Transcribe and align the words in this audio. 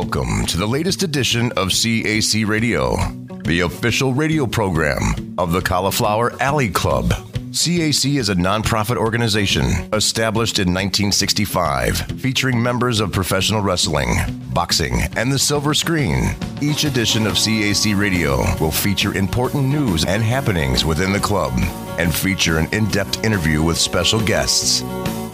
Welcome 0.00 0.46
to 0.46 0.56
the 0.56 0.66
latest 0.66 1.02
edition 1.02 1.52
of 1.58 1.68
CAC 1.68 2.46
Radio, 2.46 2.96
the 3.44 3.60
official 3.60 4.14
radio 4.14 4.46
program 4.46 5.34
of 5.36 5.52
the 5.52 5.60
Cauliflower 5.60 6.32
Alley 6.40 6.70
Club. 6.70 7.10
CAC 7.50 8.18
is 8.18 8.30
a 8.30 8.34
nonprofit 8.34 8.96
organization 8.96 9.66
established 9.92 10.58
in 10.58 10.68
1965, 10.68 11.98
featuring 12.18 12.62
members 12.62 12.98
of 13.00 13.12
professional 13.12 13.60
wrestling, 13.60 14.14
boxing, 14.54 15.02
and 15.16 15.30
the 15.30 15.38
silver 15.38 15.74
screen. 15.74 16.34
Each 16.62 16.84
edition 16.84 17.26
of 17.26 17.34
CAC 17.34 17.96
Radio 17.96 18.38
will 18.58 18.70
feature 18.70 19.14
important 19.14 19.64
news 19.64 20.06
and 20.06 20.22
happenings 20.22 20.82
within 20.82 21.12
the 21.12 21.20
club 21.20 21.52
and 22.00 22.14
feature 22.14 22.56
an 22.56 22.66
in 22.72 22.86
depth 22.86 23.22
interview 23.26 23.62
with 23.62 23.76
special 23.76 24.20
guests. 24.20 24.80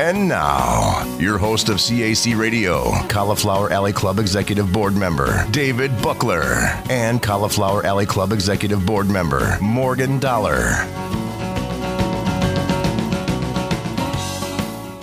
And 0.00 0.28
now, 0.28 1.06
your 1.16 1.38
host 1.38 1.68
of 1.68 1.76
CAC 1.76 2.36
Radio, 2.36 2.90
Cauliflower 3.08 3.70
Alley 3.70 3.92
Club 3.92 4.18
Executive 4.18 4.72
Board 4.72 4.96
member 4.96 5.46
David 5.52 5.92
Buckler, 6.02 6.54
and 6.90 7.22
Cauliflower 7.22 7.86
Alley 7.86 8.04
Club 8.04 8.32
Executive 8.32 8.84
Board 8.84 9.08
member 9.08 9.56
Morgan 9.62 10.18
Dollar. 10.18 10.72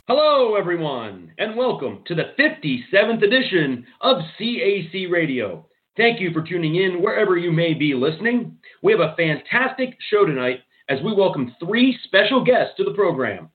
Hello, 0.09 0.55
everyone, 0.55 1.31
and 1.37 1.55
welcome 1.55 2.03
to 2.07 2.13
the 2.13 2.33
57th 2.37 3.23
edition 3.23 3.87
of 4.01 4.17
CAC 4.37 5.09
Radio. 5.09 5.65
Thank 5.95 6.19
you 6.19 6.33
for 6.33 6.41
tuning 6.41 6.75
in 6.75 7.01
wherever 7.01 7.37
you 7.37 7.53
may 7.53 7.73
be 7.73 7.93
listening. 7.93 8.57
We 8.81 8.91
have 8.91 8.99
a 8.99 9.15
fantastic 9.15 9.95
show 10.09 10.25
tonight 10.25 10.59
as 10.89 10.99
we 11.01 11.13
welcome 11.13 11.55
three 11.59 11.97
special 12.03 12.43
guests 12.43 12.73
to 12.75 12.83
the 12.83 12.93
program. 12.93 13.49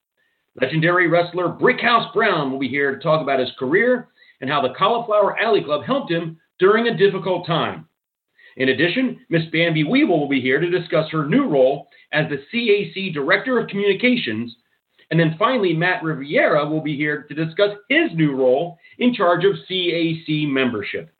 Legendary 0.61 1.09
wrestler 1.09 1.49
Brickhouse 1.49 2.13
Brown 2.15 2.51
will 2.51 2.59
be 2.59 2.69
here 2.69 2.95
to 2.95 3.03
talk 3.03 3.21
about 3.21 3.39
his 3.39 3.53
career 3.59 4.09
and 4.41 4.49
how 4.49 4.63
the 4.63 4.73
Cauliflower 4.75 5.39
Alley 5.39 5.63
Club 5.63 5.85
helped 5.85 6.11
him 6.11 6.39
during 6.59 6.89
a 6.89 6.97
difficult 6.97 7.47
time. 7.47 7.87
In 8.57 8.71
addition, 8.71 9.21
Miss 9.29 9.43
Bambi 9.53 9.85
Weevil 9.85 10.19
will 10.19 10.29
be 10.29 10.41
here 10.41 10.59
to 10.59 10.71
discuss 10.71 11.11
her 11.11 11.29
new 11.29 11.47
role 11.47 11.89
as 12.13 12.27
the 12.31 12.43
CAC 12.53 13.13
Director 13.13 13.59
of 13.59 13.69
Communications. 13.69 14.57
And 15.11 15.21
then 15.21 15.37
finally, 15.39 15.75
Matt 15.75 16.03
Riviera 16.03 16.67
will 16.67 16.81
be 16.81 16.97
here 16.97 17.25
to 17.25 17.35
discuss 17.35 17.77
his 17.91 18.11
new 18.15 18.35
role 18.35 18.79
in 18.99 19.15
charge 19.15 19.45
of 19.45 19.57
CAC 19.71 20.49
membership. 20.51 21.11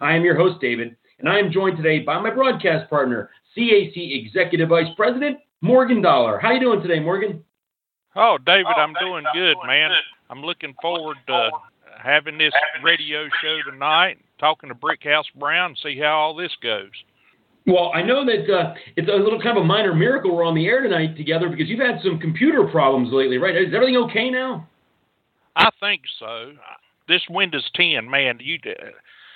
I 0.00 0.14
am 0.14 0.24
your 0.24 0.36
host, 0.36 0.60
David, 0.60 0.96
and 1.18 1.28
I 1.28 1.38
am 1.38 1.50
joined 1.50 1.76
today 1.76 1.98
by 1.98 2.20
my 2.20 2.30
broadcast 2.30 2.88
partner, 2.88 3.30
CAC 3.56 4.24
Executive 4.24 4.68
Vice 4.68 4.94
President 4.96 5.38
Morgan 5.66 6.00
Dollar. 6.00 6.38
How 6.38 6.52
you 6.52 6.60
doing 6.60 6.80
today, 6.80 7.00
Morgan? 7.00 7.42
Oh, 8.14 8.38
David, 8.46 8.72
I'm 8.76 8.94
doing 9.00 9.24
good, 9.34 9.56
man. 9.66 9.90
I'm 10.30 10.40
looking 10.40 10.74
forward 10.80 11.16
to 11.26 11.50
having 12.02 12.38
this 12.38 12.52
radio 12.84 13.26
show 13.42 13.58
tonight, 13.68 14.18
talking 14.38 14.68
to 14.68 14.74
Brickhouse 14.74 15.24
Brown, 15.38 15.76
see 15.82 15.98
how 15.98 16.16
all 16.16 16.36
this 16.36 16.52
goes. 16.62 16.90
Well, 17.66 17.90
I 17.92 18.02
know 18.02 18.24
that 18.24 18.48
uh, 18.48 18.74
it's 18.94 19.08
a 19.08 19.12
little 19.12 19.40
kind 19.40 19.58
of 19.58 19.64
a 19.64 19.66
minor 19.66 19.92
miracle 19.92 20.34
we're 20.34 20.44
on 20.44 20.54
the 20.54 20.66
air 20.66 20.82
tonight 20.82 21.16
together 21.16 21.48
because 21.48 21.68
you've 21.68 21.80
had 21.80 22.00
some 22.04 22.20
computer 22.20 22.64
problems 22.68 23.12
lately, 23.12 23.38
right? 23.38 23.56
Is 23.56 23.74
everything 23.74 23.96
okay 23.96 24.30
now? 24.30 24.68
I 25.56 25.70
think 25.80 26.02
so. 26.20 26.52
This 27.08 27.22
Windows 27.28 27.68
10, 27.74 28.08
man, 28.08 28.38
you. 28.40 28.58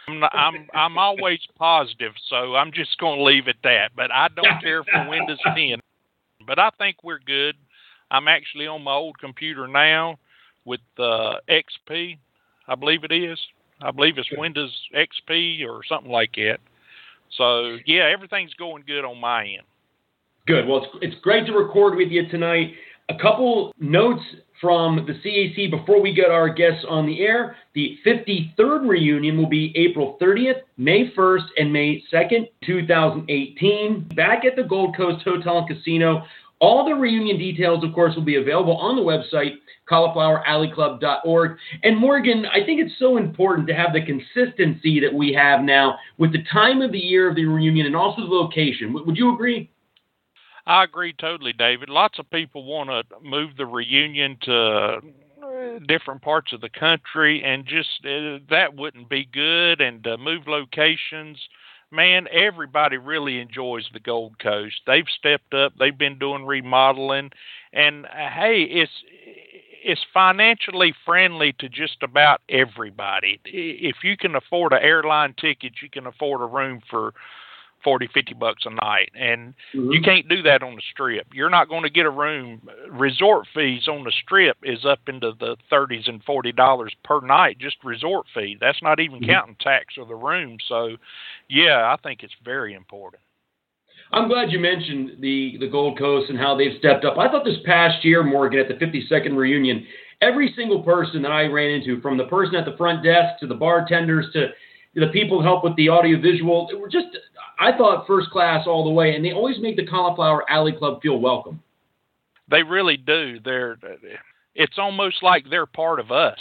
I'm 0.07 0.25
I'm, 0.33 0.69
I'm 0.75 0.99
always 0.99 1.41
positive, 1.59 2.13
so 2.29 2.55
I'm 2.55 2.73
just 2.73 2.99
going 2.99 3.19
to 3.19 3.25
leave 3.25 3.49
it 3.49 3.57
at 3.57 3.63
that. 3.65 3.91
But 3.97 4.13
I 4.13 4.29
don't 4.29 4.61
care 4.63 4.85
for 4.85 5.09
Windows 5.09 5.39
10. 5.57 5.81
But 6.51 6.59
I 6.59 6.71
think 6.79 7.05
we're 7.05 7.21
good. 7.21 7.55
I'm 8.11 8.27
actually 8.27 8.67
on 8.67 8.83
my 8.83 8.95
old 8.95 9.21
computer 9.21 9.69
now 9.69 10.19
with 10.65 10.81
uh, 10.99 11.35
XP, 11.49 12.19
I 12.67 12.75
believe 12.75 13.05
it 13.05 13.13
is. 13.13 13.39
I 13.81 13.93
believe 13.93 14.19
it's 14.19 14.29
Windows 14.37 14.77
XP 14.93 15.65
or 15.65 15.83
something 15.89 16.11
like 16.11 16.33
that. 16.35 16.59
So 17.39 17.77
yeah, 17.87 18.11
everything's 18.13 18.53
going 18.55 18.83
good 18.85 19.05
on 19.05 19.21
my 19.21 19.43
end. 19.45 19.63
Good. 20.49 20.67
Well, 20.67 20.79
it's 20.79 21.15
it's 21.15 21.23
great 21.23 21.47
to 21.47 21.53
record 21.53 21.95
with 21.95 22.09
you 22.09 22.29
tonight. 22.29 22.73
A 23.09 23.15
couple 23.23 23.73
notes 23.79 24.25
from 24.61 25.07
the 25.07 25.15
CAC 25.15 25.71
before 25.71 26.01
we 26.01 26.13
get 26.13 26.31
our 26.31 26.49
guests 26.49 26.85
on 26.89 27.07
the 27.07 27.21
air. 27.21 27.57
The 27.75 27.99
53rd 28.07 28.87
reunion 28.87 29.39
will 29.39 29.49
be 29.49 29.73
April 29.75 30.19
30th, 30.21 30.61
May 30.77 31.11
1st, 31.13 31.47
and 31.57 31.73
May 31.73 32.03
2nd, 32.13 32.49
2018, 32.65 34.11
back 34.15 34.45
at 34.45 34.57
the 34.57 34.63
Gold 34.63 34.97
Coast 34.97 35.25
Hotel 35.25 35.59
and 35.59 35.69
Casino. 35.69 36.25
All 36.61 36.85
the 36.85 36.95
reunion 36.95 37.39
details, 37.39 37.83
of 37.83 37.95
course, 37.95 38.15
will 38.15 38.23
be 38.23 38.37
available 38.37 38.77
on 38.77 38.95
the 38.95 39.03
website, 39.03 39.55
caulifloweralleyclub.org. 39.89 41.57
And 41.83 41.97
Morgan, 41.97 42.45
I 42.47 42.65
think 42.65 42.81
it's 42.81 42.99
so 42.99 43.17
important 43.17 43.67
to 43.69 43.75
have 43.75 43.95
the 43.95 44.03
consistency 44.05 45.01
that 45.01 45.13
we 45.13 45.33
have 45.33 45.63
now 45.63 45.99
with 46.19 46.33
the 46.33 46.45
time 46.53 46.83
of 46.83 46.93
the 46.93 46.99
year 46.99 47.31
of 47.31 47.35
the 47.35 47.47
reunion 47.47 47.87
and 47.87 47.97
also 47.97 48.21
the 48.21 48.29
location. 48.29 48.93
Would 48.93 49.17
you 49.17 49.33
agree? 49.35 49.71
I 50.67 50.85
agree 50.85 51.15
totally, 51.15 51.55
David. 51.55 51.89
Lots 51.89 52.19
of 52.19 52.31
people 52.31 52.65
want 52.65 52.91
to 52.91 53.03
move 53.23 53.57
the 53.57 53.67
reunion 53.67 54.37
to 54.43 54.55
uh, 54.55 55.01
different 55.89 56.21
parts 56.21 56.53
of 56.53 56.61
the 56.61 56.69
country, 56.69 57.43
and 57.43 57.65
just 57.65 57.89
uh, 58.05 58.39
that 58.51 58.75
wouldn't 58.77 59.09
be 59.09 59.25
good. 59.25 59.81
And 59.81 60.07
uh, 60.07 60.19
move 60.19 60.47
locations 60.47 61.39
man, 61.91 62.27
everybody 62.33 62.97
really 62.97 63.41
enjoys 63.41 63.89
the 63.93 64.01
Gold 64.01 64.39
Coast. 64.39 64.81
They've 64.87 65.07
stepped 65.19 65.55
up. 65.55 65.73
They've 65.79 65.97
been 65.97 66.19
doing 66.19 66.47
remodeling, 66.47 67.31
and 67.73 68.07
uh, 68.07 68.31
hey, 68.35 68.63
it's 68.63 68.93
it's 69.83 70.05
financially 70.13 70.95
friendly 71.05 71.55
to 71.55 71.69
just 71.69 72.03
about 72.03 72.43
everybody. 72.49 73.41
If 73.45 73.97
you 74.05 74.17
can 74.17 74.35
afford 74.35 74.73
an 74.73 74.83
airline 74.83 75.35
ticket, 75.41 75.75
you 75.83 75.89
can 75.89 76.07
afford 76.07 76.43
a 76.43 76.47
room 76.47 76.81
for 76.91 77.15
40 77.83 78.09
50 78.13 78.35
bucks 78.35 78.65
a 78.67 78.71
night 78.71 79.11
and 79.15 79.55
mm-hmm. 79.75 79.91
you 79.91 80.01
can't 80.01 80.29
do 80.29 80.43
that 80.43 80.63
on 80.63 80.77
the 80.77 80.83
strip 80.93 81.27
you're 81.33 81.51
not 81.51 81.69
going 81.69 81.83
to 81.83 81.91
get 81.91 82.07
a 82.07 82.11
room 82.11 82.69
resort 82.91 83.47
fees 83.55 83.89
on 83.89 84.05
the 84.05 84.13
strip 84.23 84.57
is 84.63 84.85
up 84.85 85.01
into 85.07 85.33
the 85.39 85.57
30s 85.71 86.09
and 86.09 86.23
40 86.25 86.53
dollars 86.53 86.93
per 87.05 87.21
night 87.21 87.59
just 87.59 87.77
resort 87.85 88.27
fee 88.35 88.57
that's 88.61 88.83
not 88.83 89.01
even 89.01 89.21
mm-hmm. 89.21 89.31
counting 89.31 89.57
tax 89.61 89.95
or 89.99 90.07
the 90.07 90.15
room 90.15 90.59
so 90.69 90.97
yeah 91.49 91.93
i 91.93 91.97
think 92.03 92.23
it's 92.23 92.35
very 92.45 92.75
important 92.75 93.23
I'm 94.13 94.29
glad 94.29 94.51
you 94.51 94.59
mentioned 94.59 95.21
the, 95.21 95.57
the 95.61 95.69
Gold 95.69 95.97
Coast 95.99 96.31
and 96.31 96.39
how 96.39 96.57
they've 96.57 96.77
stepped 96.79 97.05
up. 97.05 97.17
I 97.17 97.29
thought 97.29 97.45
this 97.45 97.59
past 97.65 98.05
year, 98.05 98.25
Morgan, 98.25 98.59
at 98.59 98.67
the 98.67 98.85
52nd 98.85 99.37
reunion, 99.37 99.87
every 100.21 100.53
single 100.57 100.83
person 100.83 101.23
that 101.23 101.31
I 101.31 101.45
ran 101.45 101.71
into, 101.71 102.01
from 102.01 102.19
the 102.19 102.27
person 102.27 102.57
at 102.57 102.65
the 102.65 102.77
front 102.77 103.05
desk 103.05 103.39
to 103.41 103.47
the 103.47 103.55
bartenders 103.55 104.27
to 104.33 104.49
the 104.95 105.07
people 105.09 105.39
who 105.39 105.45
help 105.45 105.63
with 105.63 105.77
the 105.77 105.89
audiovisual, 105.89 106.69
were 106.79 106.89
just 106.89 107.07
I 107.61 107.77
thought 107.77 108.07
first 108.07 108.31
class 108.31 108.67
all 108.67 108.85
the 108.85 108.91
way, 108.91 109.15
and 109.15 109.25
they 109.25 109.33
always 109.33 109.61
make 109.61 109.77
the 109.77 109.87
Cauliflower 109.87 110.51
Alley 110.51 110.73
Club 110.73 111.03
feel 111.03 111.19
welcome. 111.21 111.63
They 112.51 112.63
really 112.63 112.97
do. 112.97 113.39
They're 113.45 113.79
it's 114.55 114.79
almost 114.79 115.23
like 115.23 115.45
they're 115.49 115.67
part 115.67 116.01
of 116.01 116.11
us. 116.11 116.39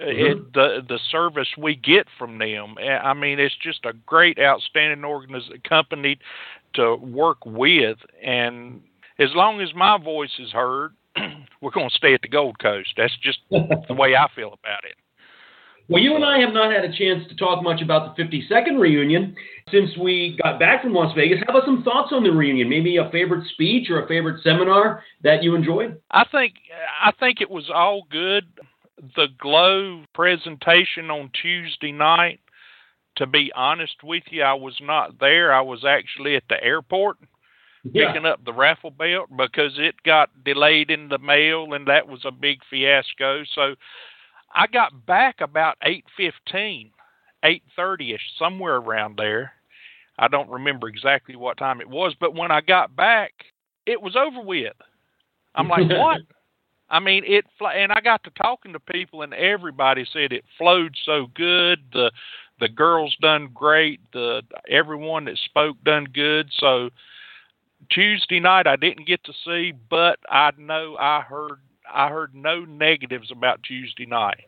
Mm-hmm. 0.00 0.20
It, 0.20 0.52
the 0.52 0.80
the 0.86 0.98
service 1.10 1.48
we 1.58 1.74
get 1.76 2.06
from 2.18 2.38
them. 2.38 2.76
I 2.78 3.14
mean, 3.14 3.40
it's 3.40 3.56
just 3.62 3.84
a 3.84 3.94
great, 4.06 4.38
outstanding 4.38 5.04
organization 5.04 5.60
company 5.66 6.18
to 6.74 6.96
work 6.96 7.44
with, 7.44 7.98
and 8.22 8.82
as 9.18 9.30
long 9.34 9.60
as 9.60 9.74
my 9.74 9.98
voice 9.98 10.30
is 10.38 10.50
heard, 10.50 10.92
we're 11.60 11.70
going 11.70 11.90
to 11.90 11.94
stay 11.94 12.14
at 12.14 12.22
the 12.22 12.28
Gold 12.28 12.58
Coast. 12.58 12.94
That's 12.96 13.16
just 13.22 13.38
the 13.50 13.94
way 13.94 14.14
I 14.14 14.28
feel 14.34 14.58
about 14.62 14.84
it. 14.84 14.96
Well, 15.90 16.00
you 16.00 16.14
and 16.14 16.24
I 16.24 16.38
have 16.38 16.54
not 16.54 16.72
had 16.72 16.84
a 16.84 16.96
chance 16.96 17.26
to 17.28 17.34
talk 17.34 17.64
much 17.64 17.82
about 17.82 18.16
the 18.16 18.22
52nd 18.22 18.78
reunion 18.78 19.34
since 19.72 19.90
we 19.98 20.38
got 20.40 20.60
back 20.60 20.84
from 20.84 20.94
Las 20.94 21.12
Vegas. 21.16 21.40
How 21.44 21.52
about 21.52 21.66
some 21.66 21.82
thoughts 21.82 22.12
on 22.12 22.22
the 22.22 22.30
reunion? 22.30 22.68
Maybe 22.68 22.96
a 22.96 23.10
favorite 23.10 23.44
speech 23.48 23.90
or 23.90 24.04
a 24.04 24.06
favorite 24.06 24.40
seminar 24.44 25.02
that 25.24 25.42
you 25.42 25.56
enjoyed? 25.56 26.00
I 26.12 26.24
think 26.30 26.54
I 27.02 27.10
think 27.18 27.40
it 27.40 27.50
was 27.50 27.68
all 27.74 28.06
good. 28.08 28.44
The 29.16 29.26
Glow 29.36 30.04
presentation 30.14 31.10
on 31.10 31.30
Tuesday 31.42 31.90
night. 31.90 32.38
To 33.16 33.26
be 33.26 33.50
honest 33.56 33.96
with 34.04 34.22
you, 34.30 34.44
I 34.44 34.54
was 34.54 34.78
not 34.80 35.18
there. 35.18 35.52
I 35.52 35.60
was 35.60 35.84
actually 35.84 36.36
at 36.36 36.44
the 36.48 36.62
airport 36.62 37.16
yeah. 37.82 38.12
picking 38.12 38.26
up 38.26 38.44
the 38.44 38.52
raffle 38.52 38.92
belt 38.92 39.28
because 39.36 39.72
it 39.76 39.96
got 40.04 40.30
delayed 40.44 40.90
in 40.90 41.08
the 41.08 41.18
mail, 41.18 41.74
and 41.74 41.88
that 41.88 42.06
was 42.06 42.20
a 42.24 42.30
big 42.30 42.60
fiasco. 42.70 43.42
So 43.52 43.74
I 44.52 44.66
got 44.66 45.06
back 45.06 45.40
about 45.40 45.76
eight 45.84 46.04
fifteen, 46.16 46.90
eight 47.44 47.62
thirty 47.76 48.12
ish, 48.14 48.20
somewhere 48.38 48.76
around 48.76 49.16
there. 49.16 49.52
I 50.18 50.28
don't 50.28 50.50
remember 50.50 50.88
exactly 50.88 51.36
what 51.36 51.56
time 51.56 51.80
it 51.80 51.88
was, 51.88 52.14
but 52.18 52.34
when 52.34 52.50
I 52.50 52.60
got 52.60 52.94
back, 52.94 53.32
it 53.86 54.02
was 54.02 54.16
over 54.16 54.40
with. 54.42 54.74
I'm 55.54 55.68
like, 55.68 55.88
what? 55.90 56.20
I 56.90 56.98
mean, 56.98 57.22
it 57.26 57.44
and 57.60 57.92
I 57.92 58.00
got 58.00 58.24
to 58.24 58.30
talking 58.30 58.72
to 58.72 58.80
people, 58.80 59.22
and 59.22 59.32
everybody 59.32 60.04
said 60.12 60.32
it 60.32 60.44
flowed 60.58 60.94
so 61.04 61.28
good. 61.34 61.80
The 61.92 62.10
the 62.58 62.68
girls 62.68 63.16
done 63.20 63.50
great. 63.54 64.00
The 64.12 64.42
everyone 64.68 65.24
that 65.24 65.38
spoke 65.38 65.76
done 65.84 66.06
good. 66.12 66.50
So 66.58 66.90
Tuesday 67.90 68.40
night 68.40 68.66
I 68.66 68.76
didn't 68.76 69.06
get 69.06 69.24
to 69.24 69.32
see, 69.44 69.72
but 69.88 70.18
I 70.28 70.50
know 70.58 70.96
I 70.98 71.22
heard 71.22 71.60
I 71.92 72.08
heard 72.08 72.34
no 72.34 72.64
negatives 72.64 73.30
about 73.30 73.62
Tuesday 73.62 74.06
night. 74.06 74.46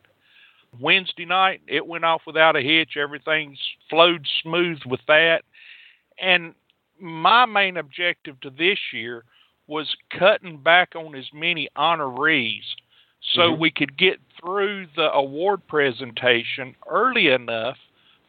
Wednesday 0.79 1.25
night, 1.25 1.61
it 1.67 1.85
went 1.85 2.05
off 2.05 2.21
without 2.25 2.55
a 2.55 2.61
hitch. 2.61 2.97
Everything 2.97 3.55
flowed 3.89 4.27
smooth 4.41 4.79
with 4.85 5.01
that. 5.07 5.43
And 6.19 6.55
my 6.99 7.45
main 7.45 7.77
objective 7.77 8.39
to 8.41 8.49
this 8.49 8.79
year 8.91 9.23
was 9.67 9.95
cutting 10.17 10.57
back 10.57 10.95
on 10.95 11.15
as 11.15 11.27
many 11.33 11.69
honorees 11.77 12.63
so 13.31 13.41
mm-hmm. 13.41 13.61
we 13.61 13.71
could 13.71 13.97
get 13.97 14.19
through 14.39 14.87
the 14.95 15.11
award 15.13 15.65
presentation 15.67 16.75
early 16.89 17.27
enough 17.27 17.77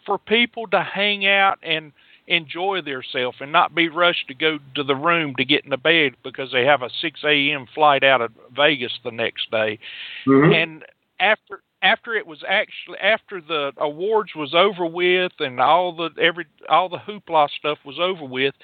for 0.06 0.18
people 0.18 0.66
to 0.68 0.82
hang 0.82 1.26
out 1.26 1.58
and 1.62 1.92
enjoy 2.26 2.80
themselves 2.80 3.38
and 3.40 3.52
not 3.52 3.74
be 3.74 3.88
rushed 3.88 4.28
to 4.28 4.34
go 4.34 4.58
to 4.74 4.82
the 4.82 4.94
room 4.94 5.34
to 5.36 5.44
get 5.44 5.64
in 5.64 5.70
the 5.70 5.76
bed 5.76 6.12
because 6.22 6.50
they 6.52 6.64
have 6.64 6.82
a 6.82 6.90
6 7.00 7.20
a.m. 7.24 7.66
flight 7.74 8.02
out 8.02 8.20
of 8.20 8.32
Vegas 8.54 8.92
the 9.04 9.10
next 9.10 9.50
day. 9.50 9.78
Mm-hmm. 10.26 10.52
And 10.52 10.84
after 11.20 11.60
after 11.82 12.14
it 12.14 12.26
was 12.26 12.42
actually 12.48 12.98
after 12.98 13.42
the 13.42 13.72
awards 13.76 14.30
was 14.34 14.54
over 14.54 14.86
with 14.86 15.32
and 15.38 15.60
all 15.60 15.94
the 15.94 16.08
every 16.20 16.46
all 16.68 16.88
the 16.88 16.98
hoopla 16.98 17.48
stuff 17.58 17.78
was 17.84 17.98
over 18.00 18.24
with, 18.24 18.54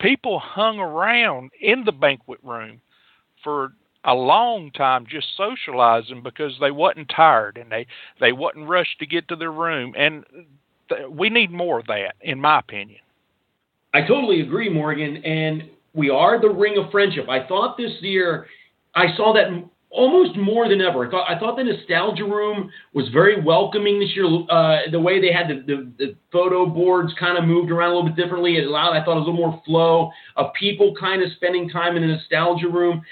people 0.00 0.38
hung 0.38 0.78
around 0.78 1.50
in 1.60 1.84
the 1.84 1.92
banquet 1.92 2.40
room 2.42 2.80
for 3.44 3.74
a 4.04 4.14
long 4.14 4.70
time 4.70 5.04
just 5.06 5.28
socializing 5.36 6.22
because 6.22 6.56
they 6.58 6.70
wasn't 6.70 7.10
tired 7.14 7.58
and 7.58 7.70
they 7.70 7.86
they 8.18 8.32
wasn't 8.32 8.66
rushed 8.66 8.98
to 8.98 9.06
get 9.06 9.28
to 9.28 9.36
their 9.36 9.52
room 9.52 9.92
and 9.96 10.24
th- 10.88 11.08
we 11.10 11.28
need 11.28 11.50
more 11.50 11.80
of 11.80 11.86
that 11.86 12.14
in 12.22 12.40
my 12.40 12.58
opinion 12.58 13.00
I 13.92 14.02
totally 14.02 14.40
agree, 14.40 14.68
Morgan. 14.68 15.16
And 15.24 15.70
we 15.94 16.10
are 16.10 16.40
the 16.40 16.48
ring 16.48 16.78
of 16.78 16.90
friendship. 16.90 17.28
I 17.28 17.46
thought 17.46 17.76
this 17.76 17.92
year 18.00 18.46
I 18.94 19.14
saw 19.16 19.32
that 19.34 19.48
almost 19.90 20.36
more 20.36 20.68
than 20.68 20.80
ever. 20.80 21.06
I 21.06 21.10
thought 21.10 21.28
I 21.28 21.38
thought 21.38 21.56
the 21.56 21.64
nostalgia 21.64 22.24
room 22.24 22.70
was 22.94 23.08
very 23.08 23.42
welcoming 23.42 23.98
this 23.98 24.10
year. 24.14 24.26
Uh, 24.48 24.90
the 24.90 25.00
way 25.00 25.20
they 25.20 25.32
had 25.32 25.48
the, 25.48 25.62
the, 25.66 25.92
the 25.98 26.16
photo 26.32 26.66
boards 26.66 27.12
kind 27.18 27.36
of 27.36 27.44
moved 27.44 27.70
around 27.70 27.90
a 27.90 27.94
little 27.96 28.10
bit 28.10 28.16
differently. 28.16 28.56
It 28.56 28.66
allowed 28.66 28.96
I 28.96 29.04
thought 29.04 29.16
a 29.16 29.18
little 29.18 29.34
more 29.34 29.60
flow 29.66 30.10
of 30.36 30.52
people 30.54 30.94
kind 30.98 31.22
of 31.22 31.32
spending 31.32 31.68
time 31.68 31.96
in 31.96 32.02
the 32.02 32.08
nostalgia 32.08 32.68
room. 32.68 33.02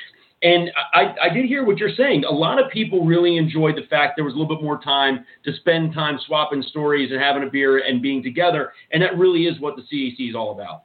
And 0.42 0.70
I, 0.94 1.14
I 1.22 1.28
did 1.34 1.46
hear 1.46 1.64
what 1.64 1.78
you're 1.78 1.94
saying. 1.96 2.24
A 2.24 2.32
lot 2.32 2.62
of 2.62 2.70
people 2.70 3.04
really 3.04 3.36
enjoyed 3.36 3.76
the 3.76 3.86
fact 3.88 4.14
there 4.16 4.24
was 4.24 4.34
a 4.34 4.36
little 4.36 4.54
bit 4.54 4.62
more 4.62 4.80
time 4.80 5.24
to 5.44 5.52
spend 5.54 5.94
time 5.94 6.18
swapping 6.26 6.62
stories 6.62 7.10
and 7.10 7.20
having 7.20 7.42
a 7.42 7.50
beer 7.50 7.78
and 7.78 8.00
being 8.00 8.22
together. 8.22 8.72
And 8.92 9.02
that 9.02 9.18
really 9.18 9.46
is 9.46 9.60
what 9.60 9.74
the 9.74 9.82
CAC 9.82 10.30
is 10.30 10.36
all 10.36 10.52
about. 10.52 10.84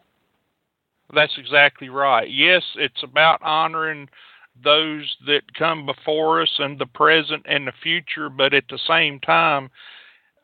That's 1.14 1.38
exactly 1.38 1.90
right. 1.90 2.30
Yes, 2.30 2.64
it's 2.76 3.04
about 3.04 3.42
honoring 3.44 4.10
those 4.64 5.16
that 5.28 5.54
come 5.58 5.86
before 5.86 6.42
us 6.42 6.52
and 6.60 6.80
the 6.80 6.86
present 6.86 7.46
and 7.48 7.68
the 7.68 7.74
future, 7.82 8.30
but 8.30 8.54
at 8.54 8.66
the 8.70 8.80
same 8.88 9.20
time, 9.20 9.70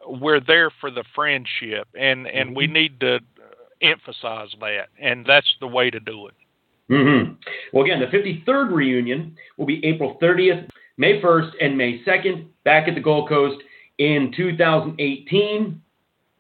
we're 0.08 0.40
there 0.40 0.72
for 0.80 0.90
the 0.90 1.04
friendship, 1.14 1.88
and 1.98 2.26
and 2.28 2.56
we 2.56 2.66
mm-hmm. 2.66 2.74
need 2.74 3.00
to 3.02 3.20
emphasize 3.82 4.50
that, 4.60 4.88
and 5.00 5.26
that's 5.26 5.54
the 5.60 5.68
way 5.68 5.90
to 5.90 6.00
do 6.00 6.28
it. 6.28 6.34
Mm-hmm. 6.90 7.34
Well, 7.72 7.86
again, 7.86 8.00
the 8.00 8.08
53rd 8.08 8.72
reunion 8.72 9.36
will 9.58 9.66
be 9.66 9.86
April 9.86 10.18
30th, 10.22 10.68
May 10.98 11.22
1st, 11.22 11.52
and 11.62 11.78
May 11.78 12.04
2nd, 12.04 12.48
back 12.64 12.88
at 12.88 12.96
the 12.96 13.02
Gold 13.02 13.30
Coast 13.30 13.62
in 14.00 14.34
2018. 14.36 15.82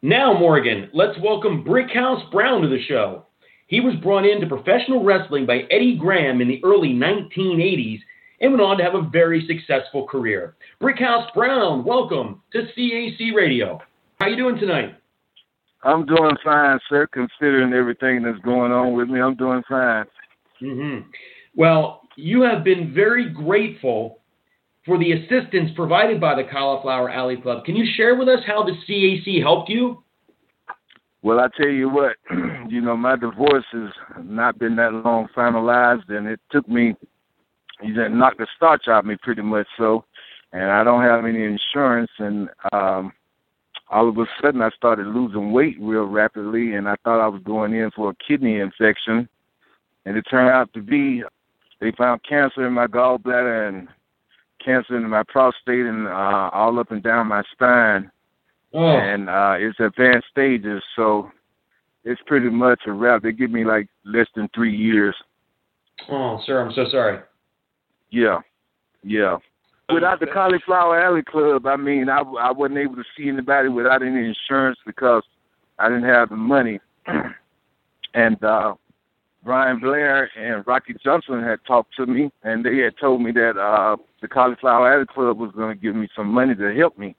Now, 0.01 0.37
Morgan, 0.37 0.89
let's 0.93 1.19
welcome 1.19 1.63
Brickhouse 1.63 2.31
Brown 2.31 2.61
to 2.61 2.67
the 2.67 2.81
show. 2.87 3.25
He 3.67 3.79
was 3.79 3.95
brought 4.01 4.25
into 4.25 4.47
professional 4.47 5.03
wrestling 5.03 5.45
by 5.45 5.67
Eddie 5.69 5.95
Graham 5.95 6.41
in 6.41 6.47
the 6.47 6.61
early 6.63 6.89
1980s 6.89 7.99
and 8.41 8.51
went 8.51 8.63
on 8.63 8.77
to 8.77 8.83
have 8.83 8.95
a 8.95 9.07
very 9.11 9.45
successful 9.45 10.07
career. 10.07 10.55
Brickhouse 10.81 11.31
Brown, 11.35 11.83
welcome 11.83 12.41
to 12.53 12.63
CAC 12.75 13.33
Radio. 13.35 13.79
How 14.19 14.25
are 14.25 14.29
you 14.29 14.37
doing 14.37 14.57
tonight? 14.57 14.95
I'm 15.83 16.05
doing 16.05 16.35
fine, 16.43 16.79
sir. 16.89 17.07
Considering 17.07 17.73
everything 17.73 18.23
that's 18.23 18.39
going 18.39 18.71
on 18.71 18.93
with 18.93 19.09
me, 19.09 19.21
I'm 19.21 19.35
doing 19.35 19.63
fine. 19.69 20.05
Mm-hmm. 20.61 21.09
Well, 21.55 22.01
you 22.15 22.41
have 22.41 22.63
been 22.63 22.93
very 22.93 23.29
grateful 23.29 24.19
for 24.85 24.97
the 24.97 25.11
assistance 25.11 25.71
provided 25.75 26.19
by 26.19 26.35
the 26.35 26.47
Cauliflower 26.49 27.09
Alley 27.09 27.37
Club. 27.37 27.65
Can 27.65 27.75
you 27.75 27.85
share 27.95 28.15
with 28.15 28.27
us 28.27 28.39
how 28.45 28.63
the 28.63 28.73
CAC 28.87 29.41
helped 29.41 29.69
you? 29.69 30.03
Well, 31.21 31.39
I 31.39 31.47
tell 31.57 31.69
you 31.69 31.89
what, 31.89 32.15
you 32.69 32.81
know, 32.81 32.95
my 32.95 33.15
divorce 33.17 33.65
has 33.73 33.89
not 34.23 34.57
been 34.57 34.75
that 34.77 34.93
long 34.93 35.27
finalized, 35.35 36.09
and 36.09 36.27
it 36.27 36.39
took 36.49 36.67
me, 36.67 36.95
you 37.81 37.93
know, 37.93 38.07
knocked 38.07 38.37
the 38.37 38.47
starch 38.55 38.87
out 38.87 38.99
of 38.99 39.05
me 39.05 39.17
pretty 39.21 39.41
much 39.41 39.67
so, 39.77 40.05
and 40.53 40.71
I 40.71 40.83
don't 40.83 41.03
have 41.03 41.25
any 41.25 41.43
insurance, 41.43 42.11
and 42.19 42.49
um, 42.71 43.11
all 43.89 44.07
of 44.07 44.17
a 44.17 44.25
sudden 44.41 44.61
I 44.61 44.69
started 44.69 45.07
losing 45.07 45.51
weight 45.51 45.75
real 45.79 46.05
rapidly, 46.05 46.75
and 46.75 46.87
I 46.87 46.95
thought 47.03 47.23
I 47.23 47.27
was 47.27 47.41
going 47.43 47.73
in 47.73 47.91
for 47.91 48.11
a 48.11 48.15
kidney 48.25 48.59
infection, 48.59 49.27
and 50.05 50.17
it 50.17 50.23
turned 50.29 50.49
out 50.49 50.71
to 50.73 50.81
be 50.81 51.23
they 51.79 51.91
found 51.91 52.21
cancer 52.27 52.67
in 52.67 52.73
my 52.73 52.87
gallbladder 52.87 53.69
and 53.69 53.87
cancer 54.63 54.97
in 54.97 55.09
my 55.09 55.23
prostate 55.23 55.85
and 55.85 56.07
uh, 56.07 56.49
all 56.53 56.79
up 56.79 56.91
and 56.91 57.01
down 57.01 57.27
my 57.27 57.43
spine. 57.51 58.11
Oh. 58.73 58.85
And 58.85 59.29
uh, 59.29 59.55
it's 59.57 59.79
advanced 59.79 60.27
stages, 60.29 60.83
so 60.95 61.31
it's 62.03 62.21
pretty 62.27 62.49
much 62.49 62.81
a 62.85 62.91
wrap. 62.91 63.23
They 63.23 63.31
give 63.31 63.51
me 63.51 63.63
like 63.63 63.87
less 64.05 64.27
than 64.35 64.49
three 64.53 64.75
years. 64.75 65.15
Oh, 66.09 66.39
sir, 66.45 66.61
I'm 66.61 66.73
so 66.73 66.85
sorry. 66.91 67.19
Yeah, 68.11 68.39
yeah. 69.03 69.37
Without 69.91 70.19
the 70.19 70.27
Cauliflower 70.27 71.01
Alley 71.01 71.23
Club, 71.23 71.65
I 71.65 71.75
mean, 71.75 72.09
I, 72.09 72.19
I 72.19 72.51
wasn't 72.51 72.77
able 72.77 72.95
to 72.95 73.03
see 73.17 73.27
anybody 73.27 73.69
without 73.69 74.03
any 74.03 74.33
insurance 74.33 74.77
because 74.85 75.23
I 75.79 75.89
didn't 75.89 76.03
have 76.03 76.29
the 76.29 76.35
money. 76.35 76.79
and 78.13 78.43
uh, 78.43 78.75
Brian 79.43 79.79
Blair 79.79 80.29
and 80.37 80.65
Rocky 80.67 80.95
Johnson 81.03 81.41
had 81.41 81.59
talked 81.65 81.95
to 81.95 82.05
me, 82.05 82.29
and 82.43 82.65
they 82.65 82.77
had 82.79 82.97
told 82.99 83.21
me 83.21 83.31
that 83.31 83.57
uh, 83.57 83.95
the 84.21 84.27
Cauliflower 84.27 84.93
Alley 84.93 85.05
Club 85.05 85.37
was 85.37 85.51
going 85.55 85.75
to 85.75 85.81
give 85.81 85.95
me 85.95 86.09
some 86.15 86.27
money 86.27 86.55
to 86.55 86.75
help 86.75 86.97
me. 86.97 87.15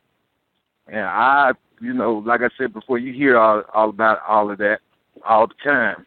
And 0.86 1.06
I, 1.06 1.52
you 1.80 1.94
know, 1.94 2.22
like 2.26 2.42
I 2.42 2.50
said 2.58 2.72
before, 2.72 2.98
you 2.98 3.12
hear 3.12 3.38
all, 3.38 3.62
all 3.72 3.88
about 3.88 4.18
all 4.28 4.50
of 4.50 4.58
that 4.58 4.80
all 5.26 5.46
the 5.46 5.54
time. 5.64 6.04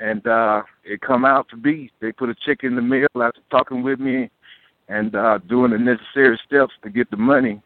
And 0.00 0.26
uh, 0.26 0.62
it 0.84 1.00
come 1.00 1.24
out 1.24 1.48
to 1.50 1.56
be. 1.56 1.90
They 2.00 2.12
put 2.12 2.30
a 2.30 2.34
check 2.34 2.58
in 2.62 2.76
the 2.76 2.82
mail 2.82 3.08
after 3.16 3.40
talking 3.50 3.82
with 3.82 4.00
me 4.00 4.30
and 4.88 5.14
uh, 5.14 5.38
doing 5.48 5.72
the 5.72 5.78
necessary 5.78 6.38
steps 6.46 6.72
to 6.82 6.90
get 6.90 7.10
the 7.10 7.16
money. 7.16 7.60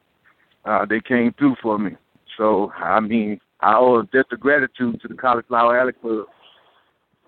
Uh, 0.64 0.84
they 0.84 1.00
came 1.00 1.32
through 1.38 1.56
for 1.62 1.78
me. 1.78 1.92
So, 2.36 2.72
I 2.72 3.00
mean, 3.00 3.40
I 3.60 3.76
owe 3.76 4.00
a 4.00 4.04
debt 4.04 4.26
of 4.32 4.40
gratitude 4.40 5.00
to 5.02 5.08
the 5.08 5.14
Cauliflower 5.14 5.78
Alley 5.78 5.92
Club 5.92 6.26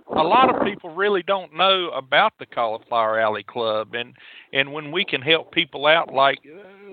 a 0.09 0.23
lot 0.23 0.55
of 0.55 0.63
people 0.65 0.91
really 0.91 1.23
don't 1.23 1.55
know 1.55 1.91
about 1.91 2.33
the 2.39 2.47
Cauliflower 2.47 3.19
Alley 3.19 3.43
Club, 3.43 3.95
and 3.95 4.15
and 4.53 4.73
when 4.73 4.93
we 4.93 5.05
can 5.05 5.23
help 5.23 5.53
people 5.53 5.87
out, 5.87 6.13
like 6.13 6.39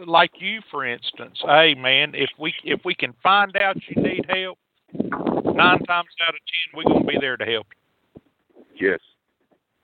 like 0.05 0.31
you, 0.39 0.61
for 0.71 0.85
instance, 0.85 1.39
hey 1.45 1.75
man, 1.75 2.13
if 2.15 2.29
we 2.39 2.53
if 2.63 2.81
we 2.85 2.95
can 2.95 3.13
find 3.21 3.55
out 3.57 3.75
you 3.87 4.01
need 4.01 4.25
help, 4.29 4.57
nine 4.93 5.79
times 5.79 6.09
out 6.27 6.33
of 6.33 6.41
ten 6.47 6.73
we're 6.75 6.83
gonna 6.83 7.05
be 7.05 7.17
there 7.19 7.37
to 7.37 7.45
help 7.45 7.67
you. 7.71 8.89
Yes, 8.89 8.99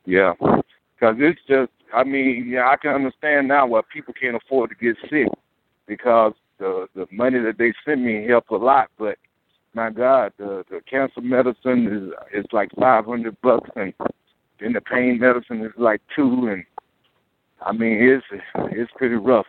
yeah, 0.06 0.34
because 0.40 1.16
it's 1.20 1.42
just, 1.48 1.72
I 1.94 2.04
mean, 2.04 2.48
yeah, 2.48 2.70
I 2.70 2.78
can 2.78 2.92
understand 2.92 3.50
now 3.50 3.68
why 3.68 3.82
people 3.92 4.14
can't 4.20 4.36
afford 4.36 4.72
to 4.72 4.76
get 4.76 4.96
sick 5.10 5.28
because 5.86 6.34
the 6.60 6.88
the 6.96 7.08
money 7.12 7.40
that 7.40 7.58
they 7.58 7.74
send 7.86 8.06
me 8.06 8.26
helps 8.28 8.50
a 8.52 8.56
lot, 8.56 8.90
but 8.98 9.18
my 9.78 9.92
God, 9.92 10.34
the 10.40 10.66
the 10.72 10.82
cancer 10.90 11.22
medicine 11.22 12.12
is 12.34 12.40
is 12.44 12.46
like 12.52 12.70
five 12.80 13.06
hundred 13.06 13.40
bucks, 13.42 13.70
and 13.76 13.94
then 14.60 14.74
the 14.74 14.82
pain 14.82 15.20
medicine 15.20 15.64
is 15.64 15.72
like 15.78 16.02
two, 16.16 16.48
and 16.52 16.64
I 17.62 17.74
mean 17.74 18.00
it's 18.02 18.26
it's 18.72 18.92
pretty 18.96 19.16
rough. 19.16 19.46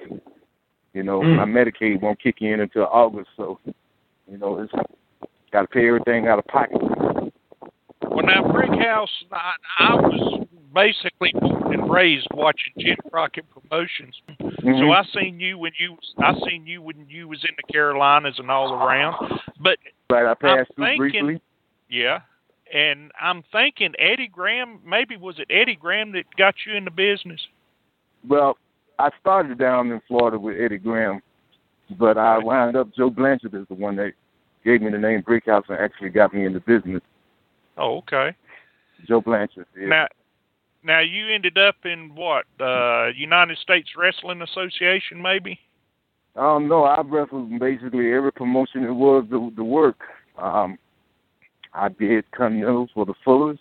You 0.93 1.03
know, 1.03 1.21
mm. 1.21 1.37
my 1.37 1.45
Medicaid 1.47 2.03
won't 2.03 2.21
kick 2.23 2.43
in 2.43 2.61
until 2.61 2.85
August, 2.93 3.31
so 3.39 3.59
you 4.31 4.37
know 4.37 4.61
it's 4.61 4.73
got 5.51 5.63
to 5.63 5.67
pay 5.67 5.89
everything 5.89 6.29
out 6.29 6.39
of 6.39 6.47
pocket. 6.47 6.79
Well, 8.03 8.27
now 8.27 8.43
Brickhouse, 8.43 9.07
I, 9.33 9.53
I 9.79 9.95
was 9.95 10.47
basically 10.75 11.33
born 11.41 11.73
and 11.73 11.91
raised 11.91 12.27
watching 12.35 12.75
Jim 12.79 12.97
Crockett 13.11 13.47
promotions. 13.49 14.15
Mm-hmm. 14.41 14.79
So 14.79 14.91
I 14.91 15.05
seen 15.19 15.41
you 15.41 15.57
when 15.57 15.73
you 15.79 15.97
I 16.19 16.35
seen 16.47 16.67
you 16.67 16.83
when 16.83 17.07
you 17.09 17.29
was 17.29 17.43
in 17.49 17.55
the 17.57 17.73
Carolinas 17.73 18.35
and 18.39 18.51
all 18.51 18.75
around. 18.75 19.17
But 19.59 19.79
right, 20.11 20.27
I 20.27 20.35
passed 20.35 20.71
through 20.75 20.97
briefly. 20.97 21.41
Yeah, 21.89 22.21
and 22.73 23.11
I'm 23.21 23.43
thinking 23.51 23.95
Eddie 23.99 24.29
Graham. 24.29 24.81
Maybe 24.85 25.17
was 25.17 25.39
it 25.39 25.49
Eddie 25.51 25.77
Graham 25.77 26.13
that 26.13 26.25
got 26.37 26.55
you 26.67 26.75
in 26.75 26.85
the 26.85 26.91
business? 26.91 27.41
Well, 28.29 28.59
I 28.99 29.11
started 29.21 29.59
down 29.59 29.91
in 29.91 30.01
Florida 30.09 30.39
with 30.39 30.57
Eddie 30.59 30.79
Graham, 30.79 31.21
but 31.99 32.19
I 32.19 32.39
wound 32.39 32.77
up 32.77 32.95
Joe 32.95 33.11
Blanchard 33.11 33.55
is 33.55 33.67
the 33.69 33.75
one 33.75 33.97
that 33.97 34.13
gave 34.65 34.83
me 34.83 34.91
the 34.91 34.99
name 34.99 35.23
Brickhouse 35.23 35.69
and 35.69 35.79
actually 35.79 36.11
got 36.11 36.35
me 36.35 36.45
in 36.45 36.53
the 36.53 36.61
business. 36.61 37.03
Oh, 37.77 37.99
okay. 37.99 38.35
Joe 39.07 39.21
Blanchard. 39.21 39.67
Yeah. 39.79 39.87
Now, 39.87 40.07
now 40.83 41.01
you 41.01 41.33
ended 41.33 41.57
up 41.57 41.77
in 41.85 42.15
what? 42.15 42.45
Uh, 42.61 43.09
United 43.17 43.59
States 43.59 43.91
Wrestling 43.97 44.43
Association, 44.43 45.23
maybe? 45.23 45.59
Um, 46.39 46.69
no, 46.69 46.85
I've 46.85 47.11
wrestled 47.11 47.59
basically 47.59 48.13
every 48.13 48.31
promotion 48.31 48.85
it 48.85 48.93
was 48.93 49.27
the, 49.29 49.53
the 49.57 49.65
work. 49.65 49.99
Um, 50.41 50.79
I 51.75 51.89
did 51.89 52.31
Continentals 52.31 52.91
for 52.95 53.05
the 53.05 53.15
Fullers. 53.27 53.59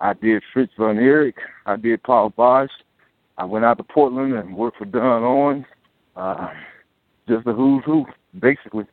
I 0.00 0.12
did 0.12 0.42
Fritz 0.52 0.72
von 0.78 0.98
Erich. 0.98 1.36
I 1.66 1.74
did 1.74 2.02
Paul 2.04 2.30
Boesch. 2.30 2.68
I 3.38 3.44
went 3.44 3.64
out 3.64 3.78
to 3.78 3.82
Portland 3.82 4.34
and 4.34 4.56
worked 4.56 4.78
for 4.78 4.84
Don 4.84 5.24
Owens. 5.24 5.64
Uh, 6.14 6.48
just 7.28 7.46
a 7.46 7.52
who's 7.52 7.82
who, 7.84 8.06
basically. 8.38 8.84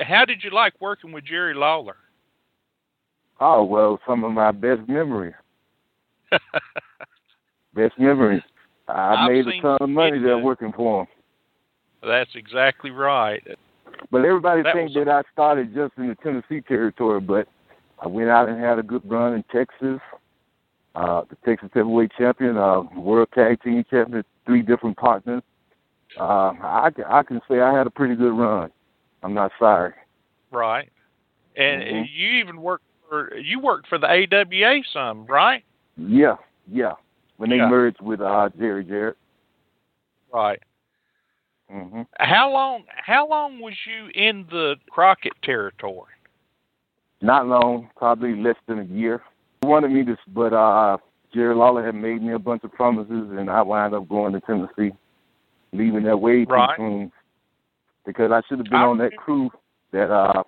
How 0.00 0.24
did 0.24 0.44
you 0.44 0.50
like 0.50 0.74
working 0.80 1.10
with 1.10 1.24
Jerry 1.24 1.54
Lawler? 1.54 1.96
Oh 3.40 3.64
well, 3.64 3.98
some 4.06 4.22
of 4.22 4.30
my 4.30 4.52
best 4.52 4.88
memories. 4.88 5.34
best 7.74 7.98
memories. 7.98 8.42
I 8.86 9.14
I've 9.14 9.30
made 9.30 9.46
a 9.48 9.60
ton 9.60 9.78
of 9.80 9.88
money 9.88 10.18
there 10.20 10.36
uh, 10.36 10.38
working 10.38 10.72
for 10.72 11.00
him. 11.02 11.06
That's 12.02 12.30
exactly 12.34 12.90
right. 12.90 13.42
But 14.10 14.24
everybody 14.24 14.62
That 14.62 14.74
thinks 14.74 14.94
that 14.94 15.08
I 15.08 15.22
started 15.32 15.74
just 15.74 15.92
in 15.96 16.08
the 16.08 16.14
Tennessee 16.16 16.60
territory, 16.60 17.20
but 17.20 17.46
I 18.00 18.08
went 18.08 18.28
out 18.28 18.48
and 18.48 18.60
had 18.60 18.78
a 18.78 18.82
good 18.82 19.08
run 19.08 19.34
in 19.34 19.44
Texas. 19.44 20.00
Uh, 20.94 21.22
the 21.30 21.36
Texas 21.44 21.70
Heavyweight 21.72 22.12
Champion, 22.18 22.58
uh, 22.58 22.82
World 22.96 23.28
Tag 23.34 23.62
Team 23.62 23.84
Champion, 23.88 24.24
three 24.44 24.60
different 24.62 24.96
partners. 24.96 25.42
Uh, 26.18 26.52
I, 26.62 26.90
I 27.06 27.22
can 27.22 27.40
say 27.48 27.60
I 27.60 27.76
had 27.76 27.86
a 27.86 27.90
pretty 27.90 28.14
good 28.14 28.32
run. 28.32 28.70
I'm 29.22 29.32
not 29.32 29.52
sorry. 29.58 29.94
Right. 30.50 30.90
And 31.56 31.82
Mhm. 31.82 32.08
you 32.12 32.28
even 32.32 32.60
worked 32.60 32.84
for 33.08 33.34
you 33.36 33.60
worked 33.60 33.86
for 33.88 33.98
the 33.98 34.06
AWA 34.10 34.82
some, 34.92 35.24
right? 35.26 35.64
Yeah, 35.96 36.36
yeah. 36.70 36.94
When 37.36 37.48
they 37.50 37.56
Yeah. 37.56 37.68
merged 37.68 38.00
with 38.00 38.20
uh, 38.20 38.50
Jerry 38.58 38.84
Jarrett. 38.84 39.16
Right. 40.32 40.60
Hmm 41.72 42.02
How 42.18 42.52
long 42.52 42.84
how 42.96 43.26
long 43.26 43.60
was 43.60 43.74
you 43.86 44.08
in 44.14 44.46
the 44.50 44.76
Crockett 44.90 45.32
territory? 45.42 46.12
Not 47.22 47.46
long, 47.46 47.88
probably 47.96 48.36
less 48.36 48.56
than 48.66 48.80
a 48.80 48.84
year. 48.84 49.22
He 49.62 49.68
wanted 49.68 49.92
me 49.92 50.04
to, 50.04 50.16
but 50.28 50.52
uh, 50.52 50.98
Jerry 51.32 51.54
Lawler 51.54 51.84
had 51.84 51.94
made 51.94 52.20
me 52.20 52.32
a 52.32 52.38
bunch 52.38 52.64
of 52.64 52.72
promises, 52.72 53.30
and 53.30 53.48
I 53.48 53.62
wound 53.62 53.94
up 53.94 54.08
going 54.08 54.32
to 54.32 54.40
Tennessee, 54.40 54.94
leaving 55.72 56.02
that 56.02 56.16
way 56.18 56.44
too 56.44 56.50
Right. 56.52 56.76
soon. 56.76 57.12
Because 58.04 58.32
I 58.32 58.42
should 58.48 58.58
have 58.58 58.68
been 58.68 58.80
I 58.80 58.86
on 58.86 58.98
that 58.98 59.16
crew 59.16 59.50
that 59.92 60.10
uh 60.10 60.42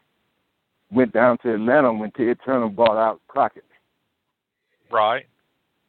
went 0.91 1.13
down 1.13 1.39
to 1.39 1.55
Atlanta 1.55 1.93
when 1.93 2.11
Ted 2.11 2.39
Turner 2.45 2.69
bought 2.69 2.99
out 2.99 3.21
Crockett. 3.29 3.65
Right. 4.91 5.27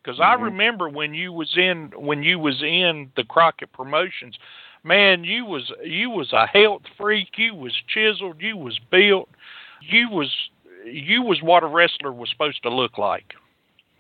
Because 0.02 0.20
I 0.20 0.36
Mhm. 0.36 0.44
remember 0.44 0.88
when 0.88 1.16
you 1.16 1.34
was 1.34 1.58
in 1.58 1.92
when 1.98 2.22
you 2.22 2.38
was 2.38 2.62
in 2.62 3.12
the 3.16 3.24
Crockett 3.24 3.72
promotions, 3.74 4.38
man, 4.86 5.24
you 5.24 5.46
was 5.46 5.72
you 5.84 6.10
was 6.10 6.32
a 6.32 6.46
health 6.46 6.84
freak. 6.98 7.30
You 7.38 7.56
was 7.56 7.74
chiseled. 7.88 8.38
You 8.40 8.56
was 8.56 8.80
built. 8.92 9.28
You 9.82 10.10
was 10.10 10.32
you 10.86 11.24
was 11.24 11.42
what 11.42 11.64
a 11.64 11.68
wrestler 11.68 12.14
was 12.14 12.30
supposed 12.30 12.62
to 12.64 12.70
look 12.70 12.98
like. 12.98 13.34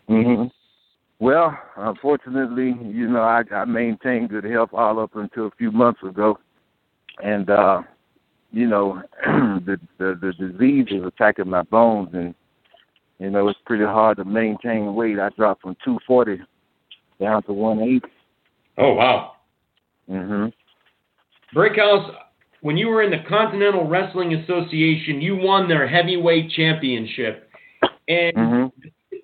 hmm 0.08 0.46
Well, 1.20 1.58
unfortunately, 1.76 2.76
you 2.88 3.10
know, 3.10 3.22
I, 3.22 3.44
I 3.52 3.66
maintained 3.66 4.30
good 4.30 4.44
health 4.44 4.70
all 4.74 5.00
up 5.00 5.16
until 5.16 5.48
a 5.48 5.52
few 5.58 5.72
months 5.72 6.02
ago, 6.04 6.38
and 7.24 7.50
uh, 7.50 7.82
you 8.52 8.68
know, 8.68 9.02
the, 9.26 9.80
the 9.98 10.18
the 10.22 10.34
disease 10.34 10.88
is 10.92 11.04
attacking 11.04 11.50
my 11.50 11.64
bones, 11.64 12.10
and 12.14 12.36
you 13.20 13.32
know, 13.32 13.48
it's 13.48 13.60
pretty 13.66 13.86
hard 13.86 14.18
to 14.18 14.26
maintain 14.26 14.94
weight. 14.94 15.20
I 15.20 15.30
dropped 15.30 15.64
from 15.64 15.76
240 15.84 16.44
down 17.20 17.44
to 17.44 17.54
180. 17.54 18.06
Oh 18.78 18.94
wow. 18.94 19.32
Mhm. 20.10 20.52
Brickhouse, 21.56 22.14
when 22.62 22.76
you 22.76 22.90
were 22.90 23.02
in 23.02 23.12
the 23.12 23.24
Continental 23.30 23.88
Wrestling 23.88 24.34
Association, 24.34 25.22
you 25.22 25.38
won 25.38 25.70
their 25.70 25.88
heavyweight 25.88 26.52
championship 26.52 27.50
and 28.10 28.36
Mhm. 28.36 28.72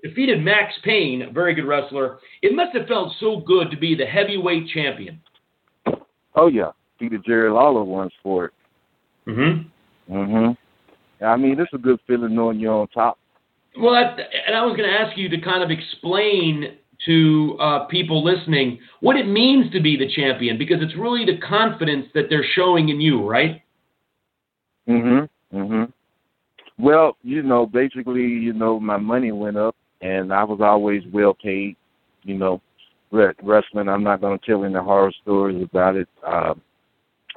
defeated 0.02 0.42
Max 0.42 0.78
Payne, 0.80 1.24
a 1.24 1.30
very 1.30 1.54
good 1.54 1.66
wrestler. 1.66 2.20
It 2.42 2.56
must 2.56 2.74
have 2.74 2.88
felt 2.88 3.14
so 3.20 3.38
good 3.38 3.70
to 3.72 3.78
be 3.78 3.96
the 3.96 4.06
heavyweight 4.06 4.70
champion. 4.70 5.20
Oh 6.36 6.48
yeah, 6.48 6.72
Peter 6.98 7.18
Jerry 7.18 7.50
Lawler 7.50 7.84
once 7.84 8.14
for 8.24 8.46
it. 8.46 8.52
Mm-hmm. 9.28 10.16
Mhm. 10.16 10.58
I 11.22 11.36
mean, 11.36 11.60
it's 11.60 11.74
a 11.74 11.78
good 11.78 12.00
feeling 12.08 12.34
knowing 12.34 12.60
you're 12.60 12.74
on 12.74 12.88
top. 12.88 13.18
Well, 13.78 13.94
that, 13.94 14.20
and 14.48 14.56
I 14.56 14.66
was 14.66 14.76
going 14.76 14.90
to 14.90 15.00
ask 15.00 15.18
you 15.18 15.30
to 15.30 15.38
kind 15.38 15.64
of 15.64 15.70
explain 15.70 16.78
to 17.06 17.58
uh, 17.60 17.86
people 17.86 18.24
listening 18.24 18.80
what 19.00 19.16
it 19.16 19.28
means 19.28 19.72
to 19.72 19.82
be 19.82 19.98
the 19.98 20.10
champion 20.10 20.58
because 20.58 20.82
it's 20.82 20.96
really 20.96 21.26
the 21.26 21.38
confidence 21.38 22.08
that 22.14 22.26
they're 22.30 22.46
showing 22.56 22.90
in 22.90 23.02
you, 23.02 23.28
right? 23.28 23.62
Mhm. 24.88 25.30
Mhm. 25.54 25.92
Well, 26.78 27.18
you 27.24 27.44
know, 27.44 27.66
basically, 27.66 28.24
you 28.28 28.54
know, 28.54 28.80
my 28.80 28.98
money 28.98 29.32
went 29.32 29.58
up, 29.58 29.76
and 30.02 30.34
I 30.34 30.44
was 30.44 30.62
always 30.62 31.06
well 31.08 31.34
paid. 31.34 31.76
You 32.24 32.36
know, 32.38 32.62
Re- 33.12 33.34
wrestling. 33.44 33.90
I'm 33.90 34.04
not 34.04 34.22
going 34.22 34.40
to 34.40 34.46
tell 34.46 34.64
any 34.64 34.76
horror 34.76 35.12
stories 35.22 35.62
about 35.62 35.96
it. 35.98 36.08
Uh, 36.26 36.54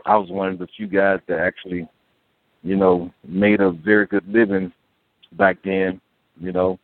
I 0.06 0.16
was 0.16 0.30
one 0.30 0.50
of 0.50 0.58
the 0.58 0.68
few 0.76 0.86
guys 0.86 1.20
that 1.28 1.40
actually, 1.40 1.88
you 2.62 2.76
know, 2.76 3.12
made 3.26 3.60
a 3.60 3.70
very 3.72 4.06
good 4.06 4.26
living 4.28 4.72
back 5.32 5.58
then. 5.64 6.00
You 6.40 6.52
know, 6.52 6.78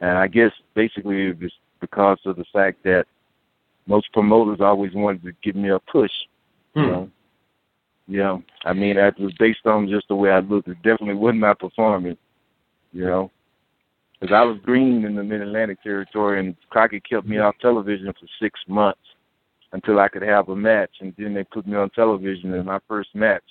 and 0.00 0.18
I 0.18 0.26
guess 0.26 0.52
basically 0.74 1.26
it 1.28 1.40
was 1.40 1.52
because 1.82 2.18
of 2.24 2.36
the 2.36 2.44
fact 2.52 2.82
that 2.84 3.04
most 3.86 4.10
promoters 4.14 4.60
always 4.62 4.94
wanted 4.94 5.22
to 5.24 5.32
give 5.42 5.56
me 5.56 5.68
a 5.68 5.78
push. 5.78 6.12
You 6.74 6.82
Hmm. 6.82 6.88
know, 6.88 7.10
yeah. 8.08 8.38
I 8.64 8.72
mean, 8.72 8.96
that 8.96 9.18
was 9.18 9.34
based 9.38 9.66
on 9.66 9.88
just 9.88 10.08
the 10.08 10.14
way 10.14 10.30
I 10.30 10.40
looked. 10.40 10.68
It 10.68 10.76
definitely 10.82 11.14
wasn't 11.14 11.40
my 11.40 11.52
performance, 11.52 12.18
you 12.92 13.04
know. 13.04 13.30
Because 14.18 14.34
I 14.34 14.42
was 14.42 14.58
green 14.62 15.04
in 15.04 15.16
the 15.16 15.22
Mid 15.22 15.42
Atlantic 15.42 15.82
territory, 15.82 16.38
and 16.38 16.56
Crockett 16.70 17.04
kept 17.08 17.26
me 17.26 17.38
off 17.38 17.56
television 17.60 18.06
for 18.12 18.26
six 18.40 18.58
months 18.68 19.00
until 19.72 19.98
I 19.98 20.08
could 20.08 20.22
have 20.22 20.48
a 20.48 20.56
match, 20.56 20.90
and 21.00 21.12
then 21.18 21.34
they 21.34 21.44
put 21.44 21.66
me 21.66 21.76
on 21.76 21.90
television 21.90 22.54
in 22.54 22.64
my 22.64 22.78
first 22.86 23.14
match. 23.14 23.42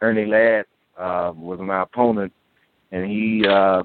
Ernie 0.00 0.26
Ladd 0.26 0.64
uh, 0.98 1.32
was 1.36 1.60
my 1.60 1.82
opponent, 1.82 2.32
and 2.90 3.04
he, 3.08 3.46
uh, 3.46 3.82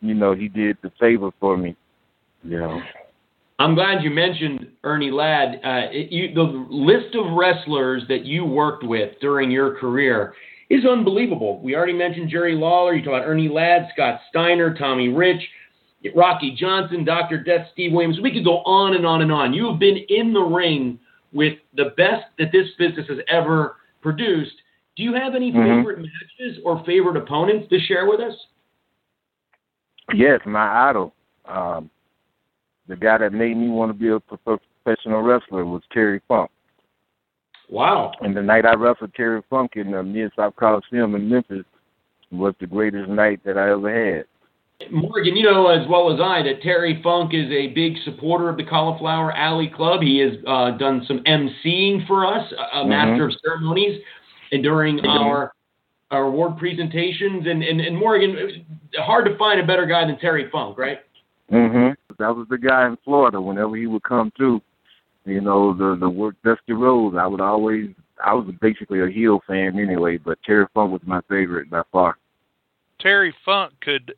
you 0.00 0.14
know, 0.14 0.34
he 0.34 0.48
did 0.48 0.76
the 0.82 0.92
favor 1.00 1.30
for 1.40 1.56
me, 1.56 1.74
know. 2.42 2.80
I'm 3.58 3.74
glad 3.74 4.02
you 4.02 4.10
mentioned 4.10 4.68
Ernie 4.84 5.10
Ladd. 5.10 5.56
Uh, 5.56 5.90
it, 5.92 6.10
you, 6.10 6.34
the 6.34 6.42
list 6.70 7.14
of 7.14 7.32
wrestlers 7.32 8.02
that 8.08 8.24
you 8.24 8.44
worked 8.44 8.84
with 8.84 9.12
during 9.20 9.50
your 9.50 9.76
career 9.76 10.32
is 10.70 10.86
unbelievable. 10.86 11.60
We 11.60 11.76
already 11.76 11.92
mentioned 11.92 12.30
Jerry 12.30 12.54
Lawler. 12.54 12.94
You 12.94 13.02
talked 13.04 13.16
about 13.16 13.28
Ernie 13.28 13.48
Ladd, 13.48 13.88
Scott 13.92 14.20
Steiner, 14.30 14.72
Tommy 14.74 15.08
Rich, 15.08 15.42
Rocky 16.14 16.56
Johnson, 16.58 17.04
Dr. 17.04 17.42
Death, 17.42 17.66
Steve 17.72 17.92
Williams. 17.92 18.18
We 18.22 18.32
could 18.32 18.44
go 18.44 18.58
on 18.58 18.94
and 18.94 19.04
on 19.04 19.20
and 19.20 19.30
on. 19.30 19.52
You 19.52 19.68
have 19.70 19.78
been 19.78 19.98
in 20.08 20.32
the 20.32 20.40
ring 20.40 20.98
with 21.32 21.58
the 21.76 21.92
best 21.96 22.24
that 22.38 22.52
this 22.52 22.68
business 22.78 23.06
has 23.08 23.18
ever 23.28 23.76
produced. 24.00 24.54
Do 24.96 25.02
you 25.02 25.12
have 25.12 25.34
any 25.34 25.52
Mhm. 25.52 25.78
favorite 25.78 25.98
matches 25.98 26.60
or 26.64 26.82
favorite 26.84 27.16
opponents 27.16 27.68
to 27.68 27.78
share 27.80 28.06
with 28.06 28.20
us? 28.20 28.34
Yes, 30.14 30.40
my 30.46 30.88
idol. 30.88 31.14
Um, 31.44 31.90
the 32.90 32.96
guy 32.96 33.18
that 33.18 33.32
made 33.32 33.56
me 33.56 33.68
want 33.68 33.90
to 33.90 33.94
be 33.94 34.08
a 34.08 34.18
professional 34.18 35.22
wrestler 35.22 35.64
was 35.64 35.82
Terry 35.92 36.20
Funk. 36.26 36.50
Wow. 37.70 38.12
And 38.20 38.36
the 38.36 38.42
night 38.42 38.66
I 38.66 38.74
wrestled 38.74 39.14
Terry 39.14 39.42
Funk 39.48 39.76
in 39.76 39.92
the 39.92 40.02
Mid 40.02 40.32
South 40.34 40.56
Coliseum 40.56 41.14
in 41.14 41.28
Memphis 41.28 41.64
was 42.32 42.52
the 42.58 42.66
greatest 42.66 43.08
night 43.08 43.40
that 43.44 43.56
I 43.56 43.70
ever 43.70 44.16
had. 44.16 44.24
Morgan, 44.90 45.36
you 45.36 45.44
know 45.44 45.68
as 45.68 45.86
well 45.88 46.12
as 46.12 46.20
I 46.20 46.42
that 46.42 46.62
Terry 46.62 47.00
Funk 47.00 47.32
is 47.32 47.48
a 47.52 47.68
big 47.68 47.94
supporter 48.04 48.48
of 48.48 48.56
the 48.56 48.64
Cauliflower 48.64 49.30
Alley 49.36 49.68
Club. 49.68 50.00
He 50.00 50.18
has 50.18 50.32
uh, 50.48 50.72
done 50.72 51.04
some 51.06 51.22
emceeing 51.24 52.04
for 52.08 52.26
us, 52.26 52.52
a 52.72 52.82
Mhm. 52.82 52.88
master 52.88 53.26
of 53.26 53.34
ceremonies, 53.44 54.02
and 54.50 54.62
during 54.62 54.98
Mhm. 54.98 55.08
our 55.08 55.52
our 56.10 56.24
award 56.24 56.58
presentations. 56.58 57.46
And, 57.46 57.62
and 57.62 57.80
and 57.80 57.96
Morgan, 57.96 58.64
hard 58.98 59.26
to 59.26 59.36
find 59.36 59.60
a 59.60 59.64
better 59.64 59.86
guy 59.86 60.04
than 60.04 60.18
Terry 60.18 60.48
Funk, 60.50 60.76
right? 60.76 60.98
Mhm. 61.52 61.94
That 62.20 62.36
was 62.36 62.46
the 62.48 62.58
guy 62.58 62.86
in 62.86 62.96
Florida. 63.04 63.40
Whenever 63.40 63.76
he 63.76 63.86
would 63.86 64.02
come 64.02 64.32
through, 64.36 64.60
you 65.24 65.40
know, 65.40 65.74
the 65.74 65.96
the 65.98 66.08
work 66.08 66.36
Dusty 66.44 66.72
Rhodes, 66.72 67.16
I 67.18 67.26
would 67.26 67.40
always. 67.40 67.90
I 68.22 68.34
was 68.34 68.54
basically 68.60 69.00
a 69.00 69.08
heel 69.08 69.40
fan 69.46 69.78
anyway, 69.78 70.18
but 70.18 70.38
Terry 70.44 70.66
Funk 70.74 70.92
was 70.92 71.00
my 71.06 71.22
favorite 71.28 71.70
by 71.70 71.82
far. 71.90 72.16
Terry 73.00 73.34
Funk 73.44 73.72
could 73.80 74.14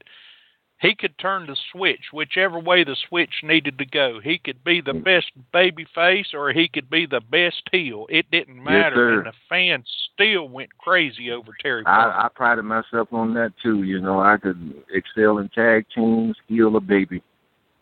he 0.83 0.97
could 0.97 1.17
turn 1.17 1.47
the 1.47 1.57
switch 1.71 2.07
whichever 2.13 2.59
way 2.59 2.83
the 2.83 2.97
switch 3.09 3.31
needed 3.45 3.79
to 3.79 3.87
go. 3.87 4.19
He 4.23 4.39
could 4.39 4.65
be 4.65 4.81
the 4.81 4.93
mm. 4.93 5.05
best 5.05 5.31
baby 5.53 5.87
face 5.95 6.35
or 6.35 6.51
he 6.53 6.69
could 6.69 6.91
be 6.91 7.07
the 7.07 7.21
best 7.21 7.63
heel. 7.71 8.07
It 8.11 8.29
didn't 8.33 8.63
matter. 8.63 8.97
sir. 8.97 9.19
and 9.19 9.27
the 9.27 9.33
fans 9.49 9.89
still 10.13 10.49
went 10.49 10.77
crazy 10.79 11.31
over 11.31 11.53
Terry 11.61 11.85
Funk. 11.85 11.97
I, 11.97 12.27
I 12.27 12.29
prided 12.35 12.65
myself 12.65 13.13
on 13.13 13.33
that 13.35 13.53
too. 13.63 13.85
You 13.85 14.01
know, 14.01 14.21
I 14.21 14.37
could 14.39 14.75
excel 14.93 15.39
in 15.39 15.49
tag 15.51 15.87
teams, 15.95 16.37
heel 16.49 16.75
a 16.75 16.81
baby. 16.81 17.23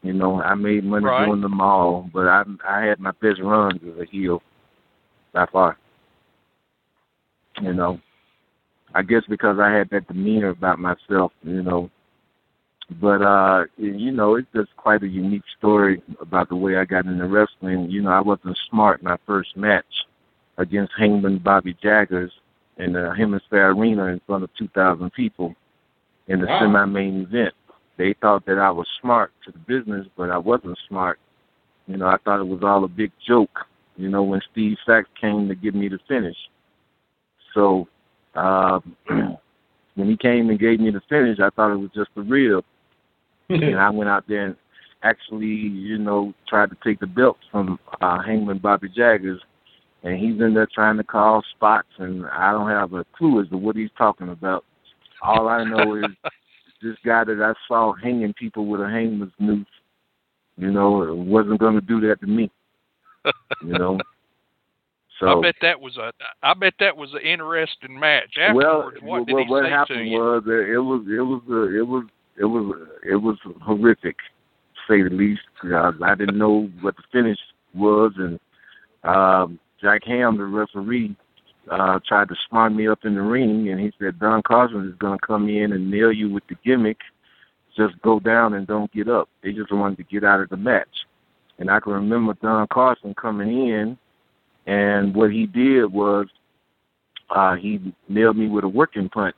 You 0.03 0.15
know, 0.15 0.41
I 0.41 0.55
made 0.55 0.85
money 0.85 1.05
Right. 1.05 1.27
doing 1.27 1.43
them 1.43 1.61
all, 1.61 2.09
but 2.13 2.27
I 2.27 2.45
I 2.67 2.83
had 2.83 3.01
my 3.01 3.13
best 3.21 3.41
runs 3.43 3.81
as 3.83 4.01
a 4.01 4.05
heel 4.11 4.43
by 5.33 5.47
far. 5.47 5.77
You 7.61 7.75
know, 7.75 8.01
I 8.95 9.03
guess 9.03 9.23
because 9.29 9.59
I 9.59 9.71
had 9.71 9.91
that 9.91 10.09
demeanor 10.09 10.49
about 10.49 10.79
myself. 10.79 11.33
You 11.43 11.63
know, 11.63 11.91
but 13.01 13.23
uh, 13.23 13.65
you 13.77 14.11
know, 14.11 14.37
it's 14.37 14.49
just 14.55 14.75
quite 14.77 15.03
a 15.03 15.09
unique 15.09 15.45
story 15.59 16.03
about 16.21 16.49
the 16.49 16.57
way 16.57 16.77
I 16.77 16.85
got 16.87 17.05
into 17.05 17.27
wrestling. 17.27 17.91
You 17.91 18.03
know, 18.03 18.11
I 18.11 18.21
wasn't 18.21 18.59
smart 18.71 19.01
in 19.01 19.05
my 19.05 19.19
first 19.27 19.57
match 19.57 19.85
against 20.57 20.93
Hangman 20.99 21.39
Bobby 21.39 21.77
Jaggers 21.83 22.33
in 22.79 22.95
the 22.95 23.15
Hemisphere 23.17 23.71
Arena 23.73 24.07
in 24.07 24.21
front 24.27 24.45
of 24.45 24.51
2,000 24.59 25.13
people 25.13 25.55
in 26.29 26.41
the 26.41 26.47
wow. 26.47 26.61
semi-main 26.61 27.23
event. 27.23 27.55
They 28.01 28.15
thought 28.19 28.47
that 28.47 28.59
I 28.59 28.71
was 28.71 28.87
smart 28.99 29.31
to 29.45 29.53
the 29.53 29.59
business, 29.59 30.07
but 30.17 30.31
I 30.31 30.39
wasn't 30.39 30.79
smart. 30.89 31.19
You 31.87 31.99
know, 31.99 32.07
I 32.07 32.17
thought 32.25 32.41
it 32.41 32.47
was 32.47 32.63
all 32.63 32.83
a 32.85 32.89
big 32.89 33.13
joke. 33.29 33.67
You 33.97 34.09
know, 34.09 34.23
when 34.23 34.41
Steve 34.51 34.79
Sachs 34.87 35.11
came 35.21 35.49
to 35.49 35.55
give 35.55 35.75
me 35.75 35.89
the 35.89 35.99
finish. 36.09 36.37
So 37.53 37.89
uh, 38.35 38.81
when 39.09 40.09
he 40.09 40.17
came 40.17 40.49
and 40.49 40.59
gave 40.59 40.81
me 40.81 40.91
the 40.91 41.03
finish, 41.11 41.41
I 41.41 41.51
thought 41.51 41.75
it 41.75 41.77
was 41.77 41.91
just 41.95 42.09
the 42.15 42.23
real. 42.23 42.63
and 43.51 43.79
I 43.79 43.91
went 43.91 44.09
out 44.09 44.25
there 44.27 44.47
and 44.47 44.57
actually, 45.03 45.49
you 45.49 45.99
know, 45.99 46.33
tried 46.49 46.71
to 46.71 46.77
take 46.83 47.01
the 47.01 47.07
belt 47.07 47.37
from 47.53 47.79
uh, 48.01 48.23
Hangman 48.23 48.61
Bobby 48.61 48.89
Jaggers 48.89 49.43
and 50.05 50.19
he's 50.19 50.41
in 50.41 50.55
there 50.55 50.69
trying 50.73 50.97
to 50.97 51.05
call 51.05 51.43
spots, 51.55 51.89
and 51.99 52.25
I 52.29 52.53
don't 52.53 52.71
have 52.71 52.95
a 52.95 53.05
clue 53.17 53.43
as 53.43 53.49
to 53.51 53.59
what 53.59 53.77
he's 53.77 53.91
talking 53.99 54.31
about. 54.31 54.65
All 55.23 55.49
I 55.49 55.65
know 55.65 55.97
is 55.97 56.05
this 56.83 56.97
guy 57.05 57.25
that 57.25 57.41
I 57.43 57.53
saw 57.69 57.93
hanging 57.95 58.33
people 58.33 58.67
with 58.67 58.81
a 58.81 58.89
hangman's 58.89 59.33
noose, 59.39 59.67
you 60.57 60.71
know, 60.71 61.15
wasn't 61.15 61.61
going 61.61 61.75
to 61.75 61.81
do 61.81 62.01
that 62.09 62.21
to 62.21 62.27
me. 62.27 62.51
You 63.63 63.75
know. 63.75 63.99
So 65.21 65.39
I 65.39 65.43
bet 65.43 65.57
that 65.61 65.79
was 65.79 65.99
a 65.99 66.13
I 66.43 66.55
bet 66.55 66.73
that 66.81 66.97
was 66.97 67.13
an 67.13 67.21
interesting 67.21 67.99
match. 67.99 68.37
Afterwards, 68.41 68.99
well, 69.03 69.19
what 69.19 69.27
did 69.27 69.35
well, 69.35 69.47
what 69.49 69.65
say 69.65 69.71
happened 69.71 70.11
was 70.11 70.43
it 70.47 70.79
was 70.79 71.05
it 71.07 71.21
was 71.21 71.43
uh, 71.51 71.79
it 71.79 71.87
was 71.87 72.05
it 72.39 72.45
was 72.47 72.89
it 73.05 73.17
was 73.17 73.37
horrific, 73.63 74.17
to 74.17 74.81
say 74.89 75.03
the 75.03 75.15
least. 75.15 75.43
Uh, 75.63 75.93
I 76.03 76.15
didn't 76.15 76.39
know 76.39 76.71
what 76.81 76.97
the 76.97 77.03
finish 77.13 77.39
was, 77.75 78.13
and 78.17 78.41
um, 79.05 79.59
Jack 79.81 80.05
Ham, 80.07 80.39
the 80.39 80.45
referee, 80.45 81.15
uh, 81.71 81.99
tried 82.07 82.29
to 82.29 82.37
smart 82.49 82.73
me 82.73 82.89
up 82.89 83.05
in 83.05 83.15
the 83.15 83.23
ring, 83.23 83.69
and 83.69 83.81
he 83.81 83.93
said 83.99 84.19
Don 84.19 84.43
Carson 84.43 84.89
is 84.89 84.99
going 84.99 85.19
to 85.19 85.27
come 85.27 85.49
in 85.49 85.73
and 85.73 85.91
nail 85.91 86.13
you 86.13 86.31
with 86.31 86.47
the 86.49 86.57
gimmick. 86.65 86.99
Just 87.77 88.01
go 88.03 88.19
down 88.21 88.55
and 88.55 88.67
don't 88.67 88.93
get 88.93 89.09
up. 89.09 89.29
They 89.43 89.53
just 89.53 89.73
wanted 89.73 89.97
to 89.99 90.05
get 90.05 90.25
out 90.25 90.41
of 90.41 90.49
the 90.49 90.57
match. 90.57 91.07
And 91.59 91.71
I 91.71 91.79
can 91.81 91.93
remember 91.93 92.35
Don 92.43 92.67
Carson 92.69 93.15
coming 93.15 93.69
in, 93.69 93.99
and 94.67 95.15
what 95.15 95.31
he 95.31 95.47
did 95.47 95.87
was 95.93 96.27
uh, 97.31 97.55
he 97.55 97.81
nailed 98.09 98.37
me 98.37 98.49
with 98.49 98.65
a 98.65 98.69
working 98.69 99.09
punch. 99.09 99.37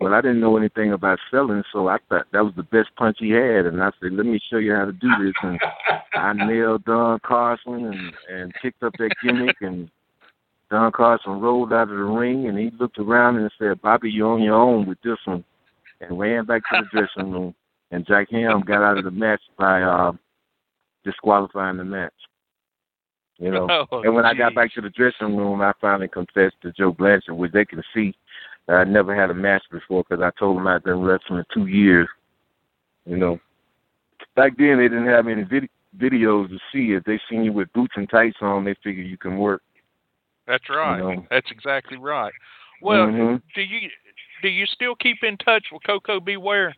But 0.00 0.12
I 0.12 0.20
didn't 0.20 0.40
know 0.40 0.56
anything 0.56 0.92
about 0.92 1.20
selling, 1.30 1.62
so 1.72 1.88
I 1.88 1.98
thought 2.08 2.26
that 2.32 2.44
was 2.44 2.54
the 2.56 2.64
best 2.64 2.88
punch 2.96 3.18
he 3.20 3.30
had. 3.30 3.66
And 3.66 3.80
I 3.82 3.90
said, 4.00 4.12
"Let 4.12 4.26
me 4.26 4.40
show 4.50 4.56
you 4.56 4.74
how 4.74 4.84
to 4.84 4.92
do 4.92 5.08
this." 5.22 5.32
And 5.42 5.60
I 6.14 6.32
nailed 6.32 6.84
Don 6.84 7.20
Carson 7.20 7.84
and 7.84 8.12
and 8.28 8.52
picked 8.60 8.82
up 8.82 8.94
that 8.98 9.14
gimmick. 9.22 9.56
And 9.60 9.88
Don 10.72 10.90
Carson 10.90 11.38
rolled 11.38 11.70
out 11.74 11.82
of 11.82 11.88
the 11.90 11.94
ring, 11.96 12.48
and 12.48 12.58
he 12.58 12.70
looked 12.80 12.98
around 12.98 13.36
and 13.36 13.50
said, 13.58 13.82
"Bobby, 13.82 14.10
you're 14.10 14.32
on 14.32 14.42
your 14.42 14.54
own 14.54 14.86
with 14.86 14.98
this 15.02 15.18
one," 15.26 15.44
and 16.00 16.18
ran 16.18 16.46
back 16.46 16.62
to 16.70 16.80
the 16.80 16.86
dressing 16.98 17.30
room. 17.30 17.54
And 17.90 18.06
Jack 18.06 18.30
Ham 18.30 18.62
got 18.62 18.82
out 18.82 18.96
of 18.96 19.04
the 19.04 19.10
match 19.10 19.42
by 19.58 19.82
uh, 19.82 20.12
disqualifying 21.04 21.76
the 21.76 21.84
match. 21.84 22.14
You 23.36 23.50
know, 23.50 23.86
Oh, 23.90 24.00
and 24.00 24.14
when 24.14 24.24
I 24.24 24.32
got 24.32 24.54
back 24.54 24.72
to 24.72 24.80
the 24.80 24.88
dressing 24.88 25.36
room, 25.36 25.60
I 25.60 25.74
finally 25.78 26.08
confessed 26.08 26.56
to 26.62 26.72
Joe 26.72 26.92
Blanchard, 26.92 27.36
which 27.36 27.52
they 27.52 27.66
could 27.66 27.84
see 27.94 28.14
that 28.66 28.76
I 28.76 28.84
never 28.84 29.14
had 29.14 29.28
a 29.28 29.34
match 29.34 29.64
before 29.70 30.04
because 30.08 30.22
I 30.22 30.30
told 30.38 30.56
them 30.56 30.66
I'd 30.66 30.84
been 30.84 31.02
wrestling 31.02 31.44
two 31.52 31.66
years. 31.66 32.08
You 33.04 33.18
know, 33.18 33.38
back 34.36 34.56
then 34.56 34.78
they 34.78 34.88
didn't 34.88 35.06
have 35.08 35.28
any 35.28 35.42
vid- 35.42 35.68
videos 35.98 36.48
to 36.48 36.58
see. 36.72 36.94
If 36.94 37.04
they 37.04 37.20
seen 37.28 37.44
you 37.44 37.52
with 37.52 37.70
boots 37.74 37.92
and 37.96 38.08
tights 38.08 38.38
on, 38.40 38.64
they 38.64 38.74
figure 38.82 39.02
you 39.02 39.18
can 39.18 39.36
work. 39.36 39.60
That's 40.46 40.68
right. 40.68 40.98
know. 40.98 41.26
That's 41.30 41.50
exactly 41.50 41.96
right. 41.98 42.32
Well, 42.80 43.06
Mhm. 43.06 43.42
do 43.54 43.62
you 43.62 43.90
do 44.42 44.48
you 44.48 44.66
still 44.66 44.96
keep 44.96 45.22
in 45.22 45.36
touch 45.38 45.70
with 45.70 45.82
Koko 45.84 46.18
B 46.20 46.36
Ware? 46.36 46.74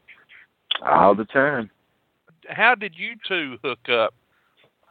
all 0.83 1.14
the 1.14 1.24
time. 1.24 1.70
How 2.48 2.74
did 2.74 2.98
you 2.98 3.14
two 3.27 3.59
hook 3.62 3.88
up? 3.88 4.12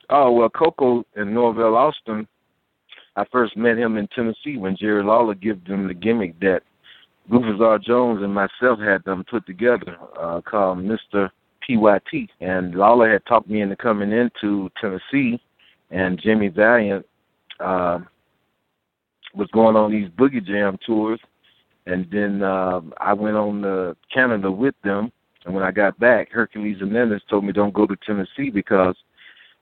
Oh 0.10 0.32
well, 0.32 0.50
Koko 0.50 1.06
in 1.16 1.34
Norvell, 1.34 1.76
Austin. 1.76 2.28
I 3.16 3.26
first 3.26 3.56
met 3.56 3.78
him 3.78 3.98
in 3.98 4.08
Tennessee 4.08 4.58
when 4.58 4.76
Jerry 4.76 5.04
Lawler 5.04 5.36
gave 5.36 5.64
them 5.66 5.88
the 5.88 5.94
gimmick 5.94 6.40
that 6.40 6.64
Rufus 7.30 7.62
R. 7.62 7.78
Jones 7.78 8.24
and 8.24 8.34
myself 8.34 8.80
had 8.80 9.04
them 9.04 9.24
put 9.30 9.46
together, 9.46 9.98
uh, 10.20 10.42
called 10.42 10.80
Mr. 10.80 11.30
PYT. 11.62 12.30
And 12.42 12.74
Lawler 12.76 13.12
had 13.12 13.26
talked 13.26 13.48
me 13.50 13.62
into 13.62 13.76
coming 13.76 14.12
into 14.12 14.72
Tennessee, 14.82 15.40
and 15.92 16.20
Jimmy 16.20 16.48
Valiant 16.48 17.06
uh, 17.60 18.00
was 19.34 19.48
going 19.52 19.76
on 19.76 19.92
these 19.92 20.10
Boogie 20.10 20.46
Jam 20.46 20.78
tours. 20.86 21.20
And 21.86 22.10
then 22.12 22.44
uh, 22.44 22.82
I 22.98 23.14
went 23.14 23.36
on 23.36 23.62
to 23.64 23.96
Canada 24.14 24.52
with 24.52 24.76
them. 24.84 25.12
And 25.46 25.54
when 25.54 25.64
I 25.64 25.72
got 25.72 26.00
back, 26.00 26.32
Hercules 26.32 26.78
and 26.80 26.92
Hernandez 26.92 27.22
told 27.30 27.44
me 27.44 27.52
don't 27.52 27.74
go 27.74 27.86
to 27.86 27.98
Tennessee 28.06 28.50
because 28.50 28.96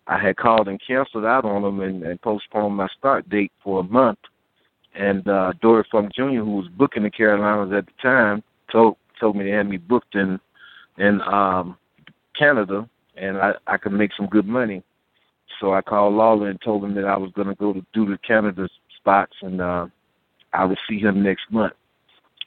I 0.08 0.20
had 0.20 0.38
called 0.38 0.68
and 0.68 0.80
canceled 0.86 1.26
out 1.26 1.46
on 1.46 1.64
them 1.64 1.80
and, 1.80 2.04
and 2.04 2.22
postponed 2.22 2.76
my 2.76 2.88
start 2.98 3.28
date 3.30 3.52
for 3.64 3.80
a 3.80 3.84
month. 3.84 4.20
And 4.94 5.28
uh, 5.28 5.54
Dory 5.62 5.86
Funk 5.92 6.14
Jr., 6.14 6.24
who 6.24 6.58
was 6.58 6.68
booking 6.68 7.04
the 7.04 7.10
Carolinas 7.10 7.74
at 7.74 7.86
the 7.86 7.94
time, 8.02 8.44
told 8.72 8.98
told 9.20 9.36
me 9.36 9.46
they 9.46 9.52
had 9.52 9.70
me 9.70 9.78
booked 9.78 10.16
in 10.16 10.40
in 10.98 11.22
um, 11.22 11.78
Canada, 12.38 12.90
and 13.16 13.38
I 13.38 13.54
I 13.68 13.78
could 13.78 13.94
make 13.94 14.12
some 14.18 14.28
good 14.28 14.46
money. 14.46 14.84
So 15.60 15.74
I 15.74 15.82
called 15.82 16.16
Lawler 16.16 16.50
and 16.50 16.60
told 16.62 16.84
him 16.84 16.96
that 16.96 17.06
I 17.06 17.16
was 17.16 17.32
going 17.32 17.48
to 17.48 17.56
go 17.56 17.72
to 17.72 17.86
do 17.94 18.06
the 18.06 18.18
Canada 18.18 18.68
spots, 19.02 19.34
and 19.42 19.62
uh, 19.62 19.88
I 20.54 20.66
would 20.66 20.80
see 20.90 21.00
him 21.00 21.24
next 21.24 21.52
month. 21.52 21.74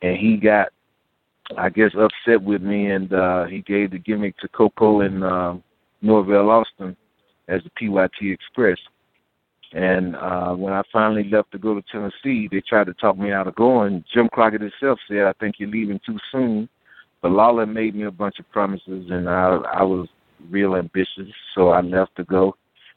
And 0.03 0.17
he 0.17 0.37
got, 0.37 0.69
I 1.57 1.69
guess, 1.69 1.93
upset 1.95 2.43
with 2.43 2.63
me, 2.63 2.91
and 2.91 3.13
uh, 3.13 3.45
he 3.45 3.61
gave 3.61 3.91
the 3.91 3.99
gimmick 3.99 4.39
to 4.39 4.49
Koko 4.49 5.01
in 5.01 5.23
uh, 5.23 5.57
Norvell, 6.03 6.51
Austin, 6.51 6.97
as 7.49 7.63
the 7.65 7.71
PYT 7.71 8.33
Express. 8.33 8.79
And 9.73 10.15
uh, 10.17 10.53
when 10.53 10.73
I 10.73 10.83
finally 10.93 11.29
left 11.29 11.51
to 11.53 11.59
go 11.59 11.75
to 11.75 11.83
Tennessee, 11.91 12.49
they 12.51 12.61
tried 12.61 12.87
to 12.87 12.95
talk 12.95 13.19
me 13.19 13.33
out 13.33 13.49
of 13.49 13.57
going. 13.57 14.05
Jim 14.13 14.29
Crockett 14.29 14.61
himself 14.61 15.01
said, 15.09 15.23
"I 15.25 15.33
think 15.35 15.57
you're 15.59 15.69
leaving 15.69 16.01
too 16.07 16.19
soon." 16.31 16.69
But 17.21 17.33
Lawler 17.33 17.67
made 17.67 17.97
me 17.97 18.05
a 18.05 18.11
bunch 18.11 18.39
of 18.39 18.49
promises, 18.53 19.07
and 19.11 19.29
I 19.29 19.57
I 19.57 19.83
was 19.83 20.09
real 20.49 20.77
ambitious, 20.77 21.29
so 21.55 21.71
I 21.71 21.81
left 21.81 22.15
to 22.17 22.25
go. 22.25 22.55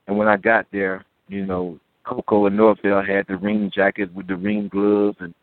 And 0.07 0.17
when 0.17 0.27
I 0.27 0.37
got 0.37 0.67
there, 0.71 1.03
you 1.27 1.45
know, 1.45 1.79
Koko 2.07 2.45
and 2.45 2.55
Norvell 2.55 3.03
had 3.03 3.27
the 3.27 3.37
ring 3.37 3.71
jacket 3.73 4.13
with 4.13 4.27
the 4.27 4.35
ring 4.35 4.69
gloves, 4.69 5.17
and 5.19 5.33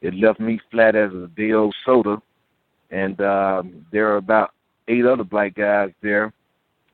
it 0.00 0.14
left 0.14 0.38
me 0.38 0.60
flat 0.70 0.94
as 0.94 1.12
a 1.12 1.28
day 1.36 1.52
old 1.52 1.74
soda. 1.84 2.22
And 2.90 3.20
um, 3.20 3.86
there 3.92 4.12
are 4.12 4.16
about 4.16 4.52
eight 4.86 5.04
other 5.04 5.24
black 5.24 5.54
guys 5.54 5.90
there, 6.02 6.32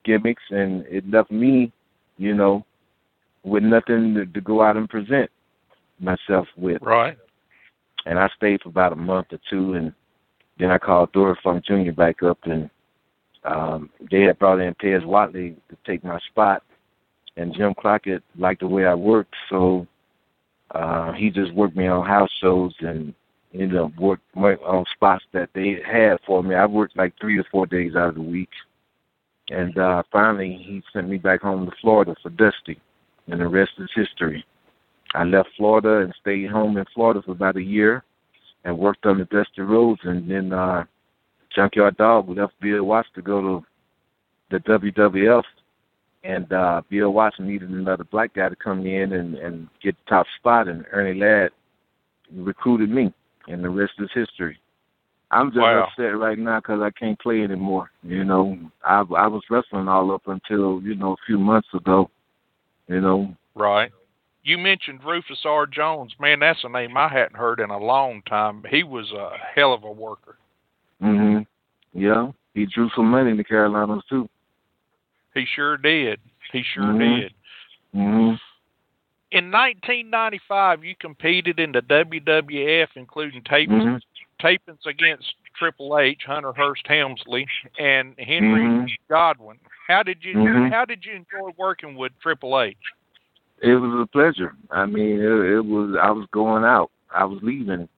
gimmicks, 0.05 0.43
and 0.51 0.85
it 0.87 1.09
left 1.09 1.31
me, 1.31 1.73
you 2.17 2.35
know, 2.35 2.65
with 3.45 3.63
nothing 3.63 4.15
to, 4.15 4.27
to 4.27 4.41
go 4.41 4.63
out 4.63 4.77
and 4.77 4.89
present 4.89 5.31
myself 6.01 6.49
with. 6.57 6.81
Right. 6.83 7.19
And 8.07 8.19
I 8.19 8.29
stayed 8.37 8.63
for 8.63 8.71
about 8.71 8.93
a 8.93 8.97
month 8.97 9.29
or 9.33 9.39
two, 9.51 9.75
and 9.75 9.93
then 10.59 10.71
I 10.71 10.79
called 10.79 11.13
Dory 11.13 11.37
Funk 11.43 11.65
Jr. 11.65 11.93
back 11.93 12.23
up, 12.23 12.39
and 12.45 12.71
um, 13.45 13.91
they 14.11 14.23
had 14.23 14.39
brought 14.39 14.61
in 14.61 14.75
Pez 14.75 15.05
Whatley 15.05 15.57
to 15.69 15.77
take 15.87 16.03
my 16.03 16.19
spot. 16.31 16.63
And 17.37 17.55
Jim 17.55 17.75
Crockett 17.75 18.23
liked 18.39 18.61
the 18.61 18.69
way 18.69 18.87
I 18.87 18.95
worked, 18.95 19.35
so 19.51 19.87
uh, 20.71 21.13
he 21.13 21.31
just 21.31 21.53
worked 21.53 21.77
me 21.77 21.87
on 21.87 22.07
house 22.07 22.31
shows 22.41 22.75
and 22.81 23.15
know 23.53 23.93
worked 23.99 24.23
worked 24.35 24.63
on 24.65 24.85
spots 24.95 25.25
that 25.33 25.51
they 25.55 25.81
had 25.85 26.19
for 26.27 26.43
me. 26.43 26.55
I 26.55 26.67
worked 26.67 26.97
like 26.97 27.15
three 27.21 27.39
or 27.39 27.45
four 27.51 27.67
days 27.67 27.95
out 27.97 28.11
of 28.11 28.15
the 28.17 28.23
week, 28.23 28.51
and 29.51 29.77
uh, 29.79 30.03
finally 30.11 30.57
he 30.65 30.83
sent 30.93 31.09
me 31.09 31.19
back 31.19 31.43
home 31.43 31.67
to 31.67 31.73
Florida 31.81 32.15
for 32.23 32.31
Dusty, 32.31 32.81
and 33.29 33.41
the 33.41 33.49
rest 33.49 33.73
is 33.79 33.91
history. 33.95 34.45
I 35.15 35.25
left 35.25 35.51
Florida 35.57 35.99
and 35.99 36.15
stayed 36.21 36.51
home 36.51 36.77
in 36.77 36.85
Florida 36.95 37.23
for 37.23 37.33
about 37.33 37.57
a 37.57 37.63
year, 37.63 38.05
and 38.65 38.79
worked 38.79 39.07
on 39.07 39.19
the 39.19 39.25
Dusty 39.27 39.63
Rhodes, 39.63 40.01
and 40.05 40.29
then 40.29 40.53
uh, 40.53 40.85
Junkyard 41.55 41.97
Dog 41.97 42.29
left 42.29 42.55
Bill 42.61 42.85
Watts 42.85 43.09
to 43.15 43.23
go 43.23 43.41
to 43.41 43.67
the 44.51 44.59
WWF 44.59 45.45
and 46.25 46.53
uh 46.53 46.81
Bill 46.89 47.13
Watts 47.13 47.37
needed 47.39 47.71
another 47.71 48.05
black 48.05 48.35
guy 48.35 48.49
to 48.49 48.57
come 48.57 48.87
in 48.87 49.13
and 49.13 49.37
and 49.37 49.69
get 49.83 49.95
the 49.97 50.11
top 50.11 50.27
spot, 50.39 50.67
and 50.69 50.85
Ernie 50.91 51.19
Ladd 51.19 51.51
recruited 52.35 52.91
me, 52.91 53.13
and 53.47 53.63
the 53.63 53.69
rest 53.69 53.93
is 53.99 54.11
history. 54.13 54.59
I'm 55.31 55.49
just 55.51 55.61
Wow. 55.61 55.85
upset 55.85 56.17
right 56.17 56.39
now 56.39 56.59
because 56.61 56.81
I 56.81 56.91
can't 56.91 57.19
play 57.19 57.43
anymore. 57.43 57.91
You 58.03 58.25
know, 58.25 58.59
I 58.85 59.01
I 59.01 59.27
was 59.27 59.43
wrestling 59.51 59.89
all 59.89 60.11
up 60.11 60.27
until 60.27 60.81
you 60.83 60.95
know 60.95 61.13
a 61.13 61.25
few 61.27 61.39
months 61.39 61.69
ago. 61.75 62.11
You 62.89 63.01
know, 63.01 63.35
Right. 63.55 63.91
you 64.43 64.59
mentioned 64.59 65.05
Rufus 65.05 65.45
R. 65.45 65.67
Jones. 65.67 66.15
Man, 66.19 66.41
that's 66.41 66.63
a 66.65 66.69
name 66.69 66.97
I 66.97 67.09
hadn't 67.09 67.37
heard 67.37 67.61
in 67.61 67.71
a 67.71 67.79
long 67.79 68.23
time. 68.23 68.63
He 68.69 68.83
was 68.83 69.11
a 69.13 69.37
hell 69.55 69.73
of 69.73 69.85
a 69.85 69.91
worker. 69.91 70.37
Mhm. 71.03 71.47
Yeah, 71.93 72.31
he 72.55 72.67
drew 72.67 72.91
some 72.91 73.11
money 73.11 73.31
in 73.31 73.37
the 73.37 73.45
Carolinas 73.45 74.05
too. 74.09 74.29
He 75.35 75.45
sure 75.45 75.77
did. 75.77 76.21
He 76.53 76.63
sure 76.63 76.85
Mhm. 76.85 77.21
did. 77.21 77.35
Mhm. 77.95 78.41
In 79.33 79.51
1995, 79.51 80.85
you 80.85 80.95
competed 80.95 81.59
in 81.59 81.73
the 81.73 81.83
WWF, 81.83 82.97
including 82.97 83.43
tapings, 83.43 83.83
Mhm. 83.83 84.01
tapings 84.39 84.87
against 84.87 85.35
Triple 85.55 85.99
H, 85.99 86.25
Hunter 86.25 86.53
Hearst 86.53 86.87
Helmsley, 86.87 87.47
and 87.79 88.19
Henry 88.19 88.63
Mhm. 88.65 88.97
Godwin. 89.09 89.59
How 89.89 90.03
did 90.03 90.25
you 90.25 90.37
Mhm. 90.37 90.71
How 90.71 90.85
did 90.85 91.05
you 91.05 91.15
enjoy 91.15 91.51
working 91.57 91.97
with 91.97 92.19
Triple 92.21 92.61
H? 92.61 92.77
It 93.61 93.75
was 93.75 94.01
a 94.01 94.07
pleasure. 94.07 94.55
I 94.71 94.87
mean, 94.87 95.21
it, 95.21 95.55
it 95.55 95.65
was. 95.65 95.97
I 95.97 96.11
was 96.11 96.27
going 96.27 96.65
out. 96.65 96.91
I 97.11 97.25
was 97.25 97.43
leaving, 97.43 97.89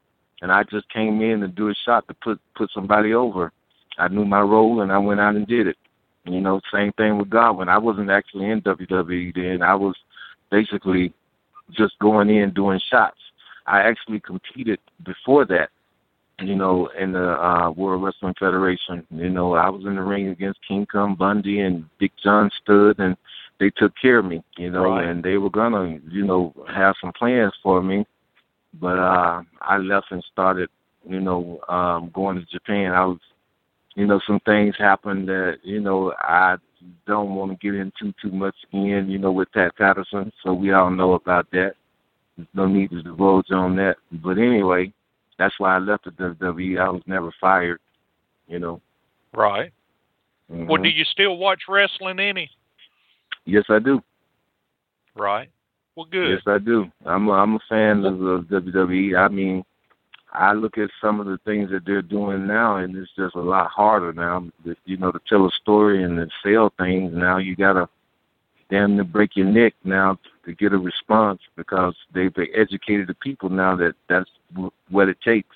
and 0.42 0.52
I 0.52 0.62
just 0.64 0.88
came 0.88 1.20
in 1.20 1.40
to 1.40 1.48
do 1.48 1.68
a 1.68 1.74
shot 1.74 2.08
to 2.08 2.14
put 2.14 2.40
put 2.54 2.70
somebody 2.70 3.12
over. 3.14 3.52
I 3.98 4.08
knew 4.08 4.24
my 4.24 4.40
role, 4.40 4.80
and 4.80 4.92
I 4.92 4.98
went 4.98 5.20
out 5.20 5.36
and 5.36 5.46
did 5.46 5.66
it. 5.66 5.76
You 6.26 6.40
know, 6.40 6.60
same 6.72 6.92
thing 6.92 7.18
with 7.18 7.30
Godwin. 7.30 7.68
I 7.68 7.78
wasn't 7.78 8.10
actually 8.10 8.50
in 8.50 8.60
WWE 8.62 9.34
then. 9.34 9.62
I 9.62 9.74
was 9.74 9.94
basically 10.50 11.12
just 11.72 11.98
going 12.00 12.30
in 12.30 12.52
doing 12.52 12.80
shots. 12.90 13.18
I 13.66 13.80
actually 13.80 14.20
competed 14.20 14.78
before 15.04 15.44
that. 15.46 15.70
You 16.38 16.54
know, 16.54 16.88
in 16.98 17.12
the 17.12 17.30
uh, 17.42 17.70
World 17.70 18.02
Wrestling 18.02 18.34
Federation. 18.38 19.06
You 19.10 19.30
know, 19.30 19.54
I 19.54 19.70
was 19.70 19.84
in 19.86 19.94
the 19.94 20.02
ring 20.02 20.28
against 20.28 20.60
King 20.68 20.84
Kong 20.84 21.14
Bundy 21.14 21.60
and 21.60 21.86
Big 21.98 22.12
John 22.22 22.50
Studd, 22.62 22.98
and 22.98 23.16
they 23.58 23.70
took 23.70 23.92
care 24.00 24.18
of 24.18 24.26
me, 24.26 24.42
you 24.58 24.70
know, 24.70 24.84
Right. 24.84 25.06
and 25.06 25.22
they 25.22 25.38
were 25.38 25.48
gonna, 25.48 25.98
you 26.10 26.26
know, 26.26 26.52
have 26.68 26.94
some 27.00 27.12
plans 27.14 27.54
for 27.62 27.82
me. 27.82 28.06
But 28.74 28.98
uh 28.98 29.42
I 29.62 29.78
left 29.78 30.08
and 30.10 30.22
started, 30.30 30.68
you 31.08 31.20
know, 31.20 31.60
um 31.68 32.10
going 32.12 32.36
to 32.36 32.44
Japan. 32.44 32.92
I 32.92 33.06
was 33.06 33.18
you 33.96 34.06
know, 34.06 34.20
some 34.26 34.38
things 34.40 34.74
happened 34.78 35.26
that, 35.28 35.56
you 35.64 35.80
know, 35.80 36.12
I 36.18 36.56
don't 37.06 37.34
want 37.34 37.50
to 37.50 37.56
get 37.56 37.74
into 37.74 38.14
too 38.22 38.30
much 38.30 38.54
again, 38.68 39.08
you 39.08 39.18
know, 39.18 39.32
with 39.32 39.50
Pat 39.52 39.76
Patterson. 39.76 40.30
So 40.44 40.52
we 40.52 40.72
all 40.72 40.90
know 40.90 41.14
about 41.14 41.50
that. 41.52 41.72
There's 42.36 42.48
no 42.54 42.66
need 42.66 42.90
to 42.90 43.02
divulge 43.02 43.50
on 43.50 43.74
that. 43.76 43.96
But 44.12 44.38
anyway, 44.38 44.92
that's 45.38 45.54
why 45.58 45.74
I 45.76 45.78
left 45.78 46.04
the 46.04 46.10
WWE. 46.10 46.78
I 46.78 46.90
was 46.90 47.02
never 47.06 47.32
fired, 47.40 47.80
you 48.46 48.58
know. 48.58 48.80
Right. 49.34 49.72
Well, 50.48 50.78
Mhm. 50.78 50.82
do 50.84 50.88
you 50.90 51.04
still 51.04 51.38
watch 51.38 51.62
wrestling 51.66 52.20
any? 52.20 52.50
Yes, 53.46 53.64
I 53.70 53.78
do. 53.78 54.02
Right. 55.14 55.48
Well, 55.96 56.06
good. 56.06 56.30
Yes, 56.32 56.42
I 56.46 56.58
do. 56.58 56.92
I'm 57.06 57.28
a, 57.28 57.32
I'm 57.32 57.54
a 57.54 57.60
fan 57.68 58.04
of, 58.04 58.20
of 58.20 58.44
WWE. 58.44 59.16
I 59.16 59.28
mean, 59.28 59.64
I 60.36 60.52
look 60.52 60.76
at 60.76 60.90
some 61.00 61.18
of 61.18 61.26
the 61.26 61.38
things 61.44 61.70
that 61.70 61.86
they're 61.86 62.02
doing 62.02 62.46
now, 62.46 62.76
and 62.76 62.94
it's 62.94 63.10
just 63.16 63.34
a 63.34 63.40
lot 63.40 63.70
harder 63.70 64.12
now. 64.12 64.46
You 64.84 64.96
know, 64.98 65.10
to 65.10 65.20
tell 65.28 65.46
a 65.46 65.50
story 65.62 66.02
and 66.02 66.16
to 66.16 66.28
sell 66.44 66.72
things. 66.78 67.12
Now 67.14 67.38
you 67.38 67.56
gotta 67.56 67.88
damn 68.70 68.96
near 68.96 69.04
break 69.04 69.36
your 69.36 69.46
neck 69.46 69.74
now 69.84 70.18
to 70.44 70.52
get 70.52 70.72
a 70.72 70.78
response 70.78 71.40
because 71.56 71.94
they've 72.14 72.34
educated 72.54 73.08
the 73.08 73.14
people 73.14 73.48
now 73.48 73.76
that 73.76 73.94
that's 74.08 74.30
what 74.90 75.08
it 75.08 75.20
takes. 75.22 75.54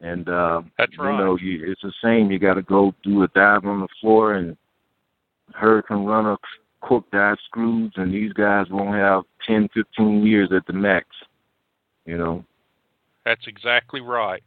And 0.00 0.28
uh, 0.28 0.62
That's 0.78 0.92
you 0.92 1.04
know, 1.04 1.36
you, 1.40 1.70
it's 1.70 1.82
the 1.82 1.92
same. 2.02 2.30
you 2.30 2.38
got 2.38 2.54
to 2.54 2.62
go 2.62 2.92
do 3.04 3.22
a 3.22 3.28
dive 3.28 3.64
on 3.64 3.80
the 3.80 3.88
floor 4.00 4.34
and 4.34 4.56
hurricanrana, 5.54 6.38
cork 6.80 7.04
dive 7.12 7.38
screws, 7.44 7.92
and 7.94 8.12
these 8.12 8.32
guys 8.32 8.66
won't 8.68 8.96
have 8.96 9.22
ten, 9.46 9.68
fifteen 9.72 10.26
years 10.26 10.50
at 10.52 10.66
the 10.66 10.72
max. 10.72 11.06
You 12.04 12.18
know. 12.18 12.44
That's 13.24 13.46
exactly 13.46 14.00
right. 14.00 14.42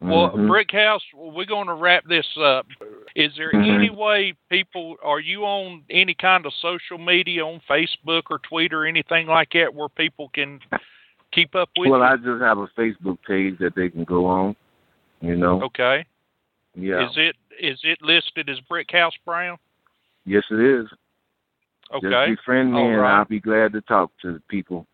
Well, 0.00 0.30
Mhm. 0.30 0.48
Brickhouse, 0.48 1.00
we're 1.14 1.44
going 1.46 1.66
to 1.68 1.74
wrap 1.74 2.04
this 2.04 2.26
up. 2.36 2.66
Is 3.14 3.34
there 3.36 3.50
Mhm. 3.52 3.70
any 3.74 3.90
way 3.90 4.34
people 4.50 4.96
are 5.02 5.20
you 5.20 5.44
on 5.46 5.84
any 5.88 6.14
kind 6.14 6.44
of 6.44 6.52
social 6.54 6.98
media 6.98 7.46
on 7.46 7.60
Facebook 7.60 8.24
or 8.30 8.38
Twitter 8.40 8.82
or 8.82 8.86
anything 8.86 9.26
like 9.28 9.52
that 9.52 9.72
where 9.74 9.88
people 9.88 10.28
can 10.30 10.60
keep 11.32 11.54
up 11.54 11.70
with 11.78 11.86
you? 11.86 11.92
well, 11.92 12.00
you? 12.00 12.06
I 12.06 12.16
just 12.16 12.42
have 12.42 12.58
a 12.58 12.66
Facebook 12.68 13.18
page 13.26 13.56
that 13.58 13.74
they 13.74 13.88
can 13.88 14.04
go 14.04 14.26
on. 14.26 14.56
You 15.20 15.36
know. 15.36 15.62
okay. 15.62 16.04
Yeah. 16.74 17.08
Is 17.08 17.16
it 17.16 17.36
is 17.58 17.80
it 17.84 18.02
listed 18.02 18.50
as 18.50 18.60
Brickhouse 18.62 19.16
Brown? 19.24 19.58
yes, 20.26 20.44
it 20.50 20.60
is. 20.60 20.92
Okay. 21.92 22.10
Just 22.10 22.40
befriend 22.40 22.72
me, 22.72 22.80
All 22.80 22.88
and 22.90 23.00
right. 23.00 23.18
I'll 23.18 23.24
be 23.24 23.40
glad 23.40 23.72
to 23.72 23.80
talk 23.80 24.10
to 24.22 24.32
the 24.32 24.40
people. 24.48 24.86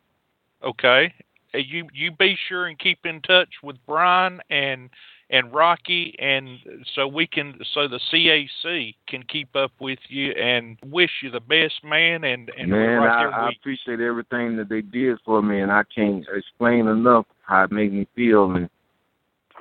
Okay. 0.62 1.12
Uh, 1.54 1.58
You 1.58 1.88
you 1.92 2.10
be 2.12 2.36
sure 2.48 2.66
and 2.66 2.78
keep 2.78 3.04
in 3.04 3.20
touch 3.22 3.48
with 3.62 3.76
Brian 3.86 4.40
and 4.50 4.90
and 5.30 5.52
Rocky 5.52 6.16
and 6.18 6.58
so 6.94 7.06
we 7.06 7.26
can 7.26 7.58
so 7.72 7.86
the 7.86 8.00
CAC 8.12 8.94
can 9.06 9.22
keep 9.24 9.54
up 9.54 9.72
with 9.80 10.00
you 10.08 10.32
and 10.32 10.76
wish 10.84 11.10
you 11.22 11.30
the 11.30 11.40
best 11.40 11.84
man 11.84 12.24
and 12.24 12.50
and 12.56 12.70
Man, 12.70 13.00
right 13.00 13.26
I, 13.32 13.46
I 13.46 13.48
appreciate 13.50 14.00
everything 14.00 14.56
that 14.56 14.68
they 14.68 14.80
did 14.82 15.18
for 15.24 15.42
me, 15.42 15.60
and 15.60 15.70
I 15.70 15.82
can't 15.94 16.24
explain 16.34 16.88
enough 16.88 17.26
how 17.42 17.64
it 17.64 17.72
made 17.72 17.92
me 17.92 18.06
feel. 18.14 18.50
And 18.52 18.68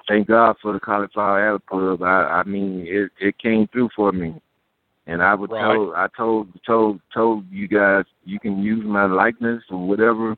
thank 0.08 0.28
God 0.28 0.56
for 0.62 0.74
the 0.74 0.80
Cauliflower 0.80 1.48
Alley 1.48 1.60
Club. 1.68 2.02
I, 2.02 2.42
I 2.42 2.44
mean, 2.44 2.86
it 2.88 3.12
it 3.20 3.38
came 3.38 3.68
through 3.68 3.90
for 3.96 4.12
me. 4.12 4.42
And 5.08 5.24
I 5.24 5.34
would 5.34 5.50
Right. 5.50 5.62
tell, 5.62 5.96
I 5.96 6.08
told, 6.16 6.50
told, 6.64 7.02
told 7.12 7.46
you 7.50 7.68
guys, 7.68 8.06
you 8.26 8.40
can 8.40 8.62
use 8.62 8.86
my 8.86 9.06
likeness 9.06 9.64
or 9.72 9.88
whatever, 9.88 10.36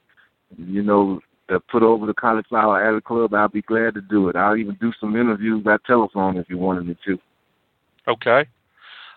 you 0.58 0.82
know, 0.82 1.20
to 1.52 1.60
put 1.60 1.84
over 1.84 2.06
the 2.06 2.14
Cauliflower 2.14 2.84
Alley 2.84 3.02
Club. 3.02 3.34
I'll 3.34 3.50
be 3.50 3.62
glad 3.62 3.94
to 3.96 4.02
do 4.02 4.30
it. 4.30 4.36
I'll 4.36 4.56
even 4.56 4.78
do 4.80 4.94
some 5.00 5.16
interviews 5.16 5.64
by 5.64 5.78
telephone 5.86 6.38
if 6.38 6.50
you 6.50 6.58
wanted 6.58 6.88
me 6.88 6.98
to. 7.06 7.20
Okay. 8.08 8.46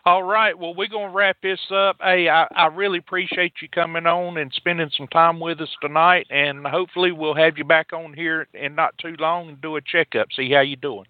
All 0.04 0.24
right. 0.24 0.58
Well, 0.58 0.74
we're 0.74 0.88
going 0.88 1.10
to 1.10 1.16
wrap 1.16 1.36
this 1.42 1.60
up. 1.70 1.96
Hey, 2.02 2.28
I, 2.28 2.46
I 2.54 2.66
really 2.66 2.98
appreciate 2.98 3.54
you 3.62 3.68
coming 3.68 4.06
on 4.06 4.36
and 4.36 4.52
spending 4.52 4.90
some 4.96 5.06
time 5.06 5.40
with 5.40 5.60
us 5.60 5.70
tonight. 5.80 6.26
And 6.28 6.66
hopefully, 6.66 7.12
we'll 7.12 7.36
have 7.36 7.56
you 7.56 7.64
back 7.64 7.92
on 7.92 8.12
here 8.12 8.48
in 8.52 8.74
not 8.74 8.98
too 8.98 9.14
long 9.18 9.48
and 9.48 9.60
do 9.62 9.76
a 9.76 9.80
checkup, 9.80 10.26
see 10.36 10.50
how 10.52 10.60
you're 10.60 10.76
doing. 10.76 11.06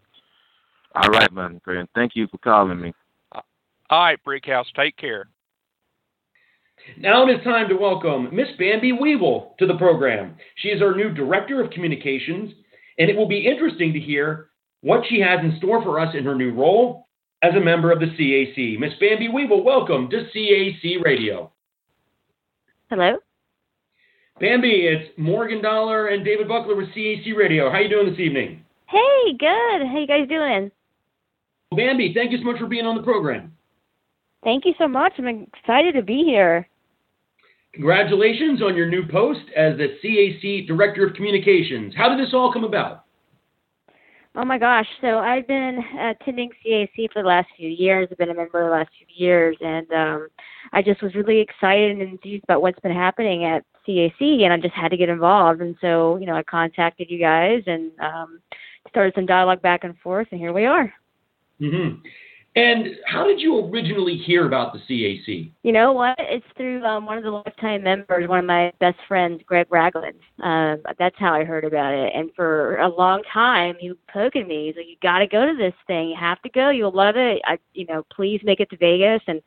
All 0.95 1.11
right, 1.11 1.33
my 1.33 1.51
friend. 1.65 1.89
Thank 1.95 2.15
you 2.15 2.29
for 2.29 2.39
calling 2.39 2.81
me. 2.81 2.93
All 3.33 3.43
right, 3.91 4.19
Brickhouse. 4.25 4.67
Take 4.77 4.97
care. 4.97 5.29
Now 6.99 7.27
it 7.27 7.31
is 7.33 7.45
time 7.45 7.69
to 7.69 7.77
welcome 7.77 8.29
Miss 8.35 8.49
Bambi 8.59 8.93
Weevil 8.93 9.55
to 9.59 9.67
the 9.67 9.77
program. 9.79 10.37
She 10.57 10.69
is 10.69 10.83
our 10.83 10.95
new 10.95 11.13
Director 11.13 11.63
of 11.63 11.71
Communications, 11.71 12.53
and 12.99 13.09
it 13.09 13.17
will 13.17 13.27
be 13.27 13.47
interesting 13.47 13.93
to 13.95 13.99
hear 13.99 14.51
what 14.83 15.01
she 15.09 15.19
has 15.21 15.41
in 15.41 15.57
store 15.59 15.83
for 15.83 15.99
us 15.99 16.15
in 16.15 16.25
her 16.25 16.35
new 16.35 16.53
role 16.53 17.09
as 17.43 17.55
a 17.55 17.61
member 17.61 17.91
of 17.91 18.01
the 18.01 18.07
CAC. 18.07 18.79
Miss 18.79 18.93
Bambi 19.01 19.29
Weevil, 19.29 19.65
welcome 19.65 20.11
to 20.11 20.27
CAC 20.35 21.03
Radio. 21.03 21.51
Hello. 22.91 23.17
Bambi, 24.39 24.87
it's 24.87 25.11
Morgan 25.17 25.63
Dollar 25.63 26.09
and 26.09 26.23
David 26.23 26.49
Buckler 26.49 26.77
with 26.77 26.89
CAC 26.89 27.35
Radio. 27.35 27.71
How 27.71 27.77
are 27.77 27.83
you 27.83 27.89
doing 27.89 28.11
this 28.11 28.21
evening? 28.21 28.63
Hey, 28.87 29.33
good. 29.39 29.87
How 29.87 29.99
you 29.99 30.07
guys 30.07 30.29
doing? 30.29 30.71
Bambi, 31.75 32.13
thank 32.15 32.31
you 32.31 32.39
so 32.39 32.45
much 32.45 32.59
for 32.59 32.67
being 32.67 32.85
on 32.85 32.97
the 32.97 33.03
program. 33.03 33.57
Thank 34.43 34.67
you 34.67 34.75
so 34.77 34.87
much. 34.87 35.15
I'm 35.17 35.49
excited 35.55 35.95
to 35.95 36.03
be 36.03 36.25
here. 36.25 36.69
Congratulations 37.75 38.63
on 38.63 38.77
your 38.77 38.89
new 38.89 39.07
post 39.09 39.41
as 39.57 39.77
the 39.77 39.97
CAC 40.03 40.67
Director 40.67 41.07
of 41.07 41.15
Communications. 41.15 41.93
How 41.97 42.09
did 42.09 42.25
this 42.25 42.33
all 42.33 42.53
come 42.53 42.63
about? 42.63 43.05
Oh 44.37 44.45
my 44.45 44.59
gosh. 44.59 44.87
So 45.01 45.19
I've 45.19 45.47
been 45.47 45.81
attending 45.99 46.51
CAC 46.65 47.13
for 47.13 47.23
the 47.23 47.29
last 47.29 47.49
few 47.57 47.69
years. 47.69 48.09
I've 48.11 48.19
been 48.19 48.31
a 48.31 48.35
member 48.35 48.63
of 48.63 48.71
the 48.71 48.77
last 48.77 48.91
few 48.97 49.07
years, 49.27 49.57
and 49.61 49.91
um, 49.93 50.29
I 50.73 50.83
just 50.83 51.03
was 51.03 51.15
really 51.15 51.41
excited 51.41 51.93
and 51.93 52.03
enthused 52.03 52.45
about 52.45 52.63
what's 52.63 52.79
been 52.81 52.95
happening 52.95 53.45
at 53.45 53.65
CAC, 53.87 54.43
and 54.43 54.53
I 54.53 54.57
just 54.59 54.75
had 54.75 54.91
to 54.91 54.97
get 54.97 55.09
involved. 55.09 55.61
And 55.61 55.77
so, 55.81 56.17
you 56.17 56.27
know, 56.27 56.37
I 56.37 56.43
contacted 56.45 57.11
you 57.11 57.19
guys 57.19 57.63
and 57.67 57.93
um, 58.01 58.41
started 58.89 59.15
some 59.15 59.27
dialogue 59.27 59.63
back 59.63 59.83
and 59.83 59.99
forth, 59.99 60.29
and 60.31 60.41
here 60.41 60.53
we 60.53 60.65
are. 60.65 60.93
hmm 61.59 61.95
And 62.57 62.97
how 63.05 63.27
did 63.27 63.41
you 63.41 63.67
originally 63.67 64.17
hear 64.17 64.47
about 64.47 64.73
the 64.73 64.79
CAC? 64.79 65.51
You 65.65 65.73
know 65.73 65.93
what? 65.93 66.15
It's 66.21 66.47
through 66.57 66.85
um, 66.85 67.05
one 67.05 67.19
of 67.19 67.25
the 67.25 67.31
lifetime 67.31 67.83
members, 67.83 68.29
one 68.29 68.39
of 68.39 68.45
my 68.45 68.73
best 68.79 68.99
friends, 69.09 69.43
Greg 69.45 69.67
Ragland. 69.71 70.15
Um, 70.41 70.81
that's 70.97 71.17
how 71.19 71.35
I 71.35 71.43
heard 71.43 71.65
about 71.65 71.93
it. 71.93 72.13
And 72.15 72.31
for 72.37 72.77
a 72.77 72.89
long 72.89 73.23
time, 73.33 73.75
he 73.81 73.89
was 73.89 73.99
poking 74.13 74.47
me. 74.47 74.67
He's 74.67 74.77
like, 74.77 74.87
"You 74.87 74.97
got 75.03 75.19
to 75.19 75.27
go 75.27 75.45
to 75.45 75.57
this 75.57 75.75
thing. 75.89 76.11
You 76.11 76.17
have 76.19 76.41
to 76.43 76.49
go. 76.49 76.71
You'll 76.71 76.95
love 76.95 77.17
it. 77.17 77.43
I, 77.45 77.59
you 77.73 77.87
know, 77.87 78.05
please 78.15 78.41
make 78.45 78.61
it 78.61 78.71
to 78.71 78.77
Vegas." 78.77 79.23
And 79.27 79.43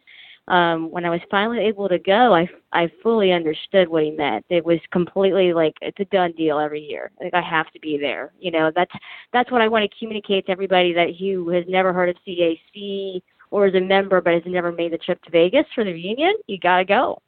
um, 0.48 0.90
when 0.92 1.06
I 1.06 1.10
was 1.10 1.20
finally 1.30 1.60
able 1.60 1.90
to 1.90 2.00
go, 2.00 2.34
I 2.34 2.48
I 2.72 2.90
fully 3.04 3.32
understood 3.32 3.90
what 3.90 4.04
he 4.04 4.12
meant. 4.12 4.46
It 4.50 4.66
was 4.66 4.80
completely 4.92 5.54
like 5.54 5.74
it's 5.82 6.00
a 6.00 6.06
done 6.06 6.32
deal 6.34 6.60
every 6.60 6.82
year. 6.82 7.12
Like 7.22 7.34
I 7.34 7.42
have 7.42 7.72
to 7.74 7.80
be 7.80 7.98
there. 7.98 8.32
You 8.40 8.52
know, 8.52 8.72
that's 8.74 8.92
that's 9.34 9.52
what 9.52 9.62
I 9.62 9.68
want 9.68 9.90
to 9.90 10.00
communicate 10.00 10.46
to 10.46 10.52
everybody 10.52 10.94
that 10.94 11.16
who 11.20 11.50
has 11.50 11.66
never 11.68 11.92
heard 11.92 12.10
of 12.10 12.16
CAC 12.26 13.22
or 13.52 13.68
is 13.68 13.76
a 13.76 13.80
member 13.80 14.22
but 14.22 14.34
has 14.34 14.44
never 14.46 14.72
made 14.72 14.94
the 14.94 14.98
trip 14.98 15.22
to 15.24 15.32
Vegas 15.32 15.66
for 15.76 15.84
the 15.84 15.92
reunion. 15.92 16.36
You 16.48 16.60
got 16.60 16.78
to 16.78 16.86
go. 16.86 17.22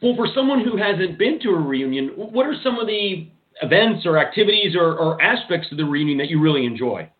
Well, 0.00 0.14
for 0.14 0.28
someone 0.32 0.64
who 0.64 0.76
hasn't 0.76 1.18
been 1.18 1.40
to 1.40 1.50
a 1.50 1.60
reunion, 1.60 2.10
what 2.16 2.46
are 2.46 2.54
some 2.62 2.78
of 2.78 2.86
the 2.86 3.28
events 3.62 4.06
or 4.06 4.18
activities 4.18 4.76
or, 4.76 4.96
or 4.96 5.20
aspects 5.20 5.68
of 5.72 5.78
the 5.78 5.84
reunion 5.84 6.18
that 6.18 6.28
you 6.28 6.40
really 6.40 6.64
enjoy? 6.64 7.10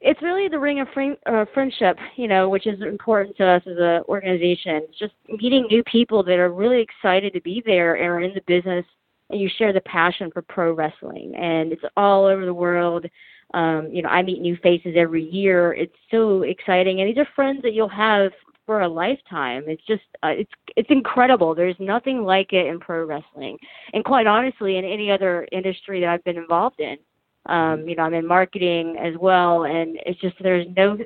It's 0.00 0.22
really 0.22 0.48
the 0.48 0.58
ring 0.58 0.80
of 0.80 0.88
friend, 0.90 1.16
uh, 1.26 1.44
friendship, 1.52 1.96
you 2.16 2.28
know, 2.28 2.48
which 2.48 2.66
is 2.66 2.80
important 2.82 3.36
to 3.38 3.46
us 3.46 3.62
as 3.66 3.76
an 3.78 4.02
organization. 4.08 4.82
It's 4.88 4.98
just 4.98 5.14
meeting 5.28 5.66
new 5.70 5.82
people 5.84 6.22
that 6.24 6.38
are 6.38 6.52
really 6.52 6.80
excited 6.80 7.32
to 7.32 7.40
be 7.40 7.62
there 7.64 7.94
and 7.94 8.06
are 8.06 8.20
in 8.20 8.34
the 8.34 8.42
business, 8.46 8.84
and 9.30 9.40
you 9.40 9.48
share 9.58 9.72
the 9.72 9.80
passion 9.82 10.30
for 10.30 10.42
pro 10.42 10.72
wrestling. 10.72 11.34
And 11.36 11.72
it's 11.72 11.84
all 11.96 12.24
over 12.24 12.44
the 12.44 12.54
world. 12.54 13.06
Um, 13.54 13.88
you 13.90 14.02
know, 14.02 14.10
I 14.10 14.22
meet 14.22 14.40
new 14.40 14.56
faces 14.62 14.94
every 14.96 15.24
year. 15.24 15.72
It's 15.72 15.96
so 16.10 16.42
exciting, 16.42 17.00
and 17.00 17.08
these 17.08 17.18
are 17.18 17.28
friends 17.34 17.62
that 17.62 17.72
you'll 17.72 17.88
have 17.88 18.32
for 18.66 18.82
a 18.82 18.88
lifetime. 18.88 19.64
It's 19.66 19.84
just 19.86 20.02
uh, 20.22 20.28
it's 20.28 20.52
it's 20.76 20.90
incredible. 20.90 21.54
There's 21.54 21.76
nothing 21.78 22.22
like 22.22 22.52
it 22.52 22.66
in 22.66 22.78
pro 22.78 23.06
wrestling, 23.06 23.56
and 23.94 24.04
quite 24.04 24.26
honestly, 24.26 24.76
in 24.76 24.84
any 24.84 25.10
other 25.10 25.48
industry 25.52 26.00
that 26.00 26.10
I've 26.10 26.24
been 26.24 26.36
involved 26.36 26.78
in. 26.78 26.98
Um, 27.48 27.88
you 27.88 27.96
know, 27.96 28.02
I'm 28.02 28.14
in 28.14 28.26
marketing 28.26 28.96
as 28.98 29.14
well, 29.18 29.64
and 29.64 29.98
it's 30.04 30.20
just 30.20 30.36
there's 30.42 30.66
no 30.76 30.98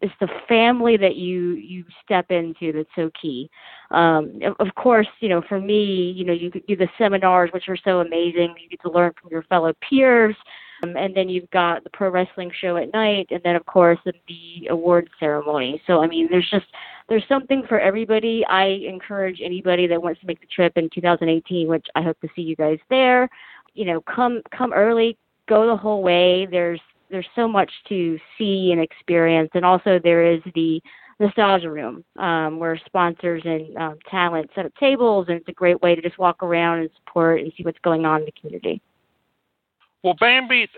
it's 0.00 0.14
the 0.20 0.28
family 0.48 0.96
that 0.96 1.16
you 1.16 1.52
you 1.54 1.84
step 2.04 2.30
into 2.30 2.72
that's 2.72 2.88
so 2.94 3.10
key. 3.20 3.50
Um, 3.90 4.40
of 4.60 4.68
course, 4.76 5.08
you 5.20 5.28
know, 5.28 5.42
for 5.48 5.60
me, 5.60 6.12
you 6.16 6.24
know, 6.24 6.32
you 6.32 6.50
do 6.50 6.76
the 6.76 6.88
seminars, 6.98 7.50
which 7.52 7.68
are 7.68 7.76
so 7.76 8.00
amazing. 8.00 8.54
You 8.60 8.68
get 8.68 8.80
to 8.82 8.90
learn 8.90 9.12
from 9.20 9.30
your 9.30 9.42
fellow 9.44 9.72
peers. 9.88 10.36
Um, 10.82 10.96
and 10.96 11.12
then 11.12 11.28
you've 11.28 11.50
got 11.50 11.82
the 11.82 11.90
pro 11.90 12.08
wrestling 12.08 12.52
show 12.60 12.76
at 12.76 12.92
night, 12.92 13.26
and 13.30 13.40
then 13.42 13.56
of 13.56 13.66
course 13.66 13.98
the 14.04 14.68
award 14.70 15.10
ceremony. 15.18 15.82
So 15.86 16.02
I 16.02 16.06
mean, 16.06 16.28
there's 16.30 16.48
just 16.50 16.66
there's 17.08 17.24
something 17.28 17.64
for 17.68 17.80
everybody. 17.80 18.44
I 18.48 18.66
encourage 18.88 19.40
anybody 19.42 19.86
that 19.88 20.00
wants 20.00 20.20
to 20.20 20.26
make 20.26 20.40
the 20.40 20.46
trip 20.46 20.74
in 20.76 20.88
2018, 20.94 21.66
which 21.66 21.86
I 21.96 22.02
hope 22.02 22.20
to 22.20 22.28
see 22.36 22.42
you 22.42 22.54
guys 22.54 22.78
there. 22.90 23.28
You 23.74 23.86
know, 23.86 24.00
come 24.02 24.42
come 24.56 24.72
early, 24.72 25.18
go 25.48 25.66
the 25.66 25.76
whole 25.76 26.02
way. 26.02 26.46
There's 26.46 26.80
there's 27.10 27.26
so 27.34 27.48
much 27.48 27.70
to 27.88 28.18
see 28.36 28.70
and 28.72 28.80
experience, 28.80 29.50
and 29.54 29.64
also 29.64 29.98
there 30.02 30.30
is 30.30 30.40
the 30.54 30.80
nostalgia 31.20 31.70
room 31.70 32.04
um, 32.18 32.58
where 32.58 32.80
sponsors 32.86 33.42
and 33.44 33.76
um, 33.76 33.98
talent 34.10 34.50
set 34.54 34.66
up 34.66 34.72
tables, 34.78 35.26
and 35.28 35.38
it's 35.38 35.48
a 35.48 35.52
great 35.52 35.80
way 35.82 35.94
to 35.94 36.02
just 36.02 36.18
walk 36.18 36.42
around 36.42 36.80
and 36.80 36.90
support 36.96 37.40
and 37.40 37.52
see 37.56 37.64
what's 37.64 37.78
going 37.80 38.04
on 38.04 38.20
in 38.20 38.26
the 38.26 38.32
community. 38.32 38.80
Well, 40.04 40.14
Bambi, 40.20 40.68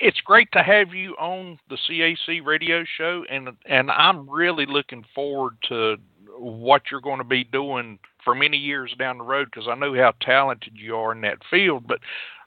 it's 0.00 0.20
great 0.20 0.52
to 0.52 0.62
have 0.62 0.94
you 0.94 1.14
on 1.14 1.58
the 1.68 1.76
CAC 1.76 2.44
radio 2.44 2.84
show, 2.96 3.24
and 3.28 3.48
and 3.66 3.90
I'm 3.90 4.28
really 4.28 4.66
looking 4.66 5.04
forward 5.14 5.54
to 5.68 5.96
what 6.38 6.82
you're 6.90 7.00
going 7.00 7.18
to 7.18 7.24
be 7.24 7.44
doing 7.44 7.98
for 8.24 8.34
many 8.34 8.56
years 8.56 8.94
down 8.98 9.18
the 9.18 9.24
road 9.24 9.48
because 9.52 9.68
I 9.68 9.74
know 9.74 9.94
how 9.94 10.12
talented 10.20 10.74
you 10.76 10.94
are 10.96 11.12
in 11.12 11.20
that 11.22 11.38
field. 11.50 11.86
But 11.86 11.98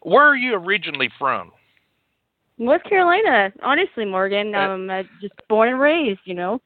where 0.01 0.23
are 0.23 0.35
you 0.35 0.55
originally 0.55 1.09
from? 1.19 1.51
North 2.57 2.83
Carolina, 2.83 3.51
honestly, 3.61 4.05
Morgan. 4.05 4.53
Uh, 4.53 4.59
um, 4.59 4.89
uh, 4.89 5.03
just 5.21 5.33
born 5.49 5.69
and 5.69 5.79
raised, 5.79 6.21
you 6.25 6.35
know. 6.35 6.61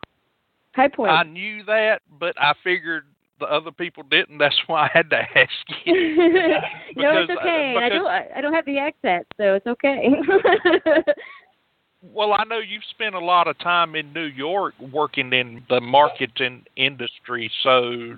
High 0.76 0.90
Point. 0.90 1.12
I 1.12 1.24
knew 1.24 1.64
that, 1.66 2.02
but 2.20 2.40
I 2.40 2.54
figured 2.64 3.06
the 3.40 3.46
other 3.46 3.72
people 3.72 4.04
didn't. 4.04 4.38
That's 4.38 4.60
why 4.68 4.84
I 4.84 4.90
had 4.94 5.10
to 5.10 5.18
ask 5.18 5.52
you. 5.86 6.20
no, 6.96 7.18
it's 7.22 7.32
okay. 7.32 7.76
I, 7.80 7.86
I 7.86 7.90
don't. 7.90 8.08
I 8.08 8.42
don't 8.42 8.54
have 8.54 8.66
the 8.66 8.78
accent, 8.78 9.26
so 9.38 9.56
it's 9.56 9.68
okay. 9.68 10.10
well, 12.02 12.34
I 12.34 12.44
know 12.44 12.60
you've 12.60 12.84
spent 12.92 13.16
a 13.16 13.20
lot 13.20 13.48
of 13.48 13.58
time 13.60 13.96
in 13.96 14.14
New 14.14 14.26
York 14.26 14.76
working 14.92 15.34
in 15.34 15.64
the 15.70 15.82
marketing 15.82 16.66
industry, 16.76 17.50
so 17.64 18.18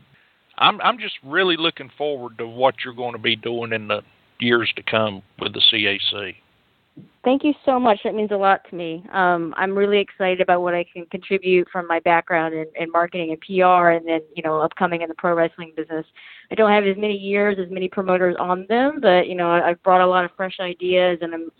I'm 0.57 0.81
I'm 0.81 0.99
just 0.99 1.15
really 1.23 1.57
looking 1.57 1.89
forward 1.97 2.37
to 2.39 2.47
what 2.47 2.75
you're 2.83 2.93
going 2.93 3.13
to 3.13 3.21
be 3.21 3.35
doing 3.35 3.73
in 3.73 3.87
the 3.87 4.01
years 4.39 4.71
to 4.75 4.83
come 4.83 5.21
with 5.39 5.53
the 5.53 5.61
CAC. 5.71 6.35
Thank 7.23 7.43
you 7.43 7.53
so 7.65 7.79
much. 7.79 7.99
That 8.03 8.15
means 8.15 8.31
a 8.31 8.37
lot 8.37 8.61
to 8.69 8.75
me. 8.75 9.03
Um, 9.11 9.53
I'm 9.57 9.77
really 9.77 9.99
excited 9.99 10.39
about 10.39 10.61
what 10.61 10.73
I 10.73 10.85
can 10.91 11.05
contribute 11.07 11.67
from 11.69 11.85
my 11.85 11.99
background 11.99 12.53
in, 12.53 12.65
in 12.79 12.89
marketing 12.91 13.31
and 13.31 13.41
PR, 13.41 13.89
and 13.89 14.07
then 14.07 14.21
you 14.35 14.41
know, 14.41 14.59
upcoming 14.61 15.01
in 15.01 15.09
the 15.09 15.15
pro 15.15 15.33
wrestling 15.33 15.73
business. 15.75 16.05
I 16.51 16.55
don't 16.55 16.71
have 16.71 16.85
as 16.85 16.95
many 16.97 17.17
years 17.17 17.57
as 17.59 17.69
many 17.69 17.89
promoters 17.89 18.35
on 18.39 18.65
them, 18.69 18.99
but 19.01 19.27
you 19.27 19.35
know, 19.35 19.51
I've 19.51 19.81
brought 19.83 20.01
a 20.01 20.07
lot 20.07 20.23
of 20.23 20.31
fresh 20.37 20.59
ideas, 20.61 21.19
and 21.21 21.33
I'm 21.33 21.51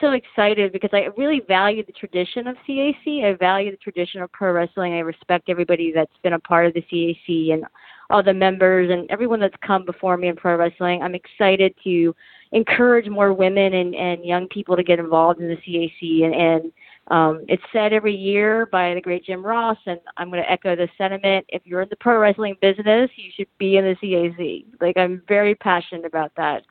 so 0.00 0.12
excited 0.12 0.72
because 0.72 0.90
I 0.92 1.08
really 1.16 1.40
value 1.48 1.84
the 1.84 1.92
tradition 1.92 2.46
of 2.46 2.56
CAC. 2.68 3.24
I 3.24 3.34
value 3.34 3.70
the 3.70 3.78
tradition 3.78 4.20
of 4.20 4.30
pro 4.32 4.52
wrestling. 4.52 4.92
I 4.92 4.98
respect 4.98 5.48
everybody 5.48 5.92
that's 5.94 6.12
been 6.22 6.34
a 6.34 6.40
part 6.40 6.66
of 6.66 6.74
the 6.74 6.82
CAC 6.82 7.54
and 7.54 7.64
all 8.10 8.22
the 8.22 8.34
members 8.34 8.90
and 8.90 9.10
everyone 9.10 9.40
that's 9.40 9.56
come 9.66 9.84
before 9.84 10.16
me 10.16 10.28
in 10.28 10.36
pro 10.36 10.56
wrestling. 10.56 11.02
I'm 11.02 11.14
excited 11.14 11.74
to 11.84 12.14
encourage 12.52 13.08
more 13.08 13.32
women 13.32 13.74
and, 13.74 13.94
and 13.94 14.24
young 14.24 14.48
people 14.48 14.76
to 14.76 14.82
get 14.82 14.98
involved 14.98 15.40
in 15.40 15.48
the 15.48 15.56
CAC. 15.56 16.24
And, 16.24 16.34
and 16.34 16.72
um, 17.08 17.44
it's 17.48 17.62
said 17.72 17.92
every 17.92 18.14
year 18.14 18.66
by 18.66 18.94
the 18.94 19.00
great 19.00 19.24
Jim 19.24 19.44
Ross, 19.44 19.78
and 19.86 20.00
I'm 20.16 20.30
going 20.30 20.42
to 20.42 20.50
echo 20.50 20.74
the 20.74 20.88
sentiment. 20.98 21.46
If 21.48 21.62
you're 21.64 21.82
in 21.82 21.88
the 21.88 21.96
pro 21.96 22.18
wrestling 22.18 22.56
business, 22.60 23.10
you 23.16 23.30
should 23.34 23.48
be 23.58 23.76
in 23.76 23.84
the 23.84 23.94
CAC. 23.96 24.64
Like 24.80 24.96
I'm 24.96 25.22
very 25.28 25.54
passionate 25.54 26.04
about 26.04 26.32
that. 26.36 26.64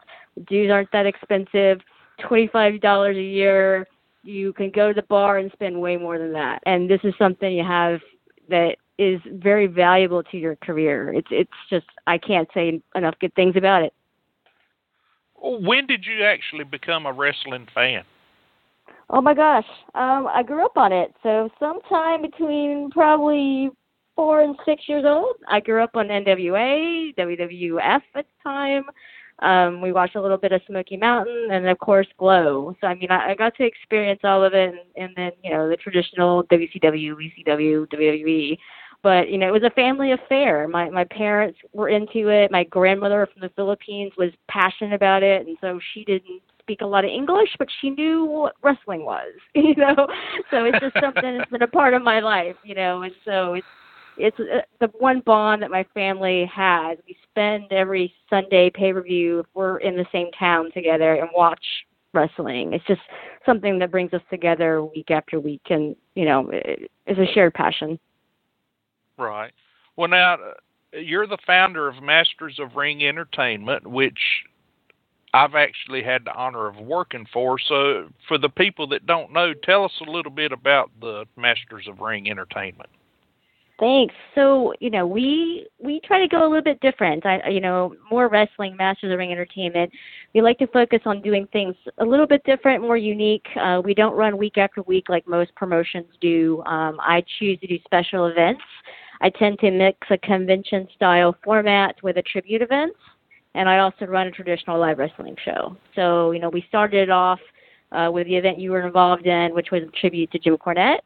Dues 0.47 0.71
aren't 0.71 0.91
that 0.91 1.05
expensive. 1.05 1.79
Twenty-five 2.19 2.81
dollars 2.81 3.17
a 3.17 3.21
year. 3.21 3.88
You 4.23 4.53
can 4.53 4.71
go 4.71 4.89
to 4.89 4.93
the 4.93 5.05
bar 5.07 5.38
and 5.38 5.51
spend 5.51 5.79
way 5.79 5.97
more 5.97 6.17
than 6.17 6.33
that. 6.33 6.61
And 6.65 6.89
this 6.89 7.01
is 7.03 7.13
something 7.17 7.51
you 7.51 7.63
have 7.63 7.99
that 8.49 8.77
is 8.97 9.19
very 9.25 9.67
valuable 9.67 10.23
to 10.23 10.38
your 10.38 10.55
career. 10.57 11.13
It's 11.13 11.27
it's 11.31 11.51
just 11.69 11.85
I 12.07 12.17
can't 12.17 12.49
say 12.53 12.81
enough 12.95 13.15
good 13.19 13.33
things 13.35 13.55
about 13.55 13.83
it. 13.83 13.93
When 15.41 15.86
did 15.88 16.06
you 16.06 16.24
actually 16.24 16.63
become 16.63 17.06
a 17.06 17.13
wrestling 17.13 17.67
fan? 17.74 18.04
Oh 19.10 19.21
my 19.21 19.34
gosh, 19.34 19.65
um, 19.93 20.28
I 20.28 20.41
grew 20.43 20.65
up 20.65 20.78
on 20.78 20.91
it. 20.91 21.13
So 21.21 21.50
sometime 21.60 22.24
between 22.24 22.89
probably 22.89 23.69
four 24.15 24.41
and 24.41 24.56
six 24.65 24.84
years 24.88 25.04
old, 25.06 25.36
I 25.48 25.60
grew 25.60 25.84
up 25.84 25.91
on 25.95 26.08
NWA, 26.08 27.13
WWF 27.15 27.82
at 27.86 28.02
the 28.15 28.24
time. 28.43 28.84
Um, 29.39 29.82
we 29.82 29.91
watched 29.91 30.15
a 30.15 30.21
little 30.21 30.38
bit 30.38 30.54
of 30.54 30.62
Smoky 30.65 30.95
Mountain, 30.95 31.50
and 31.52 31.67
of 31.67 31.78
course 31.80 32.08
Glow. 32.17 32.74
So 32.80 32.88
I 32.88 32.95
mean, 32.95 33.12
I, 33.12 33.32
I 33.32 33.36
got 33.36 33.56
to 33.58 33.65
experience 33.65 34.21
all 34.24 34.43
of 34.43 34.54
it, 34.54 34.69
and, 34.69 34.80
and 34.95 35.15
then 35.15 35.32
you 35.43 35.52
know 35.52 35.69
the 35.69 35.76
traditional 35.76 36.45
WCW, 36.45 37.13
ECW, 37.13 37.86
WWE 37.88 38.58
but 39.05 39.29
you 39.29 39.37
know 39.37 39.47
it 39.47 39.51
was 39.51 39.61
a 39.61 39.69
family 39.75 40.13
affair. 40.13 40.67
My 40.67 40.89
my 40.89 41.03
parents 41.03 41.59
were 41.73 41.89
into 41.89 42.29
it. 42.29 42.49
My 42.49 42.63
grandmother 42.63 43.29
from 43.31 43.41
the 43.41 43.53
philippines 43.55 44.11
was 44.17 44.31
passionate 44.49 44.95
about 44.95 45.21
it 45.21 45.45
and 45.45 45.55
so 45.61 45.79
she 45.93 46.03
didn't 46.03 46.41
speak 46.59 46.81
a 46.81 46.85
lot 46.85 47.05
of 47.05 47.11
english 47.11 47.49
but 47.59 47.67
she 47.79 47.91
knew 47.91 48.25
what 48.25 48.55
wrestling 48.63 49.05
was 49.05 49.31
you 49.53 49.75
know? 49.75 50.07
So 50.49 50.65
it's 50.65 50.79
just 50.79 50.95
something 50.99 51.37
that's 51.37 51.51
been 51.51 51.61
a 51.61 51.67
part 51.67 51.93
of 51.93 52.01
my 52.01 52.19
life 52.19 52.55
you 52.63 52.73
know? 52.73 53.03
And 53.03 53.13
so 53.23 53.53
it's 53.53 53.67
it's 54.17 54.39
uh, 54.39 54.61
the 54.79 54.87
one 54.97 55.19
bond 55.19 55.61
that 55.61 55.69
my 55.69 55.85
family 55.93 56.49
has. 56.51 56.97
We 57.05 57.15
spend 57.29 57.71
every 57.71 58.11
sunday 58.27 58.71
pay 58.73 58.91
per 58.91 59.03
view 59.03 59.45
we're 59.53 59.77
in 59.77 59.95
the 59.95 60.07
same 60.11 60.31
town 60.31 60.71
together 60.73 61.13
and 61.13 61.29
watch 61.35 61.65
wrestling. 62.15 62.73
It's 62.73 62.87
just 62.87 63.01
something 63.45 63.77
that 63.77 63.91
brings 63.91 64.13
us 64.13 64.21
together 64.31 64.83
week 64.83 65.11
after 65.11 65.39
week 65.39 65.67
and 65.69 65.95
you 66.15 66.25
know 66.25 66.49
it, 66.49 66.89
it's 67.05 67.19
a 67.19 67.31
shared 67.35 67.53
passion 67.53 67.99
Right. 69.17 69.51
Well, 69.95 70.10
now 70.10 70.38
you're 70.93 71.28
the 71.28 71.38
founder 71.45 71.88
of 71.88 72.01
Masters 72.01 72.60
of 72.60 72.75
Ring 72.75 73.06
Entertainment, 73.06 73.88
which 73.88 74.19
I've 75.34 75.56
actually 75.56 76.04
had 76.04 76.25
the 76.25 76.34
honor 76.34 76.67
of 76.67 76.78
working 76.78 77.25
for. 77.32 77.60
So, 77.60 78.10
for 78.28 78.38
the 78.38 78.49
people 78.49 78.88
that 78.88 79.06
don't 79.06 79.34
know, 79.34 79.54
tell 79.54 79.84
us 79.84 79.91
a 80.06 80.10
little 80.10 80.32
bit 80.32 80.51
about 80.51 80.91
the 81.01 81.25
Masters 81.36 81.88
of 81.88 81.99
Ring 81.99 82.30
Entertainment. 82.30 82.89
Thanks. 83.78 84.15
So, 84.34 84.73
you 84.80 84.89
know, 84.89 85.06
we 85.06 85.67
we 85.80 85.99
try 86.06 86.19
to 86.19 86.30
go 86.30 86.43
a 86.43 86.47
little 86.47 86.63
bit 86.63 86.80
different. 86.80 87.25
I, 87.25 87.49
you 87.49 87.60
know, 87.60 87.93
more 88.10 88.30
wrestling, 88.30 88.78
Masters 88.78 89.12
of 89.12 89.17
Ring 89.17 89.34
Entertainment. 89.34 89.91
We 90.34 90.41
like 90.41 90.58
to 90.60 90.67
focus 90.67 91.01
on 91.06 91.21
doing 91.21 91.45
things 91.51 91.75
a 91.97 92.06
little 92.06 92.28
bit 92.28 92.41
different, 92.45 92.82
more 92.82 92.95
unique. 92.95 93.45
Uh, 93.60 93.82
we 93.84 93.93
don't 93.93 94.15
run 94.15 94.38
week 94.38 94.58
after 94.58 94.82
week 94.84 95.10
like 95.10 95.28
most 95.28 95.54
promotions 95.56 96.08
do. 96.21 96.63
Um, 96.65 96.97
I 97.01 97.21
choose 97.38 97.60
to 97.60 97.67
do 97.67 97.78
special 97.84 98.28
events 98.28 98.62
I 99.25 99.29
tend 99.29 99.57
to 99.61 99.71
mix 99.71 99.97
a 100.11 100.19
convention 100.19 100.88
style 100.95 101.35
format 101.43 101.95
with 102.03 102.17
a 102.17 102.21
tribute 102.21 102.61
event, 102.61 102.93
and 103.55 103.67
I 103.67 103.79
also 103.79 104.05
run 104.05 104.27
a 104.27 104.31
traditional 104.31 104.79
live 104.79 104.99
wrestling 104.99 105.35
show. 105.43 105.75
So, 105.95 106.29
you 106.29 106.38
know, 106.38 106.49
we 106.49 106.63
started 106.69 107.09
off 107.09 107.39
uh, 107.91 108.11
with 108.13 108.27
the 108.27 108.35
event 108.35 108.59
you 108.59 108.69
were 108.69 108.85
involved 108.85 109.25
in, 109.25 109.55
which 109.55 109.71
was 109.71 109.81
a 109.81 109.99
tribute 109.99 110.31
to 110.33 110.38
Jim 110.38 110.57
Cornette. 110.57 110.99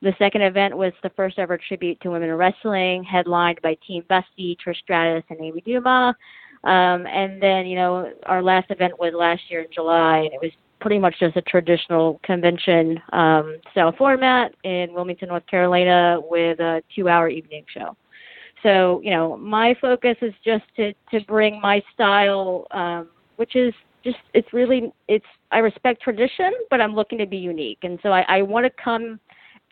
The 0.00 0.14
second 0.18 0.40
event 0.40 0.74
was 0.74 0.94
the 1.02 1.10
first 1.10 1.38
ever 1.38 1.58
tribute 1.58 2.00
to 2.00 2.08
women 2.08 2.30
in 2.30 2.36
wrestling, 2.36 3.04
headlined 3.04 3.60
by 3.62 3.76
Team 3.86 4.04
Busty, 4.08 4.56
Trish 4.56 4.78
Stratus, 4.78 5.24
and 5.28 5.38
Amy 5.42 5.60
Dumas. 5.60 6.14
Um, 6.64 7.06
and 7.06 7.42
then, 7.42 7.66
you 7.66 7.76
know, 7.76 8.10
our 8.24 8.42
last 8.42 8.70
event 8.70 8.98
was 8.98 9.12
last 9.12 9.42
year 9.50 9.60
in 9.60 9.68
July, 9.70 10.20
and 10.20 10.32
it 10.32 10.40
was 10.40 10.52
pretty 10.80 10.98
much 10.98 11.18
just 11.18 11.36
a 11.36 11.42
traditional 11.42 12.20
convention 12.22 13.00
um, 13.12 13.58
style 13.72 13.92
format 13.96 14.54
in 14.64 14.92
Wilmington, 14.92 15.28
North 15.28 15.46
Carolina, 15.46 16.18
with 16.28 16.58
a 16.60 16.82
two-hour 16.94 17.28
evening 17.28 17.64
show. 17.72 17.96
so 18.62 19.00
you 19.02 19.10
know, 19.10 19.36
my 19.36 19.74
focus 19.80 20.16
is 20.22 20.34
just 20.44 20.64
to 20.76 20.92
to 21.10 21.20
bring 21.26 21.60
my 21.60 21.82
style, 21.94 22.66
um, 22.70 23.08
which 23.36 23.56
is 23.56 23.72
just 24.02 24.18
it's 24.34 24.52
really 24.52 24.92
it's 25.08 25.26
I 25.50 25.58
respect 25.58 26.02
tradition, 26.02 26.52
but 26.70 26.80
I'm 26.80 26.94
looking 26.94 27.18
to 27.18 27.26
be 27.26 27.36
unique, 27.36 27.78
and 27.82 27.98
so 28.02 28.10
I, 28.10 28.24
I 28.28 28.42
want 28.42 28.64
to 28.66 28.82
come 28.82 29.20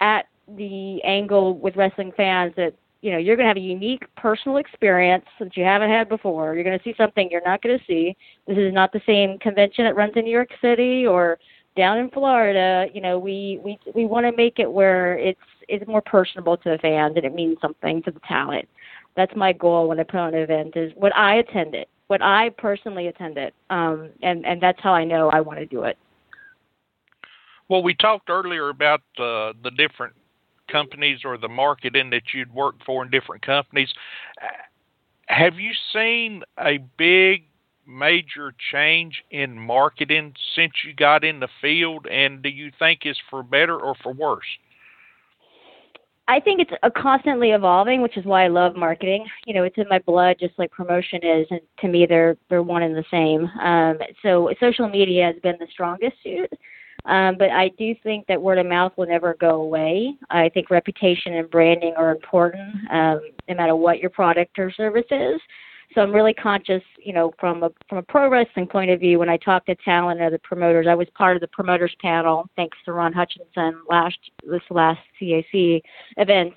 at 0.00 0.26
the 0.56 1.02
angle 1.04 1.58
with 1.58 1.76
wrestling 1.76 2.12
fans 2.16 2.54
that 2.56 2.74
you 3.00 3.12
know 3.12 3.18
you're 3.18 3.36
going 3.36 3.44
to 3.44 3.48
have 3.48 3.56
a 3.56 3.60
unique 3.60 4.04
personal 4.16 4.58
experience 4.58 5.24
that 5.38 5.56
you 5.56 5.64
haven't 5.64 5.90
had 5.90 6.08
before. 6.08 6.54
You're 6.54 6.64
going 6.64 6.78
to 6.78 6.84
see 6.84 6.94
something 6.96 7.28
you're 7.30 7.44
not 7.44 7.62
going 7.62 7.78
to 7.78 7.84
see. 7.84 8.16
This 8.46 8.58
is 8.58 8.72
not 8.72 8.92
the 8.92 9.00
same 9.06 9.38
convention 9.38 9.84
that 9.84 9.96
runs 9.96 10.12
in 10.16 10.24
New 10.24 10.30
York 10.30 10.50
City 10.60 11.06
or 11.06 11.38
down 11.76 11.98
in 11.98 12.10
Florida. 12.10 12.86
You 12.92 13.00
know, 13.00 13.18
we 13.18 13.60
we 13.64 13.78
we 13.94 14.04
want 14.04 14.26
to 14.26 14.36
make 14.36 14.58
it 14.58 14.70
where 14.70 15.16
it's 15.16 15.40
it's 15.68 15.86
more 15.86 16.02
personable 16.02 16.56
to 16.56 16.70
the 16.70 16.78
fans 16.78 17.14
and 17.16 17.24
it 17.24 17.34
means 17.34 17.58
something 17.60 18.02
to 18.02 18.10
the 18.10 18.20
talent. 18.26 18.68
That's 19.16 19.34
my 19.36 19.52
goal 19.52 19.88
when 19.88 20.00
I 20.00 20.02
put 20.02 20.16
on 20.16 20.34
an 20.34 20.40
event 20.40 20.76
is 20.76 20.92
what 20.96 21.14
I 21.16 21.36
attended, 21.36 21.86
what 22.08 22.22
I 22.22 22.50
personally 22.50 23.06
attended, 23.06 23.52
um, 23.70 24.10
and 24.22 24.44
and 24.44 24.60
that's 24.60 24.80
how 24.82 24.92
I 24.92 25.04
know 25.04 25.30
I 25.30 25.40
want 25.40 25.60
to 25.60 25.66
do 25.66 25.84
it. 25.84 25.98
Well, 27.68 27.82
we 27.82 27.94
talked 27.94 28.30
earlier 28.30 28.70
about 28.70 29.02
uh, 29.18 29.52
the 29.62 29.70
different 29.76 30.14
companies 30.68 31.20
or 31.24 31.38
the 31.38 31.48
marketing 31.48 32.10
that 32.10 32.34
you'd 32.34 32.52
worked 32.52 32.84
for 32.84 33.04
in 33.04 33.10
different 33.10 33.42
companies. 33.42 33.88
Have 35.26 35.58
you 35.58 35.72
seen 35.92 36.42
a 36.58 36.78
big 36.96 37.44
major 37.86 38.54
change 38.70 39.22
in 39.30 39.58
marketing 39.58 40.34
since 40.54 40.72
you 40.84 40.94
got 40.94 41.24
in 41.24 41.40
the 41.40 41.48
field 41.60 42.06
and 42.06 42.42
do 42.42 42.48
you 42.50 42.70
think 42.78 43.00
it's 43.04 43.20
for 43.30 43.42
better 43.42 43.78
or 43.78 43.94
for 44.02 44.12
worse? 44.12 44.46
I 46.28 46.40
think 46.40 46.60
it's 46.60 46.70
constantly 46.94 47.52
evolving, 47.52 48.02
which 48.02 48.18
is 48.18 48.26
why 48.26 48.44
I 48.44 48.48
love 48.48 48.76
marketing. 48.76 49.26
You 49.46 49.54
know, 49.54 49.62
it's 49.62 49.78
in 49.78 49.86
my 49.88 49.98
blood, 50.00 50.36
just 50.38 50.58
like 50.58 50.70
promotion 50.70 51.20
is, 51.22 51.46
and 51.50 51.60
to 51.80 51.88
me, 51.88 52.04
they're 52.04 52.36
they're 52.50 52.62
one 52.62 52.82
and 52.82 52.94
the 52.94 53.04
same. 53.10 53.48
Um, 53.62 53.96
so 54.22 54.50
social 54.60 54.90
media 54.90 55.24
has 55.32 55.36
been 55.42 55.56
the 55.58 55.66
strongest 55.72 56.16
suit, 56.22 56.52
um, 57.08 57.36
but 57.38 57.50
I 57.50 57.70
do 57.78 57.94
think 58.02 58.26
that 58.26 58.40
word 58.40 58.58
of 58.58 58.66
mouth 58.66 58.92
will 58.96 59.06
never 59.06 59.34
go 59.40 59.62
away. 59.62 60.14
I 60.30 60.50
think 60.50 60.70
reputation 60.70 61.34
and 61.34 61.50
branding 61.50 61.94
are 61.96 62.10
important, 62.10 62.74
um, 62.90 63.20
no 63.48 63.54
matter 63.54 63.74
what 63.74 63.98
your 63.98 64.10
product 64.10 64.58
or 64.58 64.70
service 64.70 65.06
is. 65.10 65.40
So 65.94 66.02
I'm 66.02 66.12
really 66.12 66.34
conscious, 66.34 66.82
you 67.02 67.14
know, 67.14 67.32
from 67.40 67.62
a 67.62 67.70
from 67.88 67.96
a 67.96 68.02
pro 68.02 68.28
wrestling 68.28 68.66
point 68.66 68.90
of 68.90 69.00
view. 69.00 69.18
When 69.18 69.30
I 69.30 69.38
talk 69.38 69.64
to 69.66 69.74
talent 69.76 70.20
or 70.20 70.28
the 70.28 70.38
promoters, 70.40 70.86
I 70.86 70.94
was 70.94 71.08
part 71.14 71.34
of 71.34 71.40
the 71.40 71.48
promoters 71.48 71.96
panel, 72.02 72.46
thanks 72.56 72.76
to 72.84 72.92
Ron 72.92 73.14
Hutchinson 73.14 73.80
last 73.88 74.18
this 74.46 74.60
last 74.68 75.00
CAC 75.18 75.80
event. 76.18 76.52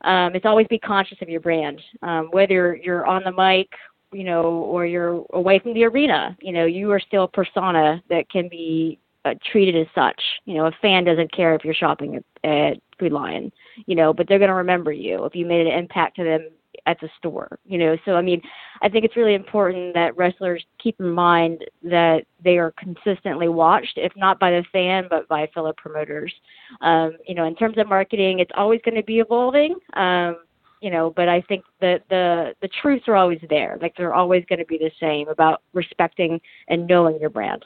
Um, 0.00 0.34
it's 0.34 0.46
always 0.46 0.66
be 0.68 0.78
conscious 0.78 1.18
of 1.20 1.28
your 1.28 1.40
brand, 1.40 1.78
um, 2.02 2.28
whether 2.30 2.74
you're 2.74 3.06
on 3.06 3.22
the 3.22 3.32
mic, 3.32 3.68
you 4.12 4.24
know, 4.24 4.44
or 4.44 4.86
you're 4.86 5.26
away 5.34 5.58
from 5.58 5.74
the 5.74 5.84
arena. 5.84 6.34
You 6.40 6.54
know, 6.54 6.64
you 6.64 6.90
are 6.90 7.00
still 7.00 7.24
a 7.24 7.28
persona 7.28 8.02
that 8.08 8.30
can 8.30 8.48
be 8.48 8.98
uh, 9.24 9.34
treated 9.50 9.76
as 9.76 9.86
such. 9.94 10.20
You 10.44 10.54
know, 10.54 10.66
a 10.66 10.72
fan 10.82 11.04
doesn't 11.04 11.32
care 11.32 11.54
if 11.54 11.64
you're 11.64 11.74
shopping 11.74 12.16
at, 12.16 12.48
at 12.48 12.78
Food 12.98 13.12
Lion, 13.12 13.52
you 13.86 13.94
know, 13.94 14.12
but 14.12 14.28
they're 14.28 14.38
going 14.38 14.48
to 14.48 14.54
remember 14.54 14.92
you 14.92 15.24
if 15.24 15.34
you 15.34 15.46
made 15.46 15.66
an 15.66 15.78
impact 15.78 16.16
to 16.16 16.24
them 16.24 16.48
at 16.86 16.98
the 17.00 17.08
store. 17.18 17.58
You 17.64 17.78
know, 17.78 17.96
so 18.04 18.16
I 18.16 18.22
mean, 18.22 18.40
I 18.82 18.88
think 18.88 19.04
it's 19.04 19.16
really 19.16 19.34
important 19.34 19.94
that 19.94 20.16
wrestlers 20.16 20.64
keep 20.78 20.98
in 21.00 21.10
mind 21.10 21.64
that 21.82 22.24
they 22.42 22.58
are 22.58 22.72
consistently 22.78 23.48
watched, 23.48 23.96
if 23.96 24.12
not 24.16 24.38
by 24.38 24.50
the 24.50 24.64
fan, 24.72 25.06
but 25.10 25.28
by 25.28 25.48
fellow 25.54 25.72
promoters. 25.76 26.32
Um, 26.80 27.16
you 27.26 27.34
know, 27.34 27.44
in 27.44 27.54
terms 27.54 27.78
of 27.78 27.88
marketing, 27.88 28.38
it's 28.38 28.52
always 28.54 28.80
going 28.84 28.96
to 28.96 29.02
be 29.02 29.20
evolving. 29.20 29.76
Um, 29.94 30.38
you 30.80 30.90
know, 30.90 31.12
but 31.14 31.28
I 31.28 31.42
think 31.42 31.64
that 31.80 32.04
the 32.08 32.54
the 32.62 32.68
truths 32.80 33.06
are 33.06 33.16
always 33.16 33.40
there. 33.50 33.78
Like 33.82 33.94
they're 33.96 34.14
always 34.14 34.44
going 34.48 34.60
to 34.60 34.64
be 34.64 34.78
the 34.78 34.90
same 34.98 35.28
about 35.28 35.62
respecting 35.74 36.40
and 36.68 36.86
knowing 36.86 37.20
your 37.20 37.30
brand. 37.30 37.64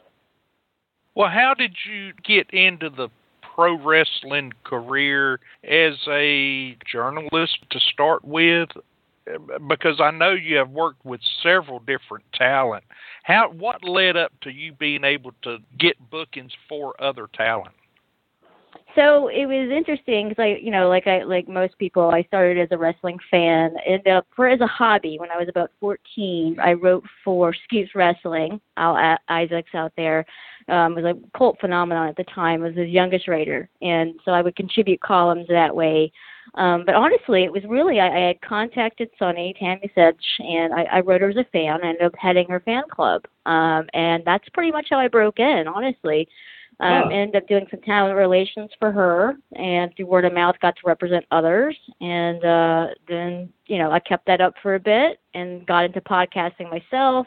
Well, 1.15 1.31
how 1.31 1.55
did 1.57 1.77
you 1.89 2.13
get 2.25 2.51
into 2.51 2.91
the 2.91 3.09
pro 3.55 3.79
wrestling 3.79 4.53
career 4.65 5.39
as 5.63 5.95
a 6.09 6.77
journalist 6.91 7.59
to 7.71 7.81
start 7.93 8.25
with? 8.25 8.69
Because 9.69 10.01
I 10.01 10.11
know 10.11 10.33
you 10.33 10.57
have 10.57 10.71
worked 10.71 11.05
with 11.05 11.21
several 11.43 11.79
different 11.79 12.25
talent. 12.35 12.85
How 13.23 13.51
what 13.51 13.83
led 13.85 14.17
up 14.17 14.33
to 14.43 14.51
you 14.51 14.73
being 14.73 15.05
able 15.05 15.33
to 15.43 15.59
get 15.79 15.97
bookings 16.11 16.53
for 16.69 17.01
other 17.01 17.29
talent? 17.33 17.75
So 18.95 19.29
it 19.29 19.47
was 19.47 19.71
interesting 19.71 20.29
because 20.29 20.43
I, 20.43 20.59
you 20.63 20.71
know, 20.71 20.89
like 20.89 21.07
I 21.07 21.23
like 21.25 21.49
most 21.49 21.77
people, 21.79 22.11
I 22.11 22.23
started 22.25 22.59
as 22.59 22.69
a 22.71 22.79
wrestling 22.79 23.19
fan 23.31 23.75
and 23.87 24.07
uh, 24.07 24.23
for 24.35 24.49
as 24.49 24.61
a 24.61 24.67
hobby. 24.67 25.19
When 25.19 25.31
I 25.31 25.37
was 25.37 25.49
about 25.49 25.71
14, 25.81 26.59
I 26.63 26.73
wrote 26.75 27.05
for 27.25 27.55
Scoops 27.65 27.95
Wrestling. 27.95 28.61
Al 28.77 29.19
Isaacs 29.29 29.75
out 29.75 29.93
there 29.97 30.25
um, 30.69 30.95
was 30.95 31.05
a 31.05 31.15
cult 31.37 31.59
phenomenon 31.61 32.09
at 32.09 32.17
the 32.17 32.25
time. 32.25 32.61
Was 32.61 32.77
his 32.77 32.89
youngest 32.89 33.27
writer, 33.27 33.69
and 33.83 34.15
so 34.25 34.31
I 34.31 34.43
would 34.43 34.57
contribute 34.57 35.01
columns 35.01 35.49
that 35.49 35.75
way. 35.75 36.13
Um, 36.55 36.85
but 36.85 36.95
honestly, 36.95 37.45
it 37.45 37.53
was 37.53 37.65
really 37.65 38.01
I, 38.01 38.09
I 38.09 38.27
had 38.29 38.41
contacted 38.43 39.11
Sunny 39.19 39.55
Tammy 39.59 39.91
Sytch, 39.97 40.15
and 40.39 40.73
I, 40.73 40.83
I 40.85 41.01
wrote 41.01 41.21
her 41.21 41.31
as 41.31 41.37
a 41.37 41.47
fan. 41.53 41.81
I 41.83 41.89
ended 41.89 42.03
up 42.03 42.15
heading 42.17 42.49
her 42.49 42.61
fan 42.61 42.85
club, 42.91 43.25
um, 43.47 43.87
and 43.93 44.23
that's 44.25 44.49
pretty 44.51 44.71
much 44.71 44.87
how 44.91 44.99
I 44.99 45.09
broke 45.09 45.39
in. 45.39 45.65
Honestly, 45.67 46.29
um, 46.81 47.05
oh. 47.05 47.09
Ended 47.09 47.37
up 47.37 47.49
doing 47.49 47.67
some 47.71 47.81
talent 47.83 48.17
relations 48.17 48.71
for 48.79 48.91
her, 48.91 49.35
and 49.57 49.95
through 49.97 50.07
word 50.07 50.25
of 50.25 50.33
mouth, 50.33 50.57
got 50.61 50.75
to 50.77 50.83
represent 50.85 51.25
others. 51.31 51.77
And 52.01 52.45
uh, 52.45 52.87
then, 53.09 53.53
you 53.67 53.79
know, 53.79 53.93
I 53.93 54.01
kept 54.01 54.27
that 54.27 54.41
up 54.41 54.55
for 54.61 54.75
a 54.75 54.81
bit 54.81 55.21
and 55.35 55.67
got 55.67 55.85
into 55.85 56.01
podcasting 56.01 56.71
myself. 56.71 57.27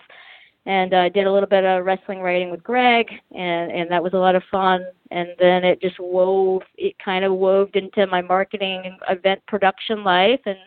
And 0.65 0.93
I 0.93 1.05
uh, 1.05 1.09
did 1.09 1.27
a 1.27 1.31
little 1.31 1.47
bit 1.47 1.63
of 1.63 1.85
wrestling 1.85 2.19
writing 2.19 2.51
with 2.51 2.61
Greg, 2.61 3.07
and 3.31 3.71
and 3.71 3.89
that 3.89 4.03
was 4.03 4.11
a 4.11 4.17
lot 4.17 4.35
of 4.35 4.43
fun. 4.51 4.83
And 5.11 5.29
then 5.39 5.63
it 5.63 5.81
just 5.81 5.97
wove, 5.97 6.63
it 6.75 6.93
kind 7.03 7.23
of 7.23 7.31
wove 7.33 7.69
into 7.73 8.05
my 8.07 8.21
marketing 8.21 8.81
and 8.83 8.95
event 9.09 9.41
production 9.47 10.03
life, 10.03 10.41
and 10.45 10.57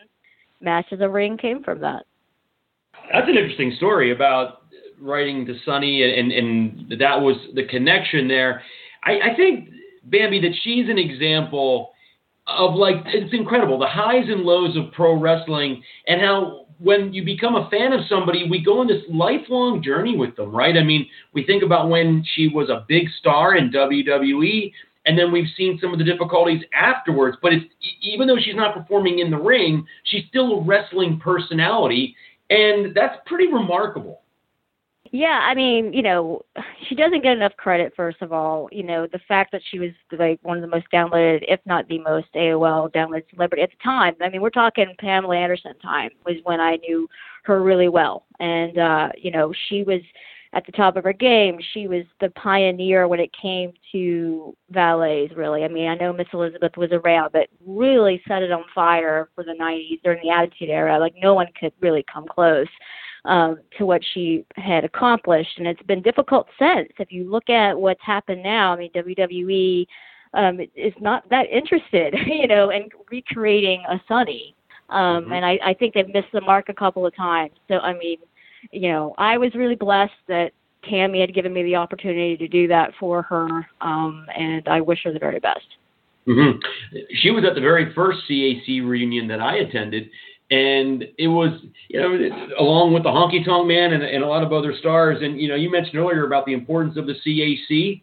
Masters 0.59 1.01
of 1.01 1.11
Ring 1.11 1.37
came 1.37 1.63
from 1.63 1.81
that. 1.81 2.07
That's 3.13 3.29
an 3.29 3.37
interesting 3.37 3.73
story 3.77 4.11
about 4.11 4.63
writing 5.01 5.45
to 5.47 5.55
Sunny, 5.65 6.03
and, 6.03 6.31
and 6.31 6.99
that 6.99 7.19
was 7.19 7.35
the 7.55 7.65
connection 7.65 8.27
there. 8.27 8.61
I, 9.03 9.31
I 9.31 9.35
think 9.35 9.69
Bambi 10.03 10.41
that 10.41 10.53
she's 10.63 10.89
an 10.89 10.97
example 10.97 11.91
of 12.47 12.75
like 12.75 12.95
it's 13.05 13.33
incredible 13.33 13.77
the 13.79 13.87
highs 13.87 14.25
and 14.27 14.41
lows 14.41 14.75
of 14.75 14.91
pro 14.93 15.17
wrestling 15.17 15.83
and 16.07 16.19
how 16.19 16.65
when 16.79 17.13
you 17.13 17.23
become 17.23 17.55
a 17.55 17.69
fan 17.69 17.93
of 17.93 18.01
somebody, 18.09 18.49
we 18.49 18.63
go 18.63 18.79
on 18.79 18.87
this 18.87 19.03
lifelong 19.07 19.83
journey 19.83 20.17
with 20.17 20.35
them, 20.35 20.51
right? 20.51 20.75
I 20.75 20.83
mean, 20.83 21.07
we 21.31 21.45
think 21.45 21.61
about 21.61 21.89
when 21.89 22.25
she 22.33 22.47
was 22.47 22.69
a 22.69 22.85
big 22.87 23.07
star 23.19 23.55
in 23.55 23.71
WWE, 23.71 24.73
and 25.05 25.17
then 25.17 25.31
we've 25.31 25.47
seen 25.55 25.77
some 25.79 25.93
of 25.93 25.99
the 25.99 26.05
difficulties 26.05 26.63
afterwards. 26.73 27.37
But 27.39 27.53
it's 27.53 27.65
even 28.01 28.27
though 28.27 28.37
she's 28.41 28.55
not 28.55 28.75
performing 28.75 29.19
in 29.19 29.29
the 29.29 29.37
ring, 29.37 29.85
she's 30.05 30.23
still 30.27 30.53
a 30.53 30.61
wrestling 30.63 31.19
personality, 31.23 32.15
and 32.49 32.95
that's 32.95 33.17
pretty 33.27 33.47
remarkable. 33.47 34.21
Yeah, 35.13 35.41
I 35.43 35.53
mean, 35.55 35.91
you 35.91 36.01
know, 36.01 36.41
she 36.87 36.95
doesn't 36.95 37.21
get 37.21 37.35
enough 37.35 37.55
credit. 37.57 37.91
First 37.97 38.21
of 38.21 38.31
all, 38.31 38.69
you 38.71 38.83
know, 38.83 39.07
the 39.11 39.19
fact 39.27 39.51
that 39.51 39.61
she 39.69 39.77
was 39.77 39.89
like 40.17 40.39
one 40.41 40.55
of 40.57 40.61
the 40.61 40.69
most 40.69 40.85
downloaded, 40.93 41.43
if 41.49 41.59
not 41.65 41.85
the 41.89 41.99
most 41.99 42.27
AOL 42.33 42.89
downloaded 42.93 43.29
celebrity 43.29 43.61
at 43.61 43.71
the 43.71 43.83
time. 43.83 44.15
I 44.21 44.29
mean, 44.29 44.41
we're 44.41 44.49
talking 44.49 44.95
Pamela 44.99 45.35
Anderson 45.35 45.77
time 45.79 46.11
was 46.25 46.37
when 46.43 46.61
I 46.61 46.77
knew 46.77 47.09
her 47.43 47.61
really 47.61 47.89
well, 47.89 48.23
and 48.39 48.77
uh, 48.77 49.09
you 49.17 49.31
know, 49.31 49.53
she 49.67 49.83
was 49.83 49.99
at 50.53 50.65
the 50.65 50.71
top 50.71 50.95
of 50.95 51.03
her 51.03 51.13
game. 51.13 51.59
She 51.73 51.87
was 51.87 52.05
the 52.21 52.29
pioneer 52.31 53.07
when 53.09 53.19
it 53.19 53.31
came 53.39 53.73
to 53.91 54.55
valets, 54.69 55.33
really. 55.35 55.65
I 55.65 55.67
mean, 55.67 55.89
I 55.89 55.95
know 55.95 56.13
Miss 56.13 56.27
Elizabeth 56.31 56.77
was 56.77 56.91
around, 56.93 57.31
but 57.33 57.47
really 57.65 58.21
set 58.29 58.43
it 58.43 58.51
on 58.51 58.63
fire 58.73 59.29
for 59.35 59.43
the 59.43 59.55
90s 59.59 60.01
during 60.03 60.21
the 60.23 60.33
Attitude 60.33 60.69
Era. 60.69 60.99
Like, 60.99 61.13
no 61.21 61.33
one 61.33 61.47
could 61.59 61.73
really 61.81 62.05
come 62.11 62.25
close 62.29 62.67
um, 63.25 63.59
to 63.77 63.85
what 63.85 64.01
she 64.13 64.45
had 64.55 64.83
accomplished. 64.83 65.57
And 65.57 65.67
it's 65.67 65.81
been 65.83 66.01
difficult 66.01 66.47
since. 66.57 66.89
If 66.99 67.11
you 67.11 67.29
look 67.29 67.49
at 67.49 67.77
what's 67.77 68.01
happened 68.03 68.43
now, 68.43 68.73
I 68.73 68.77
mean, 68.77 68.91
WWE 68.93 69.85
um, 70.33 70.59
is 70.75 70.93
not 70.99 71.29
that 71.29 71.47
interested, 71.51 72.15
you 72.25 72.47
know, 72.47 72.69
in 72.69 72.89
recreating 73.09 73.83
a 73.89 73.99
Sunny. 74.07 74.55
Um, 74.89 75.23
mm-hmm. 75.23 75.33
And 75.33 75.45
I, 75.45 75.59
I 75.63 75.73
think 75.73 75.93
they've 75.93 76.07
missed 76.07 76.31
the 76.33 76.41
mark 76.41 76.69
a 76.69 76.73
couple 76.73 77.05
of 77.05 77.15
times. 77.15 77.53
So, 77.67 77.75
I 77.75 77.93
mean, 77.97 78.17
you 78.71 78.91
know, 78.91 79.15
I 79.17 79.37
was 79.37 79.53
really 79.55 79.75
blessed 79.75 80.11
that 80.27 80.51
Tammy 80.89 81.21
had 81.21 81.33
given 81.33 81.53
me 81.53 81.63
the 81.63 81.75
opportunity 81.75 82.35
to 82.37 82.47
do 82.47 82.67
that 82.67 82.91
for 82.99 83.21
her, 83.23 83.67
um, 83.81 84.25
and 84.35 84.67
I 84.67 84.81
wish 84.81 85.03
her 85.03 85.13
the 85.13 85.19
very 85.19 85.39
best. 85.39 85.65
Mm-hmm. 86.27 86.59
She 87.21 87.31
was 87.31 87.43
at 87.45 87.55
the 87.55 87.61
very 87.61 87.93
first 87.93 88.19
CAC 88.29 88.87
reunion 88.87 89.27
that 89.27 89.41
I 89.41 89.57
attended, 89.57 90.09
and 90.51 91.05
it 91.17 91.27
was 91.27 91.59
you 91.89 91.99
know 91.99 92.53
along 92.59 92.93
with 92.93 93.03
the 93.03 93.09
honky 93.09 93.43
tonk 93.43 93.67
man 93.67 93.93
and, 93.93 94.03
and 94.03 94.23
a 94.23 94.27
lot 94.27 94.43
of 94.43 94.53
other 94.53 94.75
stars 94.77 95.17
and 95.21 95.39
you 95.39 95.47
know 95.47 95.55
you 95.55 95.71
mentioned 95.71 95.95
earlier 95.95 96.25
about 96.25 96.45
the 96.45 96.53
importance 96.53 96.97
of 96.97 97.07
the 97.07 97.13
cac 97.13 98.01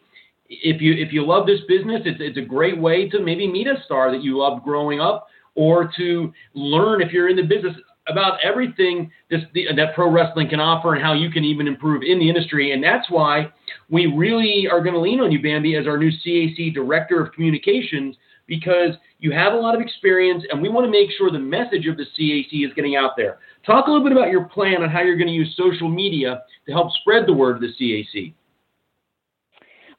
if 0.49 0.81
you 0.81 0.93
if 0.93 1.13
you 1.13 1.25
love 1.25 1.45
this 1.45 1.61
business 1.67 2.01
it's, 2.05 2.19
it's 2.19 2.37
a 2.37 2.41
great 2.41 2.77
way 2.77 3.07
to 3.07 3.19
maybe 3.19 3.47
meet 3.47 3.67
a 3.67 3.81
star 3.85 4.11
that 4.11 4.23
you 4.23 4.37
loved 4.37 4.63
growing 4.63 4.99
up 4.99 5.27
or 5.55 5.91
to 5.95 6.33
learn 6.53 7.01
if 7.01 7.11
you're 7.11 7.29
in 7.29 7.35
the 7.35 7.43
business 7.43 7.75
about 8.07 8.39
everything 8.43 9.11
this, 9.29 9.41
the, 9.53 9.67
that 9.75 9.95
pro 9.95 10.09
wrestling 10.09 10.49
can 10.49 10.59
offer 10.59 10.95
and 10.95 11.03
how 11.03 11.13
you 11.13 11.29
can 11.29 11.43
even 11.43 11.67
improve 11.67 12.01
in 12.03 12.19
the 12.19 12.27
industry. 12.27 12.71
And 12.71 12.83
that's 12.83 13.09
why 13.09 13.51
we 13.89 14.07
really 14.07 14.67
are 14.69 14.81
going 14.81 14.93
to 14.93 14.99
lean 14.99 15.19
on 15.19 15.31
you, 15.31 15.41
Bambi, 15.41 15.75
as 15.75 15.87
our 15.87 15.97
new 15.97 16.11
CAC 16.25 16.73
Director 16.73 17.21
of 17.21 17.31
Communications, 17.33 18.15
because 18.49 18.95
you 19.19 19.31
have 19.31 19.53
a 19.53 19.55
lot 19.55 19.75
of 19.75 19.81
experience 19.81 20.43
and 20.49 20.61
we 20.61 20.67
want 20.67 20.85
to 20.85 20.91
make 20.91 21.09
sure 21.17 21.31
the 21.31 21.39
message 21.39 21.87
of 21.87 21.95
the 21.95 22.05
CAC 22.17 22.67
is 22.67 22.73
getting 22.73 22.95
out 22.95 23.11
there. 23.15 23.37
Talk 23.65 23.87
a 23.87 23.91
little 23.91 24.03
bit 24.03 24.11
about 24.11 24.31
your 24.31 24.45
plan 24.45 24.81
on 24.81 24.89
how 24.89 25.01
you're 25.01 25.17
going 25.17 25.27
to 25.27 25.33
use 25.33 25.53
social 25.55 25.87
media 25.87 26.41
to 26.65 26.73
help 26.73 26.91
spread 26.93 27.27
the 27.27 27.33
word 27.33 27.55
of 27.55 27.61
the 27.61 27.73
CAC. 27.79 28.33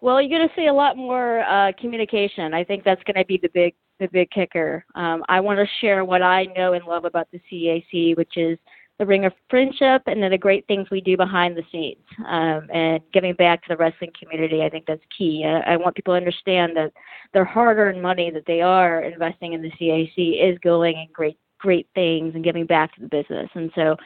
Well, 0.02 0.20
you're 0.20 0.36
going 0.36 0.48
to 0.48 0.54
see 0.54 0.66
a 0.66 0.72
lot 0.72 0.96
more 0.96 1.40
uh, 1.40 1.72
communication. 1.78 2.52
I 2.52 2.64
think 2.64 2.84
that's 2.84 3.02
going 3.04 3.16
to 3.16 3.24
be 3.24 3.38
the 3.40 3.50
big 3.54 3.74
the 4.00 4.08
big 4.08 4.30
kicker. 4.30 4.82
Um, 4.94 5.22
I 5.28 5.40
want 5.40 5.58
to 5.58 5.66
share 5.82 6.06
what 6.06 6.22
I 6.22 6.46
know 6.56 6.72
and 6.72 6.82
love 6.86 7.04
about 7.04 7.28
the 7.30 7.40
CAC, 7.52 8.16
which 8.16 8.38
is 8.38 8.58
the 9.00 9.06
ring 9.06 9.24
of 9.24 9.32
friendship 9.48 10.02
and 10.06 10.22
then 10.22 10.30
the 10.30 10.38
great 10.38 10.66
things 10.66 10.90
we 10.90 11.00
do 11.00 11.16
behind 11.16 11.56
the 11.56 11.64
scenes 11.72 12.04
um, 12.28 12.68
and 12.70 13.00
giving 13.14 13.32
back 13.32 13.62
to 13.62 13.68
the 13.70 13.76
wrestling 13.78 14.12
community. 14.16 14.62
I 14.62 14.68
think 14.68 14.84
that's 14.86 15.00
key. 15.16 15.42
I, 15.44 15.72
I 15.72 15.76
want 15.78 15.96
people 15.96 16.12
to 16.12 16.18
understand 16.18 16.76
that 16.76 16.92
their 17.32 17.46
hard-earned 17.46 18.00
money 18.00 18.30
that 18.30 18.44
they 18.46 18.60
are 18.60 19.00
investing 19.00 19.54
in 19.54 19.62
the 19.62 19.70
CAC 19.70 20.52
is 20.52 20.58
going 20.58 20.96
in 20.98 21.08
great 21.12 21.38
great 21.58 21.88
things 21.94 22.34
and 22.34 22.44
giving 22.44 22.66
back 22.66 22.94
to 22.94 23.00
the 23.00 23.08
business. 23.08 23.48
And 23.54 23.70
so 23.74 23.96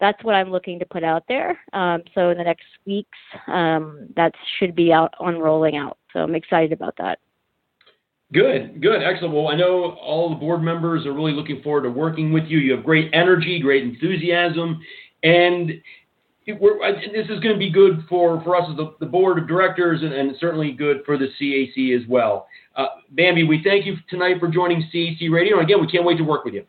that's 0.00 0.22
what 0.24 0.34
I'm 0.34 0.50
looking 0.50 0.78
to 0.78 0.86
put 0.86 1.04
out 1.04 1.24
there. 1.28 1.58
Um, 1.72 2.02
so 2.14 2.30
in 2.30 2.38
the 2.38 2.44
next 2.44 2.64
weeks, 2.86 3.18
um, 3.48 4.08
that 4.16 4.32
should 4.58 4.74
be 4.74 4.92
out 4.92 5.14
on 5.20 5.38
rolling 5.38 5.76
out. 5.76 5.98
So 6.12 6.20
I'm 6.20 6.34
excited 6.34 6.72
about 6.72 6.94
that. 6.98 7.18
Good, 8.32 8.80
good, 8.80 9.02
excellent. 9.02 9.34
Well, 9.34 9.48
I 9.48 9.56
know 9.56 9.92
all 10.00 10.30
the 10.30 10.36
board 10.36 10.62
members 10.62 11.04
are 11.04 11.12
really 11.12 11.32
looking 11.32 11.62
forward 11.62 11.82
to 11.82 11.90
working 11.90 12.32
with 12.32 12.44
you. 12.44 12.58
You 12.58 12.72
have 12.76 12.84
great 12.84 13.10
energy, 13.12 13.60
great 13.60 13.82
enthusiasm, 13.82 14.80
and 15.22 15.82
this 16.46 17.26
is 17.28 17.40
going 17.40 17.52
to 17.52 17.58
be 17.58 17.70
good 17.70 18.04
for, 18.08 18.42
for 18.42 18.56
us 18.56 18.68
as 18.70 18.76
the, 18.76 18.94
the 19.00 19.06
board 19.06 19.38
of 19.38 19.46
directors 19.46 20.02
and, 20.02 20.12
and, 20.12 20.34
certainly 20.40 20.72
good 20.72 21.02
for 21.04 21.16
the 21.18 21.28
CAC 21.40 22.00
as 22.00 22.08
well. 22.08 22.48
Uh, 22.74 22.86
Bambi, 23.10 23.44
we 23.44 23.62
thank 23.62 23.84
you 23.84 23.96
tonight 24.08 24.40
for 24.40 24.48
joining 24.48 24.82
CAC 24.92 25.30
Radio. 25.30 25.58
And 25.58 25.64
again, 25.64 25.80
we 25.80 25.86
can't 25.86 26.04
wait 26.04 26.16
to 26.16 26.24
work 26.24 26.44
with 26.44 26.54
you. 26.54 26.64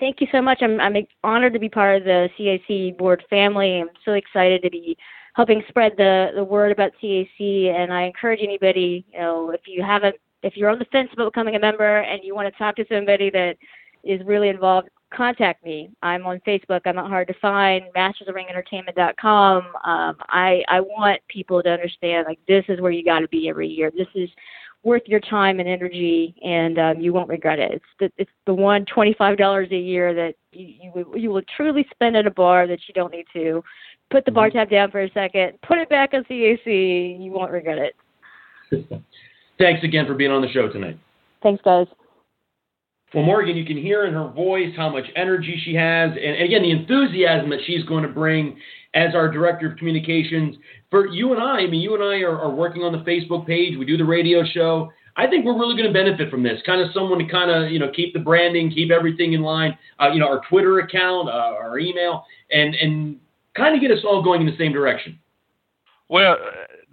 Thank 0.00 0.20
you 0.20 0.26
so 0.32 0.42
much. 0.42 0.58
I'm, 0.60 0.80
I'm 0.80 0.96
honored 1.22 1.52
to 1.52 1.60
be 1.60 1.68
part 1.68 1.98
of 1.98 2.04
the 2.04 2.28
CAC 2.38 2.98
board 2.98 3.22
family. 3.30 3.80
I'm 3.80 3.90
so 4.04 4.12
excited 4.12 4.62
to 4.62 4.70
be 4.70 4.98
helping 5.34 5.62
spread 5.68 5.92
the, 5.96 6.30
the 6.34 6.44
word 6.44 6.72
about 6.72 6.92
CAC. 7.02 7.68
And 7.68 7.92
I 7.92 8.02
encourage 8.02 8.40
anybody, 8.42 9.06
you 9.12 9.20
know, 9.20 9.50
if 9.50 9.62
you 9.66 9.82
haven't 9.82 10.16
if 10.42 10.56
you're 10.56 10.70
on 10.70 10.78
the 10.78 10.84
fence 10.86 11.08
about 11.12 11.32
becoming 11.32 11.56
a 11.56 11.60
member 11.60 11.98
and 11.98 12.22
you 12.24 12.34
want 12.34 12.52
to 12.52 12.58
talk 12.58 12.76
to 12.76 12.84
somebody 12.90 13.30
that 13.30 13.56
is 14.04 14.20
really 14.26 14.48
involved, 14.48 14.88
contact 15.14 15.64
me. 15.64 15.90
I'm 16.02 16.26
on 16.26 16.40
Facebook. 16.46 16.80
I'm 16.84 16.96
not 16.96 17.08
hard 17.08 17.28
to 17.28 17.34
find. 17.34 17.84
MastersOfRingEntertainment.com. 17.96 19.62
Um, 19.84 20.16
I 20.28 20.62
I 20.68 20.80
want 20.80 21.20
people 21.28 21.62
to 21.62 21.70
understand 21.70 22.26
like 22.26 22.38
this 22.48 22.64
is 22.68 22.80
where 22.80 22.92
you 22.92 23.04
got 23.04 23.20
to 23.20 23.28
be 23.28 23.48
every 23.48 23.68
year. 23.68 23.90
This 23.90 24.08
is 24.14 24.28
worth 24.82 25.02
your 25.06 25.20
time 25.20 25.60
and 25.60 25.68
energy, 25.68 26.34
and 26.42 26.78
um, 26.78 27.00
you 27.00 27.12
won't 27.12 27.28
regret 27.28 27.58
it. 27.58 27.72
It's 27.72 27.84
the 28.00 28.12
it's 28.16 28.30
the 28.46 28.54
one 28.54 28.84
twenty 28.86 29.14
five 29.14 29.38
dollars 29.38 29.68
a 29.70 29.78
year 29.78 30.14
that 30.14 30.34
you 30.52 30.74
you 30.94 31.14
you 31.16 31.30
will 31.30 31.42
truly 31.56 31.86
spend 31.92 32.16
at 32.16 32.26
a 32.26 32.30
bar 32.30 32.66
that 32.66 32.80
you 32.88 32.94
don't 32.94 33.12
need 33.12 33.26
to. 33.34 33.62
Put 34.10 34.24
the 34.24 34.32
bar 34.32 34.48
mm-hmm. 34.48 34.58
tab 34.58 34.70
down 34.70 34.90
for 34.90 35.02
a 35.02 35.10
second. 35.12 35.58
Put 35.66 35.78
it 35.78 35.88
back 35.88 36.12
on 36.12 36.24
CAC. 36.24 37.14
And 37.14 37.24
you 37.24 37.30
won't 37.30 37.52
regret 37.52 37.78
it. 37.78 37.94
Thanks 39.62 39.84
again 39.84 40.06
for 40.06 40.14
being 40.14 40.32
on 40.32 40.42
the 40.42 40.48
show 40.48 40.68
tonight. 40.68 40.98
Thanks, 41.40 41.62
guys. 41.64 41.86
Well, 43.14 43.22
Morgan, 43.22 43.56
you 43.56 43.64
can 43.64 43.76
hear 43.76 44.06
in 44.06 44.12
her 44.12 44.26
voice 44.26 44.72
how 44.76 44.88
much 44.88 45.04
energy 45.14 45.60
she 45.64 45.72
has, 45.74 46.10
and, 46.10 46.42
again, 46.42 46.62
the 46.62 46.72
enthusiasm 46.72 47.48
that 47.50 47.60
she's 47.64 47.84
going 47.84 48.02
to 48.02 48.08
bring 48.08 48.58
as 48.94 49.14
our 49.14 49.30
director 49.30 49.70
of 49.70 49.78
communications. 49.78 50.56
For 50.90 51.06
you 51.06 51.32
and 51.32 51.40
I, 51.40 51.58
I 51.58 51.66
mean, 51.68 51.80
you 51.80 51.94
and 51.94 52.02
I 52.02 52.26
are, 52.26 52.36
are 52.40 52.50
working 52.50 52.82
on 52.82 52.90
the 52.90 52.98
Facebook 53.08 53.46
page. 53.46 53.78
We 53.78 53.84
do 53.84 53.96
the 53.96 54.04
radio 54.04 54.42
show. 54.44 54.90
I 55.16 55.28
think 55.28 55.44
we're 55.44 55.56
really 55.56 55.76
going 55.80 55.86
to 55.86 55.96
benefit 55.96 56.28
from 56.28 56.42
this. 56.42 56.60
Kind 56.66 56.80
of 56.80 56.88
someone 56.92 57.20
to 57.20 57.26
kind 57.26 57.50
of 57.50 57.70
you 57.70 57.78
know 57.78 57.90
keep 57.94 58.14
the 58.14 58.20
branding, 58.20 58.68
keep 58.72 58.90
everything 58.90 59.34
in 59.34 59.42
line. 59.42 59.78
Uh, 60.00 60.08
you 60.08 60.18
know, 60.18 60.26
our 60.26 60.40
Twitter 60.48 60.80
account, 60.80 61.28
uh, 61.28 61.32
our 61.32 61.78
email, 61.78 62.24
and 62.50 62.74
and 62.74 63.16
kind 63.54 63.76
of 63.76 63.80
get 63.80 63.92
us 63.92 64.02
all 64.04 64.24
going 64.24 64.40
in 64.40 64.46
the 64.48 64.56
same 64.56 64.72
direction. 64.72 65.20
Well, 66.08 66.36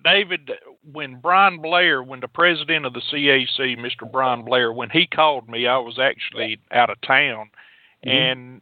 David, 0.04 0.52
when 0.84 1.20
Brian 1.20 1.62
Blair, 1.62 2.02
when 2.04 2.20
the 2.20 2.28
president 2.28 2.86
of 2.86 2.94
the 2.94 3.02
CAC, 3.02 3.78
Mr. 3.78 4.10
Brian 4.10 4.44
Blair, 4.44 4.72
when 4.72 4.90
he 4.90 5.08
called 5.08 5.50
me, 5.50 5.68
I 5.68 5.78
was 5.78 6.00
actually 6.00 6.60
out 6.72 6.90
of 6.90 7.02
town, 7.02 7.50
mm-hmm. 8.06 8.10
and 8.10 8.62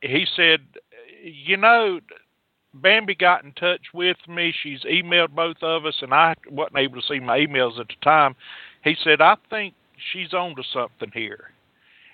he 0.00 0.26
said, 0.34 0.60
"You 1.22 1.56
know, 1.56 2.00
Bambi 2.74 3.14
got 3.14 3.44
in 3.44 3.52
touch 3.52 3.92
with 3.92 4.16
me. 4.26 4.52
She's 4.62 4.82
emailed 4.82 5.30
both 5.30 5.62
of 5.62 5.86
us, 5.86 5.96
and 6.00 6.14
I 6.14 6.34
wasn't 6.50 6.78
able 6.78 7.00
to 7.00 7.06
see 7.06 7.20
my 7.20 7.38
emails 7.38 7.78
at 7.78 7.88
the 7.88 7.96
time." 8.02 8.34
He 8.82 8.96
said, 9.02 9.20
"I 9.20 9.36
think 9.50 9.74
she's 10.12 10.32
on 10.32 10.56
to 10.56 10.62
something 10.72 11.10
here." 11.12 11.52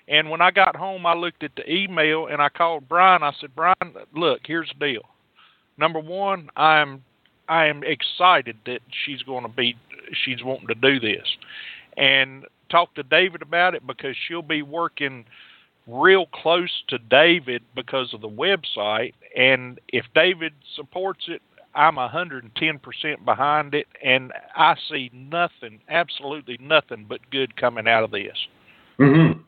And 0.07 0.29
when 0.29 0.41
I 0.41 0.51
got 0.51 0.75
home, 0.75 1.05
I 1.05 1.15
looked 1.15 1.43
at 1.43 1.55
the 1.55 1.67
email 1.71 2.27
and 2.27 2.39
I 2.39 2.49
called 2.49 2.87
Brian. 2.87 3.23
I 3.23 3.31
said, 3.39 3.55
"Brian, 3.55 3.95
look, 4.13 4.41
here's 4.45 4.71
the 4.77 4.93
deal. 4.93 5.09
Number 5.77 5.99
one, 5.99 6.49
I'm 6.55 7.03
I 7.47 7.65
am 7.67 7.83
excited 7.83 8.57
that 8.65 8.79
she's 9.05 9.21
going 9.23 9.43
to 9.43 9.49
be 9.49 9.75
she's 10.23 10.43
wanting 10.43 10.67
to 10.67 10.75
do 10.75 10.99
this, 10.99 11.27
and 11.97 12.45
talk 12.69 12.93
to 12.95 13.03
David 13.03 13.41
about 13.41 13.75
it 13.75 13.85
because 13.85 14.15
she'll 14.27 14.41
be 14.41 14.61
working 14.61 15.25
real 15.87 16.25
close 16.27 16.71
to 16.87 16.97
David 16.97 17.61
because 17.75 18.13
of 18.13 18.21
the 18.21 18.29
website, 18.29 19.13
and 19.35 19.79
if 19.89 20.05
David 20.15 20.53
supports 20.75 21.25
it, 21.27 21.41
I'm 21.75 21.95
110% 21.95 23.25
behind 23.25 23.75
it, 23.75 23.87
and 24.03 24.31
I 24.55 24.75
see 24.89 25.11
nothing, 25.13 25.81
absolutely 25.89 26.57
nothing 26.61 27.05
but 27.07 27.19
good 27.31 27.57
coming 27.57 27.87
out 27.87 28.03
of 28.03 28.11
this. 28.11 28.37
Mm-hmm. 28.99 29.41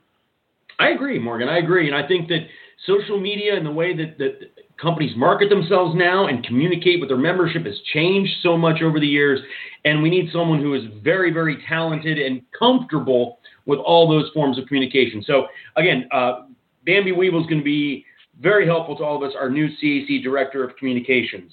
I 0.79 0.89
agree, 0.89 1.17
Morgan. 1.17 1.47
I 1.47 1.57
agree, 1.57 1.87
and 1.87 1.95
I 1.95 2.07
think 2.07 2.27
that 2.27 2.45
social 2.85 3.19
media 3.19 3.55
and 3.55 3.65
the 3.65 3.71
way 3.71 3.95
that, 3.95 4.17
that 4.19 4.51
companies 4.81 5.15
market 5.15 5.49
themselves 5.49 5.95
now 5.95 6.27
and 6.27 6.45
communicate 6.45 6.99
with 6.99 7.09
their 7.09 7.17
membership 7.17 7.65
has 7.65 7.79
changed 7.93 8.31
so 8.41 8.57
much 8.57 8.81
over 8.81 8.99
the 8.99 9.07
years. 9.07 9.39
And 9.85 10.01
we 10.03 10.09
need 10.09 10.29
someone 10.31 10.61
who 10.61 10.73
is 10.73 10.83
very, 11.03 11.31
very 11.31 11.63
talented 11.67 12.17
and 12.19 12.41
comfortable 12.57 13.39
with 13.65 13.79
all 13.79 14.07
those 14.07 14.29
forms 14.33 14.57
of 14.57 14.67
communication. 14.67 15.23
So, 15.25 15.47
again, 15.75 16.07
uh, 16.11 16.45
Bambi 16.85 17.11
Weevil 17.11 17.41
is 17.41 17.47
going 17.47 17.59
to 17.59 17.65
be 17.65 18.05
very 18.39 18.65
helpful 18.65 18.95
to 18.97 19.03
all 19.03 19.15
of 19.15 19.23
us, 19.23 19.35
our 19.37 19.49
new 19.49 19.67
CAC 19.81 20.23
Director 20.23 20.63
of 20.63 20.75
Communications. 20.77 21.51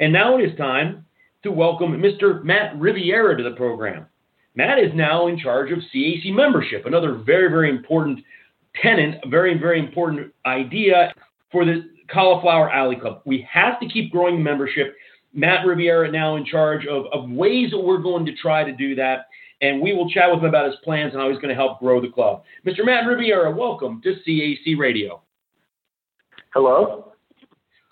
And 0.00 0.12
now 0.12 0.36
it 0.38 0.42
is 0.42 0.56
time 0.56 1.04
to 1.42 1.50
welcome 1.50 1.92
Mr. 2.00 2.44
Matt 2.44 2.78
Riviera 2.78 3.36
to 3.36 3.42
the 3.42 3.56
program. 3.56 4.06
Matt 4.54 4.78
is 4.78 4.90
now 4.94 5.28
in 5.28 5.38
charge 5.38 5.70
of 5.70 5.78
CAC 5.94 6.32
membership, 6.32 6.84
another 6.84 7.14
very, 7.14 7.48
very 7.48 7.70
important 7.70 8.20
tenant, 8.82 9.16
a 9.24 9.28
very, 9.28 9.56
very 9.58 9.78
important 9.78 10.32
idea 10.46 11.12
for 11.50 11.64
the 11.64 11.88
Cauliflower 12.12 12.70
Alley 12.70 12.96
Club. 12.96 13.22
We 13.24 13.46
have 13.50 13.78
to 13.80 13.88
keep 13.88 14.10
growing 14.10 14.42
membership. 14.42 14.94
Matt 15.34 15.66
Riviera 15.66 16.10
now 16.10 16.36
in 16.36 16.44
charge 16.44 16.86
of, 16.86 17.06
of 17.12 17.30
ways 17.30 17.70
that 17.70 17.78
we're 17.78 17.98
going 17.98 18.24
to 18.26 18.34
try 18.34 18.64
to 18.64 18.72
do 18.72 18.94
that. 18.94 19.26
And 19.60 19.80
we 19.80 19.92
will 19.92 20.08
chat 20.10 20.30
with 20.30 20.40
him 20.40 20.46
about 20.46 20.66
his 20.66 20.76
plans 20.84 21.12
and 21.12 21.20
how 21.20 21.28
he's 21.28 21.38
going 21.38 21.48
to 21.48 21.54
help 21.54 21.80
grow 21.80 22.00
the 22.00 22.08
club. 22.08 22.44
Mr. 22.66 22.84
Matt 22.84 23.06
Riviera, 23.06 23.50
welcome 23.50 24.00
to 24.02 24.14
CAC 24.26 24.78
Radio. 24.78 25.22
Hello. 26.54 27.12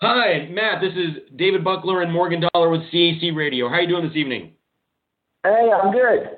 Hi, 0.01 0.47
Matt. 0.51 0.81
This 0.81 0.93
is 0.93 1.23
David 1.35 1.63
Buckler 1.63 2.01
and 2.01 2.11
Morgan 2.11 2.43
Dollar 2.53 2.69
with 2.69 2.81
CAC 2.93 3.35
Radio. 3.35 3.67
How 3.67 3.75
are 3.75 3.81
you 3.81 3.87
doing 3.87 4.07
this 4.07 4.15
evening? 4.15 4.53
Hey, 5.43 5.69
I'm 5.71 5.91
good. 5.91 6.37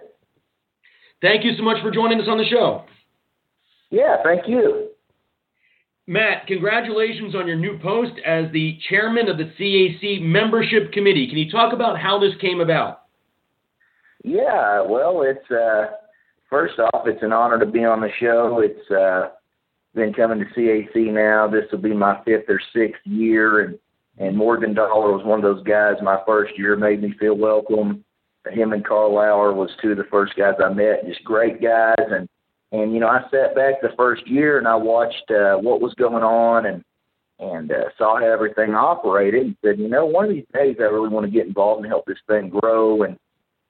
Thank 1.22 1.44
you 1.44 1.52
so 1.58 1.64
much 1.64 1.82
for 1.82 1.92
joining 1.92 2.20
us 2.20 2.28
on 2.28 2.38
the 2.38 2.46
show. 2.46 2.86
Yeah, 3.92 4.18
thank 4.24 4.48
you. 4.48 4.89
Matt, 6.10 6.48
congratulations 6.48 7.36
on 7.36 7.46
your 7.46 7.56
new 7.56 7.78
post 7.78 8.14
as 8.26 8.52
the 8.52 8.80
chairman 8.90 9.30
of 9.30 9.38
the 9.38 9.44
CAC 9.44 10.24
membership 10.24 10.92
committee. 10.92 11.28
Can 11.28 11.38
you 11.38 11.52
talk 11.52 11.72
about 11.72 12.00
how 12.00 12.20
this 12.20 12.34
came 12.42 12.62
about? 12.62 13.04
Yeah, 14.24 14.82
well, 14.82 15.22
it's 15.22 15.52
uh, 15.52 15.98
first 16.50 16.80
off, 16.80 17.06
it's 17.06 17.22
an 17.22 17.32
honor 17.32 17.60
to 17.60 17.66
be 17.68 17.86
on 17.86 18.02
the 18.02 18.10
show. 18.20 18.60
It's 18.64 18.90
uh, 18.90 19.30
been 19.94 20.12
coming 20.12 20.40
to 20.40 20.46
CAC 20.46 21.14
now. 21.14 21.48
This 21.48 21.66
will 21.72 21.78
be 21.78 21.94
my 21.94 22.20
fifth 22.26 22.50
or 22.50 22.60
sixth 22.74 23.06
year, 23.06 23.62
and 23.66 23.78
and 24.18 24.36
Morgan 24.36 24.74
Dollar 24.74 25.16
was 25.16 25.24
one 25.24 25.38
of 25.38 25.44
those 25.44 25.64
guys. 25.64 25.98
My 26.02 26.18
first 26.26 26.58
year 26.58 26.76
made 26.76 27.04
me 27.04 27.14
feel 27.20 27.38
welcome. 27.38 28.04
Him 28.50 28.74
and 28.74 28.84
Carl 28.84 29.14
Lauer 29.14 29.54
was 29.54 29.70
two 29.80 29.92
of 29.92 29.98
the 29.98 30.06
first 30.06 30.36
guys 30.36 30.56
I 30.60 30.74
met. 30.74 31.06
Just 31.06 31.24
great 31.24 31.62
guys, 31.62 31.94
and 32.00 32.28
and 32.72 32.94
you 32.94 33.00
know, 33.00 33.08
I 33.08 33.22
sat 33.32 33.56
back 33.56 33.82
the 33.82 33.94
first 33.98 34.28
year 34.28 34.58
and 34.58 34.68
I 34.68 34.76
watched 34.76 35.32
uh, 35.32 35.58
what 35.58 35.82
was 35.82 35.94
going 35.96 36.24
on 36.24 36.66
and 36.66 36.84
and 37.40 37.72
uh, 37.72 37.86
saw 37.98 38.20
how 38.20 38.26
everything 38.26 38.76
operated 38.76 39.46
and 39.46 39.56
said, 39.64 39.80
you 39.80 39.88
know, 39.88 40.06
one 40.06 40.26
of 40.26 40.32
these 40.32 40.46
days 40.54 40.76
I 40.80 40.84
really 40.84 41.08
want 41.08 41.26
to 41.26 41.32
get 41.32 41.48
involved 41.48 41.84
and 41.84 41.90
help 41.90 42.06
this 42.06 42.18
thing 42.28 42.50
grow. 42.50 43.04
And 43.04 43.18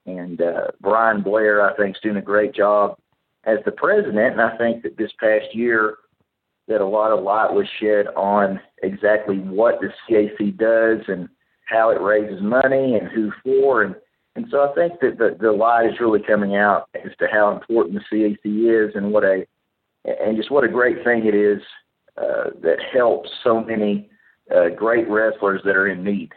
and 0.05 0.41
uh, 0.41 0.67
Brian 0.81 1.21
Blair, 1.21 1.61
I 1.61 1.75
think, 1.75 1.95
is 1.95 2.01
doing 2.01 2.17
a 2.17 2.21
great 2.21 2.53
job 2.53 2.97
as 3.45 3.59
the 3.65 3.71
president. 3.71 4.33
And 4.33 4.41
I 4.41 4.57
think 4.57 4.83
that 4.83 4.97
this 4.97 5.11
past 5.19 5.53
year, 5.53 5.97
that 6.67 6.81
a 6.81 6.85
lot 6.85 7.11
of 7.11 7.23
light 7.23 7.51
was 7.51 7.67
shed 7.79 8.07
on 8.15 8.59
exactly 8.83 9.37
what 9.37 9.79
the 9.81 9.89
CAC 10.09 10.57
does 10.57 11.03
and 11.07 11.27
how 11.65 11.89
it 11.91 12.01
raises 12.01 12.41
money 12.41 12.95
and 12.95 13.07
who 13.09 13.31
for 13.43 13.83
and 13.83 13.95
and 14.39 14.47
so 14.49 14.69
I 14.71 14.73
think 14.73 15.01
that 15.01 15.17
the, 15.17 15.35
the 15.37 15.51
light 15.51 15.87
is 15.87 15.99
really 15.99 16.21
coming 16.25 16.55
out 16.55 16.87
as 16.95 17.11
to 17.19 17.27
how 17.29 17.51
important 17.51 17.99
the 18.09 18.15
CAC 18.15 18.89
is 18.89 18.95
and 18.95 19.11
what 19.11 19.25
a 19.25 19.45
and 20.05 20.37
just 20.37 20.49
what 20.49 20.63
a 20.63 20.69
great 20.69 21.03
thing 21.03 21.25
it 21.25 21.35
is 21.35 21.61
uh, 22.15 22.51
that 22.61 22.77
helps 22.93 23.29
so 23.43 23.61
many 23.61 24.09
uh, 24.55 24.69
great 24.69 25.09
wrestlers 25.09 25.59
that 25.65 25.75
are 25.75 25.89
in 25.89 26.05
need. 26.05 26.29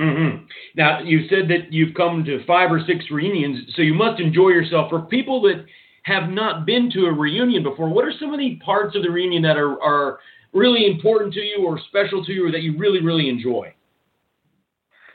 Mm-hmm. 0.00 0.44
Now 0.74 1.02
you 1.02 1.28
said 1.28 1.46
that 1.50 1.72
you've 1.72 1.94
come 1.94 2.24
to 2.24 2.44
five 2.46 2.72
or 2.72 2.80
six 2.84 3.04
reunions, 3.12 3.60
so 3.76 3.82
you 3.82 3.94
must 3.94 4.20
enjoy 4.20 4.48
yourself. 4.48 4.90
For 4.90 5.02
people 5.02 5.40
that 5.42 5.64
have 6.02 6.30
not 6.30 6.66
been 6.66 6.90
to 6.94 7.06
a 7.06 7.12
reunion 7.12 7.62
before, 7.62 7.88
what 7.88 8.04
are 8.04 8.12
some 8.18 8.34
of 8.34 8.40
the 8.40 8.56
parts 8.56 8.96
of 8.96 9.04
the 9.04 9.10
reunion 9.10 9.42
that 9.42 9.56
are, 9.56 9.80
are 9.80 10.18
really 10.52 10.84
important 10.84 11.32
to 11.34 11.40
you 11.40 11.64
or 11.64 11.78
special 11.86 12.24
to 12.24 12.32
you 12.32 12.48
or 12.48 12.50
that 12.50 12.62
you 12.62 12.76
really, 12.76 13.00
really 13.00 13.28
enjoy? 13.28 13.72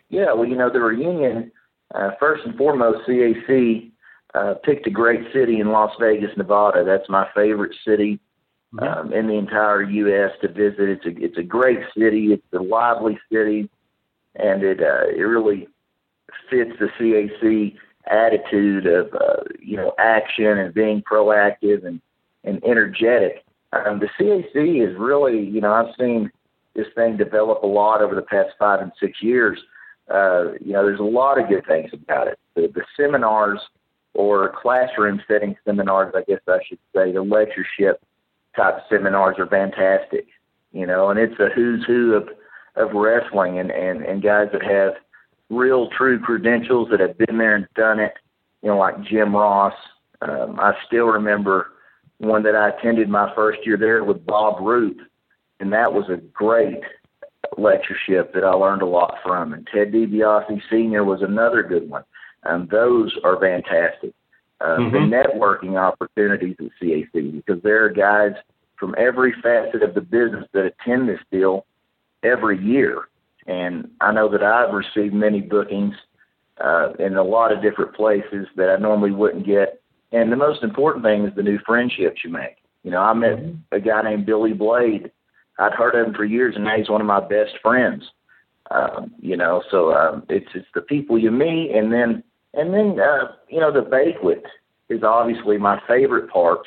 Yeah, 0.07 0.31
well, 0.31 0.45
you 0.45 0.55
know, 0.55 0.69
the 0.71 0.79
reunion, 0.79 1.51
uh, 1.93 2.11
first 2.19 2.45
and 2.45 2.55
foremost, 2.55 3.07
CAC 3.07 3.91
uh, 4.33 4.55
picked 4.63 4.87
a 4.87 4.91
great 4.91 5.21
city 5.33 5.59
in 5.59 5.71
Las 5.71 5.91
Vegas, 5.99 6.31
Nevada. 6.37 6.83
That's 6.83 7.07
my 7.09 7.27
favorite 7.35 7.75
city 7.85 8.19
mm-hmm. 8.73 8.99
um, 8.99 9.13
in 9.13 9.27
the 9.27 9.35
entire 9.35 9.83
U.S. 9.83 10.31
to 10.41 10.47
visit. 10.47 10.89
It's 10.89 11.05
a, 11.05 11.23
it's 11.23 11.37
a 11.37 11.43
great 11.43 11.79
city. 11.97 12.33
It's 12.33 12.43
a 12.53 12.61
lively 12.61 13.19
city, 13.31 13.69
and 14.35 14.63
it, 14.63 14.81
uh, 14.81 15.07
it 15.15 15.21
really 15.21 15.67
fits 16.49 16.71
the 16.79 16.89
CAC 16.99 17.75
attitude 18.09 18.85
of 18.85 19.13
uh, 19.13 19.43
you 19.59 19.77
know 19.77 19.93
action 19.97 20.57
and 20.57 20.73
being 20.73 21.01
proactive 21.01 21.85
and 21.85 22.01
and 22.43 22.63
energetic. 22.63 23.43
Um, 23.73 23.99
the 23.99 24.09
CAC 24.19 24.87
is 24.87 24.95
really 24.97 25.39
you 25.39 25.61
know 25.61 25.73
I've 25.73 25.95
seen 25.99 26.31
this 26.75 26.87
thing 26.95 27.17
develop 27.17 27.63
a 27.63 27.67
lot 27.67 28.01
over 28.01 28.15
the 28.15 28.21
past 28.21 28.49
five 28.59 28.81
and 28.81 28.91
six 28.99 29.21
years. 29.21 29.59
Uh, 30.09 30.53
you 30.61 30.73
know, 30.73 30.85
there's 30.85 30.99
a 30.99 31.03
lot 31.03 31.39
of 31.39 31.49
good 31.49 31.65
things 31.65 31.89
about 31.93 32.27
it. 32.27 32.39
The, 32.55 32.67
the 32.73 32.83
seminars 32.95 33.59
or 34.13 34.53
classroom 34.61 35.21
setting 35.27 35.55
seminars, 35.65 36.13
I 36.15 36.21
guess 36.27 36.39
I 36.47 36.59
should 36.67 36.79
say, 36.95 37.11
the 37.11 37.21
lectureship 37.21 38.01
type 38.55 38.79
seminars 38.89 39.35
are 39.39 39.47
fantastic. 39.47 40.27
You 40.71 40.85
know, 40.85 41.09
and 41.09 41.19
it's 41.19 41.39
a 41.39 41.49
who's 41.55 41.85
who 41.85 42.13
of 42.13 42.29
of 42.75 42.93
wrestling 42.93 43.59
and 43.59 43.71
and 43.71 44.03
and 44.03 44.21
guys 44.21 44.49
that 44.51 44.63
have 44.63 44.93
real 45.49 45.89
true 45.89 46.19
credentials 46.19 46.89
that 46.91 46.99
have 46.99 47.17
been 47.17 47.37
there 47.37 47.55
and 47.55 47.67
done 47.75 47.99
it, 47.99 48.13
you 48.61 48.69
know, 48.69 48.77
like 48.77 49.01
Jim 49.03 49.35
Ross. 49.35 49.73
Um, 50.21 50.59
I 50.59 50.73
still 50.85 51.05
remember 51.05 51.71
one 52.17 52.43
that 52.43 52.55
I 52.55 52.69
attended 52.69 53.09
my 53.09 53.33
first 53.35 53.59
year 53.65 53.77
there 53.77 54.03
with 54.03 54.25
Bob 54.25 54.65
Roop, 54.65 54.97
and 55.59 55.71
that 55.73 55.93
was 55.93 56.09
a 56.09 56.17
great 56.17 56.81
lectureship 57.57 58.33
that 58.33 58.43
I 58.43 58.51
learned 58.51 58.81
a 58.81 58.87
lot 58.87 59.15
from. 59.23 59.53
And 59.53 59.67
Ted 59.73 59.91
DiBiase 59.91 60.61
Sr. 60.69 61.03
was 61.03 61.21
another 61.21 61.63
good 61.63 61.89
one. 61.89 62.03
And 62.43 62.69
those 62.69 63.15
are 63.23 63.39
fantastic. 63.39 64.13
Uh, 64.61 64.77
mm-hmm. 64.77 64.93
The 64.93 64.99
networking 64.99 65.77
opportunities 65.77 66.55
at 66.59 66.67
CAC, 66.81 67.11
because 67.13 67.61
there 67.63 67.83
are 67.83 67.89
guys 67.89 68.31
from 68.77 68.95
every 68.97 69.33
facet 69.43 69.83
of 69.83 69.93
the 69.93 70.01
business 70.01 70.45
that 70.53 70.65
attend 70.65 71.09
this 71.09 71.19
deal 71.31 71.65
every 72.23 72.61
year. 72.63 73.09
And 73.47 73.89
I 74.01 74.11
know 74.11 74.29
that 74.29 74.43
I've 74.43 74.73
received 74.73 75.13
many 75.13 75.41
bookings 75.41 75.93
uh, 76.63 76.93
in 76.99 77.15
a 77.17 77.23
lot 77.23 77.51
of 77.51 77.61
different 77.61 77.93
places 77.95 78.47
that 78.55 78.69
I 78.69 78.77
normally 78.77 79.11
wouldn't 79.11 79.45
get. 79.45 79.81
And 80.11 80.31
the 80.31 80.37
most 80.37 80.63
important 80.63 81.03
thing 81.03 81.25
is 81.25 81.35
the 81.35 81.43
new 81.43 81.59
friendships 81.65 82.21
you 82.23 82.29
make. 82.29 82.57
You 82.83 82.91
know, 82.91 83.01
I 83.01 83.13
met 83.13 83.37
mm-hmm. 83.37 83.75
a 83.75 83.79
guy 83.79 84.01
named 84.03 84.25
Billy 84.25 84.53
Blade. 84.53 85.11
I'd 85.57 85.73
heard 85.73 85.95
of 85.95 86.07
him 86.07 86.13
for 86.13 86.25
years, 86.25 86.55
and 86.55 86.65
now 86.65 86.77
he's 86.77 86.89
one 86.89 87.01
of 87.01 87.07
my 87.07 87.21
best 87.21 87.53
friends. 87.61 88.03
Um, 88.71 89.13
you 89.19 89.37
know, 89.37 89.63
so 89.69 89.93
um, 89.93 90.23
it's 90.29 90.49
it's 90.55 90.67
the 90.73 90.81
people 90.81 91.19
you 91.19 91.31
meet, 91.31 91.71
and 91.75 91.91
then 91.93 92.23
and 92.53 92.73
then 92.73 92.99
uh, 92.99 93.33
you 93.47 93.59
know 93.59 93.71
the 93.71 93.87
banquet 93.87 94.43
is 94.89 95.03
obviously 95.03 95.57
my 95.57 95.79
favorite 95.87 96.29
part. 96.29 96.61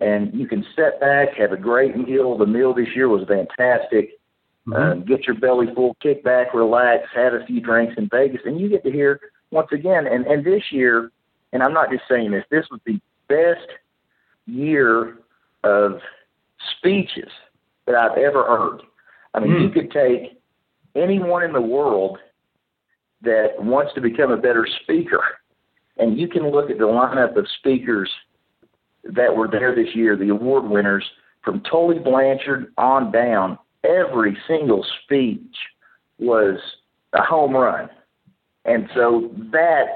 And 0.00 0.32
you 0.32 0.46
can 0.46 0.64
sit 0.76 1.00
back, 1.00 1.34
have 1.36 1.50
a 1.50 1.56
great 1.56 1.96
meal. 1.96 2.38
The 2.38 2.46
meal 2.46 2.72
this 2.72 2.86
year 2.94 3.08
was 3.08 3.26
fantastic 3.26 4.18
Mm-hmm. 4.68 5.00
Uh, 5.00 5.04
get 5.04 5.26
your 5.26 5.36
belly 5.36 5.66
full, 5.74 5.96
kick 6.02 6.22
back, 6.22 6.52
relax, 6.52 7.04
have 7.14 7.32
a 7.32 7.44
few 7.46 7.60
drinks 7.60 7.94
in 7.96 8.08
Vegas, 8.10 8.42
and 8.44 8.60
you 8.60 8.68
get 8.68 8.84
to 8.84 8.90
hear 8.90 9.20
once 9.50 9.68
again. 9.72 10.06
And 10.06 10.26
and 10.26 10.44
this 10.44 10.62
year, 10.70 11.10
and 11.52 11.62
I'm 11.62 11.72
not 11.72 11.90
just 11.90 12.02
saying 12.08 12.32
this, 12.32 12.44
this 12.50 12.66
was 12.70 12.80
the 12.84 13.00
best 13.28 13.66
year 14.46 15.18
of 15.64 16.00
speeches 16.76 17.30
that 17.88 17.96
I've 17.96 18.18
ever 18.18 18.44
heard. 18.44 18.82
I 19.34 19.40
mean, 19.40 19.52
mm. 19.52 19.62
you 19.62 19.70
could 19.70 19.90
take 19.90 20.40
anyone 20.94 21.42
in 21.42 21.52
the 21.52 21.60
world 21.60 22.18
that 23.22 23.54
wants 23.58 23.92
to 23.94 24.00
become 24.00 24.30
a 24.30 24.36
better 24.36 24.66
speaker, 24.82 25.22
and 25.96 26.18
you 26.18 26.28
can 26.28 26.50
look 26.50 26.70
at 26.70 26.78
the 26.78 26.84
lineup 26.84 27.36
of 27.36 27.46
speakers 27.58 28.10
that 29.04 29.34
were 29.34 29.48
there 29.48 29.74
this 29.74 29.94
year, 29.94 30.16
the 30.16 30.28
award 30.28 30.68
winners 30.68 31.04
from 31.44 31.60
Tully 31.62 31.98
Blanchard 31.98 32.72
on 32.76 33.10
down 33.10 33.58
every 33.84 34.36
single 34.46 34.84
speech 35.02 35.54
was 36.18 36.58
a 37.14 37.22
home 37.22 37.54
run. 37.54 37.88
And 38.64 38.88
so 38.94 39.30
that 39.52 39.86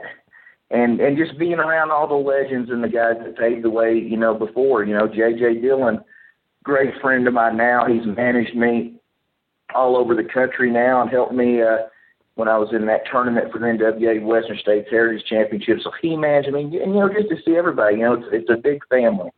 and 0.70 1.00
and 1.00 1.18
just 1.18 1.38
being 1.38 1.58
around 1.58 1.90
all 1.90 2.08
the 2.08 2.14
legends 2.14 2.70
and 2.70 2.82
the 2.82 2.88
guys 2.88 3.16
that 3.22 3.36
paved 3.36 3.64
the 3.64 3.70
way, 3.70 3.94
you 3.94 4.16
know, 4.16 4.34
before, 4.34 4.84
you 4.84 4.94
know, 4.94 5.06
JJ 5.06 5.60
Dillon, 5.60 6.00
great 6.62 6.94
friend 7.00 7.26
of 7.26 7.34
mine 7.34 7.56
now. 7.56 7.86
He's 7.86 8.06
managed 8.06 8.56
me 8.56 8.94
all 9.74 9.96
over 9.96 10.14
the 10.14 10.24
country 10.24 10.70
now 10.70 11.00
and 11.00 11.10
helped 11.10 11.32
me 11.32 11.62
uh 11.62 11.88
when 12.34 12.48
I 12.48 12.56
was 12.56 12.70
in 12.72 12.86
that 12.86 13.02
tournament 13.10 13.52
for 13.52 13.58
the 13.58 13.66
NWA 13.66 14.24
Western 14.24 14.56
States 14.58 14.88
Heritage 14.90 15.26
Championship. 15.28 15.78
So 15.82 15.90
he 16.00 16.16
managed 16.16 16.50
me, 16.50 16.62
and 16.62 16.72
you 16.72 17.00
know, 17.00 17.08
just 17.08 17.28
to 17.28 17.36
see 17.44 17.56
everybody, 17.56 17.96
you 17.96 18.02
know, 18.02 18.14
it's 18.14 18.26
it's 18.32 18.50
a 18.50 18.56
big 18.56 18.80
family. 18.88 19.30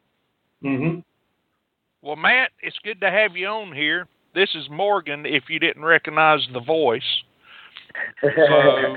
Mhm. 0.62 1.02
Well, 2.02 2.16
Matt, 2.16 2.50
it's 2.62 2.78
good 2.84 3.00
to 3.00 3.10
have 3.10 3.36
you 3.36 3.46
on 3.46 3.72
here 3.72 4.06
this 4.34 4.50
is 4.54 4.68
Morgan 4.68 5.24
if 5.26 5.44
you 5.48 5.58
didn't 5.58 5.84
recognize 5.84 6.40
the 6.52 6.60
voice. 6.60 7.22
So, 8.20 8.96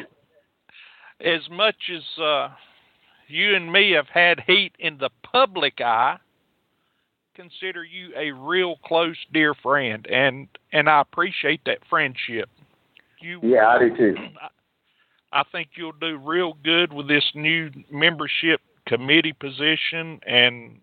as 1.21 1.41
much 1.51 1.75
as 1.95 2.21
uh, 2.21 2.49
you 3.27 3.55
and 3.55 3.71
me 3.71 3.91
have 3.91 4.07
had 4.11 4.43
heat 4.47 4.73
in 4.79 4.97
the 4.97 5.09
public 5.23 5.79
eye, 5.79 6.17
consider 7.37 7.83
you 7.83 8.09
a 8.17 8.31
real 8.31 8.77
close, 8.83 9.15
dear 9.31 9.53
friend, 9.53 10.05
and 10.07 10.47
and 10.73 10.89
I 10.89 10.99
appreciate 11.01 11.61
that 11.65 11.77
friendship. 11.89 12.49
You, 13.21 13.39
yeah, 13.41 13.67
I 13.67 13.79
do 13.79 13.95
too. 13.95 14.15
I 15.31 15.43
think 15.51 15.69
you'll 15.75 15.93
do 15.93 16.17
real 16.17 16.57
good 16.63 16.91
with 16.91 17.07
this 17.07 17.23
new 17.35 17.69
membership 17.91 18.59
committee 18.87 19.33
position, 19.33 20.19
and 20.25 20.79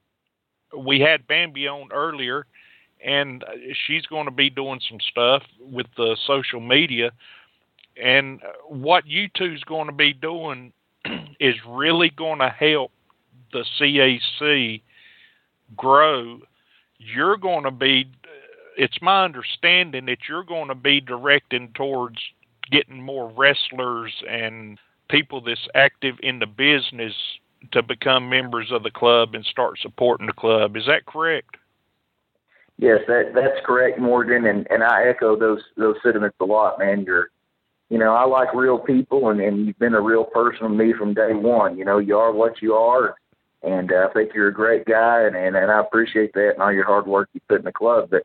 we 0.77 1.01
had 1.01 1.27
Bambi 1.27 1.67
on 1.67 1.91
earlier, 1.93 2.47
and 3.05 3.45
she's 3.87 4.07
going 4.07 4.27
to 4.27 4.31
be 4.31 4.51
doing 4.51 4.81
some 4.89 4.99
stuff 5.11 5.43
with 5.61 5.87
the 5.97 6.17
social 6.27 6.61
media. 6.61 7.11
And 8.03 8.41
what 8.69 9.07
you 9.07 9.29
two's 9.37 9.63
going 9.65 9.87
to 9.87 9.93
be 9.93 10.13
doing 10.13 10.73
is 11.41 11.55
really 11.67 12.11
going 12.11 12.41
to 12.41 12.49
help 12.49 12.91
the 13.53 13.65
CAC 13.81 14.83
grow. 15.77 16.41
You're 16.99 17.37
going 17.37 17.65
to 17.65 17.71
be, 17.71 18.11
it's 18.77 19.01
my 19.03 19.25
understanding 19.25 20.07
that 20.07 20.19
you're 20.29 20.45
going 20.45 20.69
to 20.69 20.75
be 20.75 21.01
directing 21.01 21.73
towards 21.75 22.19
getting 22.71 23.01
more 23.01 23.31
wrestlers 23.37 24.13
and 24.29 24.79
people 25.11 25.41
that's 25.41 25.69
active 25.75 26.17
in 26.23 26.39
the 26.39 26.47
business 26.47 27.15
to 27.73 27.83
become 27.83 28.29
members 28.29 28.71
of 28.71 28.83
the 28.83 28.91
club 28.91 29.35
and 29.35 29.45
start 29.45 29.79
supporting 29.81 30.27
the 30.27 30.33
club. 30.33 30.77
Is 30.77 30.87
that 30.87 31.07
correct? 31.07 31.57
Yes, 32.79 33.01
that 33.07 33.33
that's 33.35 33.65
correct, 33.65 34.01
Morgan, 34.01 34.47
and 34.47 34.67
and 34.69 34.83
I 34.83 35.07
echo 35.09 35.39
those 35.39 35.61
those 35.77 35.95
sentiments 36.03 36.37
a 36.41 36.45
lot, 36.45 36.79
man. 36.79 37.05
You're, 37.07 37.29
you 37.89 37.99
know, 37.99 38.13
I 38.15 38.25
like 38.25 38.53
real 38.53 38.79
people, 38.79 39.29
and 39.29 39.41
and 39.41 39.67
you've 39.67 39.79
been 39.79 39.95
a 39.95 40.01
real 40.01 40.25
person 40.25 40.63
to 40.63 40.69
me 40.69 40.93
from 40.93 41.15
day 41.15 41.33
one. 41.35 41.79
You 41.79 41.85
know, 41.85 41.99
you 41.99 42.19
are 42.19 42.33
what 42.33 42.61
you 42.61 42.75
are, 42.75 43.15
and 43.65 43.93
uh, 43.93 44.09
I 44.09 44.13
think 44.13 44.31
you're 44.35 44.49
a 44.49 44.55
great 44.55 44.85
guy, 44.87 45.23
and 45.23 45.37
and 45.37 45.57
and 45.57 45.71
I 45.71 45.81
appreciate 45.81 46.33
that 46.35 46.53
and 46.55 46.63
all 46.63 46.73
your 46.73 46.87
hard 46.87 47.07
work 47.07 47.29
you 47.33 47.41
put 47.49 47.61
in 47.61 47.65
the 47.65 47.73
club. 47.73 48.11
But 48.11 48.25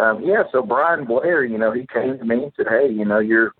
um, 0.00 0.22
yeah, 0.24 0.42
so 0.52 0.62
Brian 0.62 1.06
Blair, 1.06 1.44
you 1.44 1.58
know, 1.58 1.72
he 1.72 1.86
came 1.92 2.18
to 2.18 2.24
me 2.24 2.44
and 2.44 2.52
said, 2.56 2.66
hey, 2.68 2.88
you 2.90 3.04
know, 3.04 3.18
you're 3.18 3.52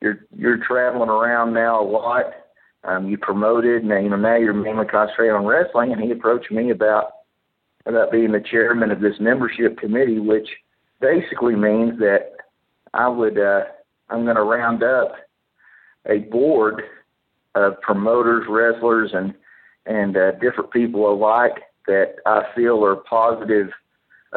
you're 0.00 0.26
you're 0.36 0.64
traveling 0.64 1.08
around 1.08 1.54
now 1.54 1.80
a 1.80 1.86
lot. 1.86 2.26
Um, 2.82 3.08
you 3.08 3.18
promoted, 3.18 3.82
and 3.82 4.04
you 4.04 4.10
know 4.10 4.16
now 4.16 4.36
you're 4.36 4.54
mainly 4.54 4.86
concentrating 4.86 5.34
on 5.34 5.46
wrestling. 5.46 5.92
And 5.92 6.02
he 6.02 6.10
approached 6.10 6.50
me 6.50 6.70
about 6.70 7.12
about 7.86 8.12
being 8.12 8.32
the 8.32 8.40
chairman 8.40 8.90
of 8.90 9.00
this 9.00 9.16
membership 9.20 9.78
committee, 9.78 10.18
which 10.18 10.48
basically 11.00 11.54
means 11.54 11.98
that 11.98 12.32
I 12.94 13.08
would 13.08 13.38
uh, 13.38 13.64
I'm 14.08 14.24
going 14.24 14.36
to 14.36 14.42
round 14.42 14.82
up 14.82 15.12
a 16.06 16.18
board 16.18 16.82
of 17.54 17.80
promoters, 17.80 18.46
wrestlers, 18.48 19.10
and 19.12 19.34
and 19.90 20.16
uh, 20.16 20.32
different 20.32 20.70
people 20.70 21.12
alike 21.12 21.62
that 21.86 22.16
I 22.24 22.44
feel 22.54 22.84
are 22.84 22.96
positive 22.96 23.68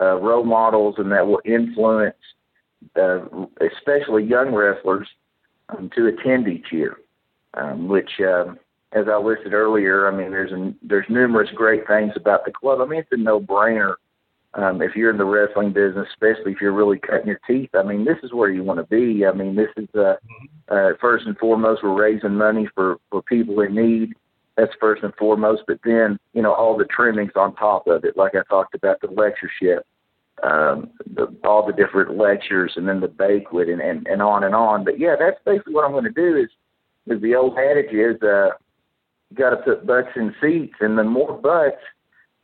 uh, 0.01 0.16
role 0.16 0.43
models 0.43 0.95
and 0.97 1.12
that 1.12 1.28
will 1.28 1.41
influence, 1.45 2.16
uh, 2.99 3.20
especially 3.62 4.24
young 4.24 4.54
wrestlers, 4.54 5.08
um, 5.70 5.89
to 5.95 6.08
attend 6.08 6.47
each 6.47 6.72
year. 6.72 6.97
Um, 7.56 7.88
which, 7.88 8.10
um, 8.20 8.58
as 8.93 9.06
I 9.08 9.16
listed 9.18 9.54
earlier, 9.54 10.08
I 10.08 10.12
mean, 10.12 10.32
there's 10.32 10.51
a, 10.51 10.74
there's 10.82 11.06
numerous 11.08 11.51
great 11.54 11.86
things 11.86 12.14
about 12.16 12.45
the 12.45 12.51
club. 12.51 12.82
I 12.82 12.86
mean, 12.86 13.01
it's 13.01 13.12
a 13.12 13.18
no-brainer 13.18 13.93
um, 14.56 14.82
if 14.82 14.95
you're 14.95 15.10
in 15.10 15.18
the 15.18 15.26
wrestling 15.26 15.74
business, 15.74 16.08
especially 16.12 16.51
if 16.51 16.62
you're 16.62 16.74
really 16.74 16.99
cutting 16.99 17.28
your 17.28 17.39
teeth, 17.47 17.72
I 17.74 17.82
mean, 17.84 18.06
this 18.06 18.18
is 18.22 18.34
where 18.34 18.49
you 18.49 18.64
want 18.64 18.80
to 18.80 18.86
be. 18.86 19.26
I 19.26 19.32
mean, 19.32 19.56
this 19.56 19.70
is 19.78 19.89
uh, 19.95 20.16
uh, 20.70 20.91
first 21.01 21.26
and 21.26 21.38
foremost, 21.38 21.84
we're 21.84 21.99
raising 21.99 22.36
money 22.36 22.68
for 22.76 22.97
for 23.10 23.22
people 23.24 23.62
in 23.62 23.74
need. 23.74 24.14
That's 24.56 24.74
first 24.80 25.04
and 25.04 25.14
foremost. 25.16 25.64
But 25.68 25.80
then, 25.84 26.20
you 26.34 26.41
know, 26.41 26.54
all 26.54 26.78
the 26.78 26.86
trimmings 26.86 27.32
on 27.36 27.56
top 27.56 27.88
of 27.88 28.06
it, 28.06 28.16
like 28.16 28.36
I 28.36 28.43
talked 28.47 28.76
about 28.76 29.01
the 29.01 29.08
lectureship, 29.08 29.86
um, 30.43 30.91
the, 31.16 31.36
all 31.43 31.66
the 31.66 31.74
different 31.74 32.18
lectures, 32.18 32.74
and 32.76 32.88
then 32.88 32.99
the 32.99 33.08
banquet, 33.08 33.70
and, 33.70 33.82
and 33.82 34.08
and 34.08 34.22
on 34.22 34.43
and 34.43 34.54
on. 34.54 34.84
But 34.84 34.99
yeah, 34.99 35.16
that's 35.18 35.39
basically 35.45 35.74
what 35.74 35.86
I'm 35.86 35.91
going 35.91 36.04
to 36.04 36.12
do. 36.12 36.38
Is 36.38 36.49
is 37.08 37.22
the 37.22 37.36
old 37.36 37.58
adage 37.58 37.93
is, 37.93 38.22
uh, 38.22 38.51
you 39.30 39.38
got 39.38 39.51
to 39.51 39.58
put 39.58 39.86
butts 39.86 40.10
in 40.16 40.36
seats, 40.41 40.76
and 40.80 40.97
the 40.97 41.04
more 41.04 41.34
butts 41.34 41.82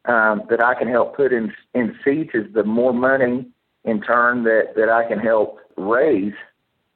um, 0.06 0.44
that 0.50 0.62
I 0.62 0.76
can 0.76 0.88
help 0.88 1.16
put 1.16 1.32
in 1.32 1.54
in 1.74 1.96
seats 2.04 2.32
is 2.34 2.52
the 2.54 2.64
more 2.64 2.94
money 2.94 3.46
in 3.86 4.02
turn 4.02 4.44
that 4.46 4.74
that 4.76 4.90
I 4.90 5.08
can 5.08 5.20
help 5.20 5.60
raise 5.78 6.34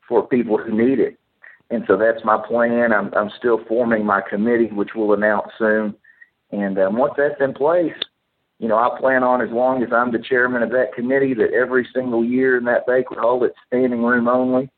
for 0.08 0.28
people 0.28 0.58
who 0.58 0.72
need 0.76 1.00
it. 1.00 1.18
And 1.70 1.84
so 1.88 1.98
that's 1.98 2.24
my 2.24 2.38
plan. 2.46 2.94
I'm 2.94 3.14
I'm 3.14 3.32
still 3.38 3.60
forming 3.68 4.06
my 4.06 4.22
committee, 4.22 4.70
which 4.72 4.90
we'll 4.96 5.14
announce 5.14 5.48
soon. 5.58 5.96
And 6.52 6.78
um, 6.78 6.98
once 6.98 7.14
that's 7.18 7.42
in 7.42 7.54
place, 7.54 7.94
you 8.60 8.68
know, 8.68 8.78
I 8.78 8.98
plan 9.00 9.24
on 9.24 9.42
as 9.42 9.50
long 9.50 9.84
as 9.84 9.90
I'm 9.92 10.12
the 10.12 10.20
chairman 10.20 10.62
of 10.62 10.70
that 10.70 10.94
committee 10.96 11.34
that 11.34 11.52
every 11.54 11.88
single 11.94 12.24
year 12.24 12.58
in 12.58 12.66
that 12.66 12.86
banquet 12.86 13.20
hall 13.20 13.44
it's 13.44 13.56
standing 13.68 14.04
room 14.04 14.28
only. 14.28 14.70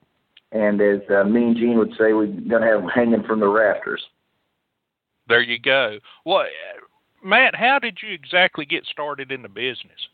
And 0.52 0.80
as 0.80 1.02
uh, 1.10 1.26
Mean 1.26 1.56
Gene 1.56 1.78
would 1.78 1.92
say, 1.92 2.14
we're 2.14 2.28
going 2.28 2.62
to 2.62 2.68
have 2.68 2.82
them 2.82 2.90
hanging 2.90 3.24
from 3.24 3.42
the 3.42 3.48
rafters. 3.48 4.02
There 5.28 5.42
you 5.42 5.60
go. 5.60 6.00
Well, 6.26 6.46
Matt, 7.24 7.56
how 7.56 7.80
did 7.80 7.98
you 8.02 8.14
exactly 8.14 8.66
get 8.66 8.86
started 8.86 9.32
in 9.32 9.42
the 9.42 9.50
business? 9.50 10.08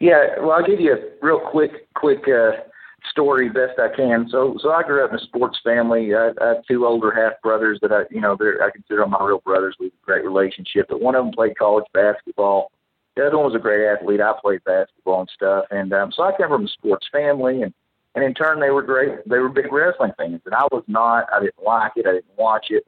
Yeah, 0.00 0.38
well, 0.40 0.52
I'll 0.52 0.66
give 0.66 0.80
you 0.80 0.92
a 0.92 1.24
real 1.24 1.40
quick, 1.40 1.92
quick 1.94 2.28
uh, 2.28 2.62
story 3.10 3.48
best 3.48 3.78
I 3.78 3.94
can. 3.94 4.28
So, 4.30 4.56
so 4.62 4.70
I 4.72 4.82
grew 4.82 5.04
up 5.04 5.10
in 5.10 5.18
a 5.18 5.22
sports 5.22 5.58
family. 5.62 6.14
I, 6.14 6.30
I 6.40 6.48
have 6.48 6.64
two 6.68 6.86
older 6.86 7.10
half 7.10 7.40
brothers 7.42 7.78
that 7.82 7.92
I, 7.92 8.02
you 8.10 8.20
know, 8.20 8.36
they're, 8.38 8.62
I 8.62 8.70
consider 8.70 9.06
my 9.06 9.22
real 9.22 9.40
brothers. 9.40 9.76
We 9.78 9.86
have 9.86 9.92
a 9.92 10.06
great 10.06 10.24
relationship. 10.24 10.86
But 10.88 11.00
one 11.00 11.14
of 11.14 11.24
them 11.24 11.32
played 11.32 11.58
college 11.58 11.84
basketball. 11.92 12.70
The 13.16 13.26
other 13.26 13.36
one 13.38 13.46
was 13.46 13.54
a 13.54 13.62
great 13.62 13.86
athlete. 13.86 14.20
I 14.20 14.32
played 14.40 14.62
basketball 14.64 15.20
and 15.20 15.30
stuff. 15.34 15.64
And 15.70 15.92
um, 15.92 16.12
so 16.14 16.22
I 16.22 16.36
came 16.36 16.48
from 16.48 16.66
a 16.66 16.68
sports 16.68 17.06
family, 17.10 17.62
and 17.62 17.72
and 18.14 18.24
in 18.24 18.34
turn 18.34 18.60
they 18.60 18.70
were 18.70 18.82
great. 18.82 19.26
They 19.28 19.38
were 19.38 19.48
big 19.48 19.72
wrestling 19.72 20.12
fans, 20.16 20.42
and 20.44 20.54
I 20.54 20.64
was 20.70 20.84
not. 20.86 21.26
I 21.32 21.40
didn't 21.40 21.62
like 21.64 21.92
it. 21.96 22.06
I 22.06 22.12
didn't 22.12 22.36
watch 22.36 22.66
it. 22.70 22.86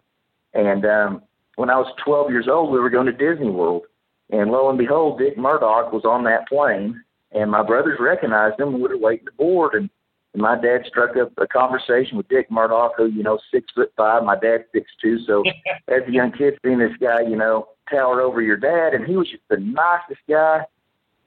And 0.54 0.84
um, 0.84 1.22
when 1.56 1.70
I 1.70 1.76
was 1.76 1.92
12 2.04 2.30
years 2.30 2.48
old, 2.48 2.70
we 2.70 2.80
were 2.80 2.90
going 2.90 3.06
to 3.06 3.12
Disney 3.12 3.50
World. 3.50 3.82
And 4.30 4.50
lo 4.50 4.68
and 4.68 4.78
behold, 4.78 5.18
Dick 5.18 5.38
Murdoch 5.38 5.92
was 5.92 6.04
on 6.04 6.24
that 6.24 6.48
plane, 6.48 7.02
and 7.32 7.50
my 7.50 7.62
brothers 7.62 7.98
recognized 8.00 8.60
him 8.60 8.74
we 8.74 8.82
were 8.82 8.98
waiting 8.98 9.26
to 9.26 9.32
board. 9.32 9.74
And, 9.74 9.90
and 10.34 10.42
my 10.42 10.60
dad 10.60 10.84
struck 10.86 11.16
up 11.16 11.32
a 11.38 11.46
conversation 11.46 12.16
with 12.16 12.28
Dick 12.28 12.50
Murdoch, 12.50 12.92
who, 12.96 13.06
you 13.06 13.22
know, 13.22 13.38
six 13.50 13.72
foot 13.74 13.92
five. 13.96 14.24
My 14.24 14.38
dad's 14.38 14.64
six 14.72 14.90
two. 15.00 15.18
So 15.26 15.42
as 15.88 16.02
a 16.06 16.12
young 16.12 16.32
kid, 16.32 16.58
seeing 16.64 16.78
this 16.78 16.96
guy, 17.00 17.22
you 17.22 17.36
know, 17.36 17.68
tower 17.90 18.20
over 18.20 18.42
your 18.42 18.56
dad, 18.56 18.94
and 18.94 19.06
he 19.06 19.16
was 19.16 19.28
just 19.30 19.42
the 19.48 19.56
nicest 19.56 20.20
guy, 20.28 20.66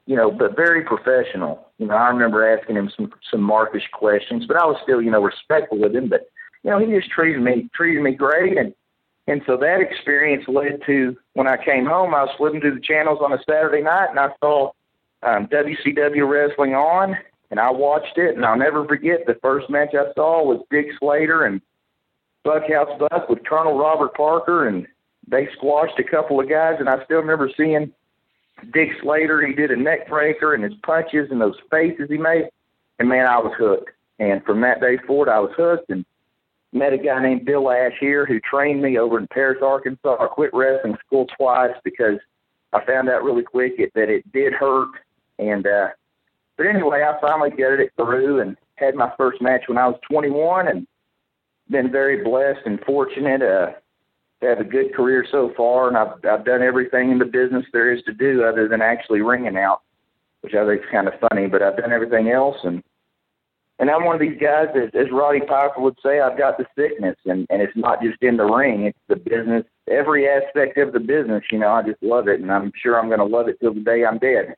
you 0.06 0.16
know, 0.16 0.30
but 0.30 0.56
very 0.56 0.84
professional. 0.84 1.66
You 1.78 1.86
know, 1.86 1.94
I 1.94 2.08
remember 2.08 2.46
asking 2.56 2.76
him 2.76 2.90
some 2.96 3.12
some 3.30 3.42
markish 3.42 3.88
questions, 3.92 4.46
but 4.46 4.56
I 4.56 4.64
was 4.64 4.76
still, 4.82 5.02
you 5.02 5.10
know, 5.10 5.22
respectful 5.22 5.78
with 5.78 5.94
him. 5.94 6.08
But 6.08 6.28
you 6.62 6.70
know, 6.70 6.78
he 6.78 6.86
just 6.86 7.10
treated 7.10 7.42
me 7.42 7.68
treated 7.74 8.02
me 8.02 8.12
great, 8.12 8.56
and 8.56 8.72
and 9.26 9.42
so 9.46 9.56
that 9.56 9.80
experience 9.80 10.44
led 10.48 10.82
to 10.86 11.16
when 11.34 11.46
I 11.46 11.56
came 11.62 11.86
home, 11.86 12.14
I 12.14 12.24
was 12.24 12.34
flipping 12.36 12.60
through 12.60 12.74
the 12.74 12.80
channels 12.80 13.18
on 13.22 13.32
a 13.32 13.38
Saturday 13.48 13.82
night 13.82 14.10
and 14.10 14.18
I 14.18 14.30
saw 14.40 14.72
um, 15.22 15.46
WCW 15.46 16.28
wrestling 16.28 16.74
on, 16.74 17.16
and 17.52 17.60
I 17.60 17.70
watched 17.70 18.16
it. 18.16 18.34
And 18.34 18.44
I'll 18.44 18.56
never 18.56 18.84
forget 18.86 19.26
the 19.26 19.38
first 19.42 19.70
match 19.70 19.90
I 19.94 20.12
saw 20.14 20.42
was 20.42 20.64
Dick 20.70 20.86
Slater 20.98 21.44
and 21.44 21.60
Bunkhouse 22.44 22.98
Buck 22.98 23.28
with 23.28 23.44
Colonel 23.44 23.78
Robert 23.78 24.14
Parker, 24.14 24.66
and 24.66 24.86
they 25.28 25.46
squashed 25.56 26.00
a 26.00 26.10
couple 26.10 26.40
of 26.40 26.48
guys. 26.48 26.76
And 26.80 26.88
I 26.88 27.04
still 27.04 27.18
remember 27.18 27.50
seeing 27.54 27.92
Dick 28.72 28.88
Slater. 29.02 29.46
He 29.46 29.52
did 29.52 29.70
a 29.70 29.76
neck 29.76 30.08
breaker 30.08 30.54
and 30.54 30.64
his 30.64 30.72
punches 30.82 31.28
and 31.30 31.40
those 31.40 31.54
faces 31.70 32.08
he 32.08 32.16
made. 32.16 32.48
And 32.98 33.08
man, 33.08 33.26
I 33.26 33.38
was 33.38 33.52
hooked. 33.58 33.90
And 34.18 34.42
from 34.44 34.62
that 34.62 34.80
day 34.80 34.96
forward, 35.06 35.28
I 35.28 35.38
was 35.38 35.52
hooked. 35.54 35.90
And 35.90 36.06
met 36.72 36.94
a 36.94 36.98
guy 36.98 37.20
named 37.20 37.44
Bill 37.44 37.70
Ash 37.70 37.92
here 38.00 38.24
who 38.24 38.40
trained 38.40 38.80
me 38.80 38.98
over 38.98 39.18
in 39.18 39.26
Paris, 39.28 39.58
Arkansas. 39.62 40.16
I 40.18 40.26
quit 40.26 40.54
wrestling 40.54 40.96
school 41.06 41.26
twice 41.36 41.74
because 41.84 42.18
I 42.72 42.82
found 42.86 43.10
out 43.10 43.24
really 43.24 43.42
quick 43.42 43.74
it, 43.76 43.92
that 43.94 44.08
it 44.08 44.30
did 44.32 44.54
hurt. 44.54 44.88
And 45.38 45.66
uh, 45.66 45.88
but 46.56 46.66
anyway, 46.66 47.02
I 47.02 47.20
finally 47.20 47.50
got 47.50 47.80
it 47.80 47.92
through 47.96 48.40
and 48.40 48.56
had 48.76 48.94
my 48.94 49.12
first 49.16 49.40
match 49.40 49.62
when 49.66 49.78
I 49.78 49.88
was 49.88 49.98
21, 50.10 50.68
and 50.68 50.86
been 51.70 51.90
very 51.90 52.22
blessed 52.22 52.66
and 52.66 52.80
fortunate 52.80 53.42
uh, 53.42 53.72
to 54.40 54.46
have 54.46 54.58
a 54.58 54.64
good 54.64 54.94
career 54.94 55.24
so 55.30 55.52
far. 55.56 55.88
And 55.88 55.96
I've 55.96 56.24
I've 56.24 56.44
done 56.44 56.62
everything 56.62 57.10
in 57.10 57.18
the 57.18 57.24
business 57.24 57.64
there 57.72 57.92
is 57.92 58.02
to 58.04 58.12
do 58.12 58.44
other 58.44 58.68
than 58.68 58.82
actually 58.82 59.22
ringing 59.22 59.56
out, 59.56 59.82
which 60.40 60.54
I 60.54 60.66
think 60.66 60.82
is 60.82 60.90
kind 60.90 61.08
of 61.08 61.14
funny. 61.28 61.46
But 61.46 61.62
I've 61.62 61.76
done 61.76 61.92
everything 61.92 62.30
else 62.30 62.56
and 62.64 62.82
and 63.82 63.90
I'm 63.90 64.04
one 64.04 64.14
of 64.14 64.20
these 64.20 64.40
guys 64.40 64.68
that, 64.74 64.94
as 64.94 65.10
Roddy 65.10 65.40
Piper 65.40 65.80
would 65.80 65.98
say, 66.04 66.20
I've 66.20 66.38
got 66.38 66.56
the 66.56 66.66
sickness, 66.78 67.16
and 67.24 67.48
and 67.50 67.60
it's 67.60 67.76
not 67.76 68.00
just 68.00 68.22
in 68.22 68.36
the 68.36 68.44
ring; 68.44 68.84
it's 68.84 68.98
the 69.08 69.16
business, 69.16 69.64
every 69.90 70.28
aspect 70.28 70.78
of 70.78 70.92
the 70.92 71.00
business. 71.00 71.42
You 71.50 71.58
know, 71.58 71.72
I 71.72 71.82
just 71.82 72.00
love 72.00 72.28
it, 72.28 72.40
and 72.40 72.52
I'm 72.52 72.70
sure 72.80 72.96
I'm 72.96 73.08
going 73.08 73.18
to 73.18 73.24
love 73.24 73.48
it 73.48 73.58
till 73.60 73.74
the 73.74 73.80
day 73.80 74.04
I'm 74.04 74.18
dead. 74.18 74.54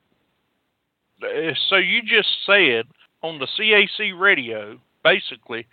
Uh, 1.25 1.55
so 1.69 1.77
you 1.77 2.03
just 2.03 2.29
said 2.47 2.87
on 3.23 3.39
the 3.39 3.49
CAC 3.59 4.19
radio, 4.19 4.79
basically, 5.03 5.67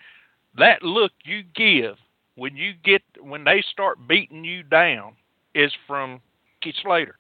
that 0.58 0.84
look 0.84 1.12
you 1.24 1.44
give 1.56 1.96
when 2.36 2.56
you 2.56 2.74
get 2.84 3.02
when 3.20 3.44
they 3.44 3.64
start 3.72 3.98
beating 4.08 4.44
you 4.44 4.64
down 4.64 5.14
is 5.54 5.72
from 5.88 6.22
Keith 6.62 6.76
Slater. 6.82 7.16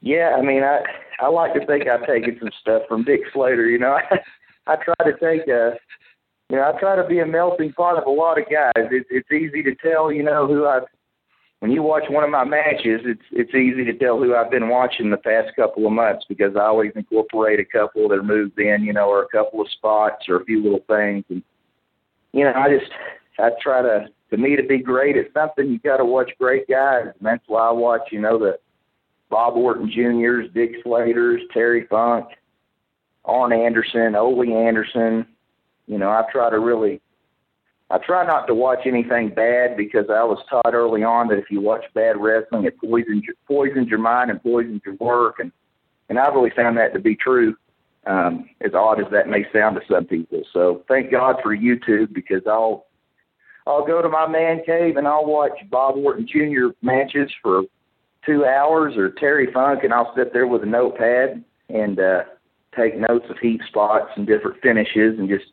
Yeah, 0.00 0.36
I 0.36 0.42
mean, 0.42 0.62
I 0.62 0.80
I 1.20 1.28
like 1.28 1.54
to 1.54 1.64
think 1.66 1.88
I've 1.88 2.06
taken 2.06 2.36
some 2.38 2.50
stuff 2.60 2.82
from 2.88 3.04
Dick 3.04 3.20
Slater. 3.32 3.66
You 3.66 3.78
know, 3.78 3.98
I 4.10 4.18
I 4.66 4.76
try 4.76 4.94
to 5.04 5.12
take 5.12 5.48
a, 5.48 5.76
you 6.50 6.56
know, 6.56 6.72
I 6.74 6.78
try 6.78 6.96
to 6.96 7.06
be 7.06 7.20
a 7.20 7.26
melting 7.26 7.72
pot 7.72 7.98
of 7.98 8.06
a 8.06 8.10
lot 8.10 8.38
of 8.38 8.44
guys. 8.50 8.72
It's 8.90 9.08
it's 9.10 9.32
easy 9.32 9.62
to 9.62 9.74
tell, 9.74 10.12
you 10.12 10.22
know, 10.22 10.46
who 10.46 10.66
I've. 10.66 10.84
When 11.64 11.72
you 11.72 11.82
watch 11.82 12.02
one 12.10 12.22
of 12.24 12.28
my 12.28 12.44
matches, 12.44 13.00
it's 13.06 13.22
it's 13.32 13.54
easy 13.54 13.86
to 13.86 13.94
tell 13.94 14.18
who 14.18 14.34
I've 14.34 14.50
been 14.50 14.68
watching 14.68 15.08
the 15.08 15.16
past 15.16 15.56
couple 15.56 15.86
of 15.86 15.94
months 15.94 16.26
because 16.28 16.56
I 16.56 16.64
always 16.64 16.92
incorporate 16.94 17.58
a 17.58 17.64
couple 17.64 18.04
of 18.04 18.10
their 18.10 18.22
moves 18.22 18.52
in, 18.58 18.82
you 18.82 18.92
know, 18.92 19.08
or 19.08 19.22
a 19.22 19.28
couple 19.28 19.62
of 19.62 19.70
spots 19.70 20.26
or 20.28 20.36
a 20.36 20.44
few 20.44 20.62
little 20.62 20.84
things, 20.86 21.24
and 21.30 21.42
you 22.32 22.44
know, 22.44 22.52
I 22.54 22.68
just 22.68 22.92
I 23.38 23.48
try 23.62 23.80
to 23.80 24.08
to 24.28 24.36
me 24.36 24.56
to 24.56 24.62
be 24.62 24.76
great 24.76 25.16
at 25.16 25.32
something, 25.32 25.66
you 25.66 25.78
got 25.78 25.96
to 25.96 26.04
watch 26.04 26.32
great 26.38 26.68
guys, 26.68 27.04
and 27.06 27.22
that's 27.22 27.44
why 27.46 27.66
I 27.66 27.72
watch, 27.72 28.08
you 28.12 28.20
know, 28.20 28.38
the 28.38 28.58
Bob 29.30 29.56
Orton 29.56 29.90
Juniors, 29.90 30.50
Dick 30.52 30.72
Slater's, 30.82 31.40
Terry 31.54 31.86
Funk, 31.88 32.26
Arn 33.24 33.54
Anderson, 33.54 34.14
Ole 34.14 34.54
Anderson. 34.54 35.26
You 35.86 35.96
know, 35.96 36.10
I 36.10 36.24
try 36.30 36.50
to 36.50 36.58
really, 36.58 37.00
I 37.90 37.98
try 37.98 38.26
not 38.26 38.46
to 38.46 38.54
watch 38.54 38.80
anything 38.86 39.28
bad 39.28 39.76
because 39.76 40.06
I 40.08 40.24
was 40.24 40.38
taught 40.48 40.74
early 40.74 41.04
on 41.04 41.28
that 41.28 41.38
if 41.38 41.50
you 41.50 41.60
watch 41.60 41.84
bad 41.94 42.16
wrestling, 42.16 42.64
it 42.64 42.78
poisons 42.78 43.24
your, 43.24 43.36
poisons 43.46 43.88
your 43.88 43.98
mind 43.98 44.30
and 44.30 44.42
poisons 44.42 44.80
your 44.84 44.94
work, 44.96 45.36
and 45.38 45.52
and 46.08 46.18
I've 46.18 46.34
really 46.34 46.52
found 46.54 46.76
that 46.76 46.92
to 46.94 46.98
be 46.98 47.16
true. 47.16 47.56
Um, 48.06 48.50
as 48.60 48.74
odd 48.74 49.00
as 49.00 49.10
that 49.12 49.28
may 49.28 49.46
sound 49.50 49.76
to 49.76 49.82
some 49.90 50.04
people. 50.04 50.42
So 50.52 50.84
thank 50.88 51.10
God 51.10 51.36
for 51.42 51.56
YouTube 51.56 52.12
because 52.12 52.42
I'll 52.46 52.84
I'll 53.66 53.86
go 53.86 54.02
to 54.02 54.10
my 54.10 54.28
man 54.28 54.60
cave 54.66 54.98
and 54.98 55.08
I'll 55.08 55.24
watch 55.24 55.58
Bob 55.70 55.96
Orton 55.96 56.26
Jr. 56.26 56.74
matches 56.82 57.30
for 57.42 57.62
two 58.26 58.44
hours 58.44 58.96
or 58.98 59.10
Terry 59.12 59.50
Funk 59.52 59.84
and 59.84 59.92
I'll 59.94 60.12
sit 60.14 60.34
there 60.34 60.46
with 60.46 60.62
a 60.62 60.66
notepad 60.66 61.42
and 61.70 61.98
uh 61.98 62.24
take 62.76 62.98
notes 62.98 63.24
of 63.30 63.38
heat 63.38 63.60
spots 63.68 64.10
and 64.16 64.26
different 64.26 64.60
finishes 64.60 65.18
and 65.18 65.28
just 65.28 65.46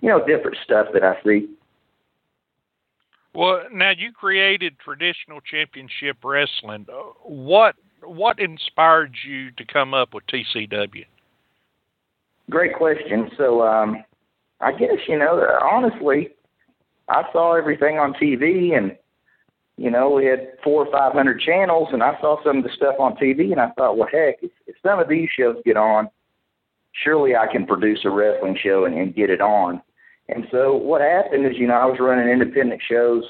you 0.00 0.08
know 0.08 0.24
different 0.24 0.56
stuff 0.62 0.86
that 0.92 1.02
I 1.02 1.20
see. 1.24 1.48
Well, 3.36 3.64
now 3.70 3.90
you 3.90 4.12
created 4.12 4.78
traditional 4.78 5.40
championship 5.40 6.16
wrestling. 6.24 6.86
What 7.22 7.74
what 8.02 8.38
inspired 8.38 9.14
you 9.26 9.50
to 9.52 9.64
come 9.64 9.92
up 9.92 10.14
with 10.14 10.24
TCW? 10.28 11.04
Great 12.48 12.74
question. 12.74 13.30
So, 13.36 13.66
um, 13.66 14.04
I 14.60 14.72
guess 14.72 14.98
you 15.06 15.18
know 15.18 15.46
honestly, 15.60 16.30
I 17.08 17.24
saw 17.32 17.54
everything 17.54 17.98
on 17.98 18.14
TV 18.14 18.76
and 18.76 18.96
you 19.78 19.90
know, 19.90 20.08
we 20.08 20.24
had 20.24 20.52
four 20.64 20.86
or 20.86 20.90
five 20.90 21.12
hundred 21.12 21.40
channels, 21.40 21.88
and 21.92 22.02
I 22.02 22.18
saw 22.20 22.42
some 22.42 22.58
of 22.58 22.64
the 22.64 22.70
stuff 22.74 22.96
on 22.98 23.14
TV, 23.16 23.52
and 23.52 23.60
I 23.60 23.70
thought, 23.72 23.98
well, 23.98 24.08
heck, 24.10 24.36
if, 24.42 24.50
if 24.66 24.74
some 24.82 24.98
of 24.98 25.08
these 25.08 25.28
shows 25.38 25.56
get 25.66 25.76
on, 25.76 26.08
surely 26.92 27.36
I 27.36 27.46
can 27.52 27.66
produce 27.66 28.00
a 28.06 28.10
wrestling 28.10 28.56
show 28.58 28.86
and, 28.86 28.94
and 28.94 29.14
get 29.14 29.28
it 29.28 29.42
on. 29.42 29.82
And 30.28 30.46
so 30.50 30.74
what 30.74 31.00
happened 31.00 31.46
is, 31.46 31.56
you 31.56 31.66
know, 31.68 31.74
I 31.74 31.84
was 31.86 31.98
running 32.00 32.28
independent 32.28 32.82
shows. 32.88 33.24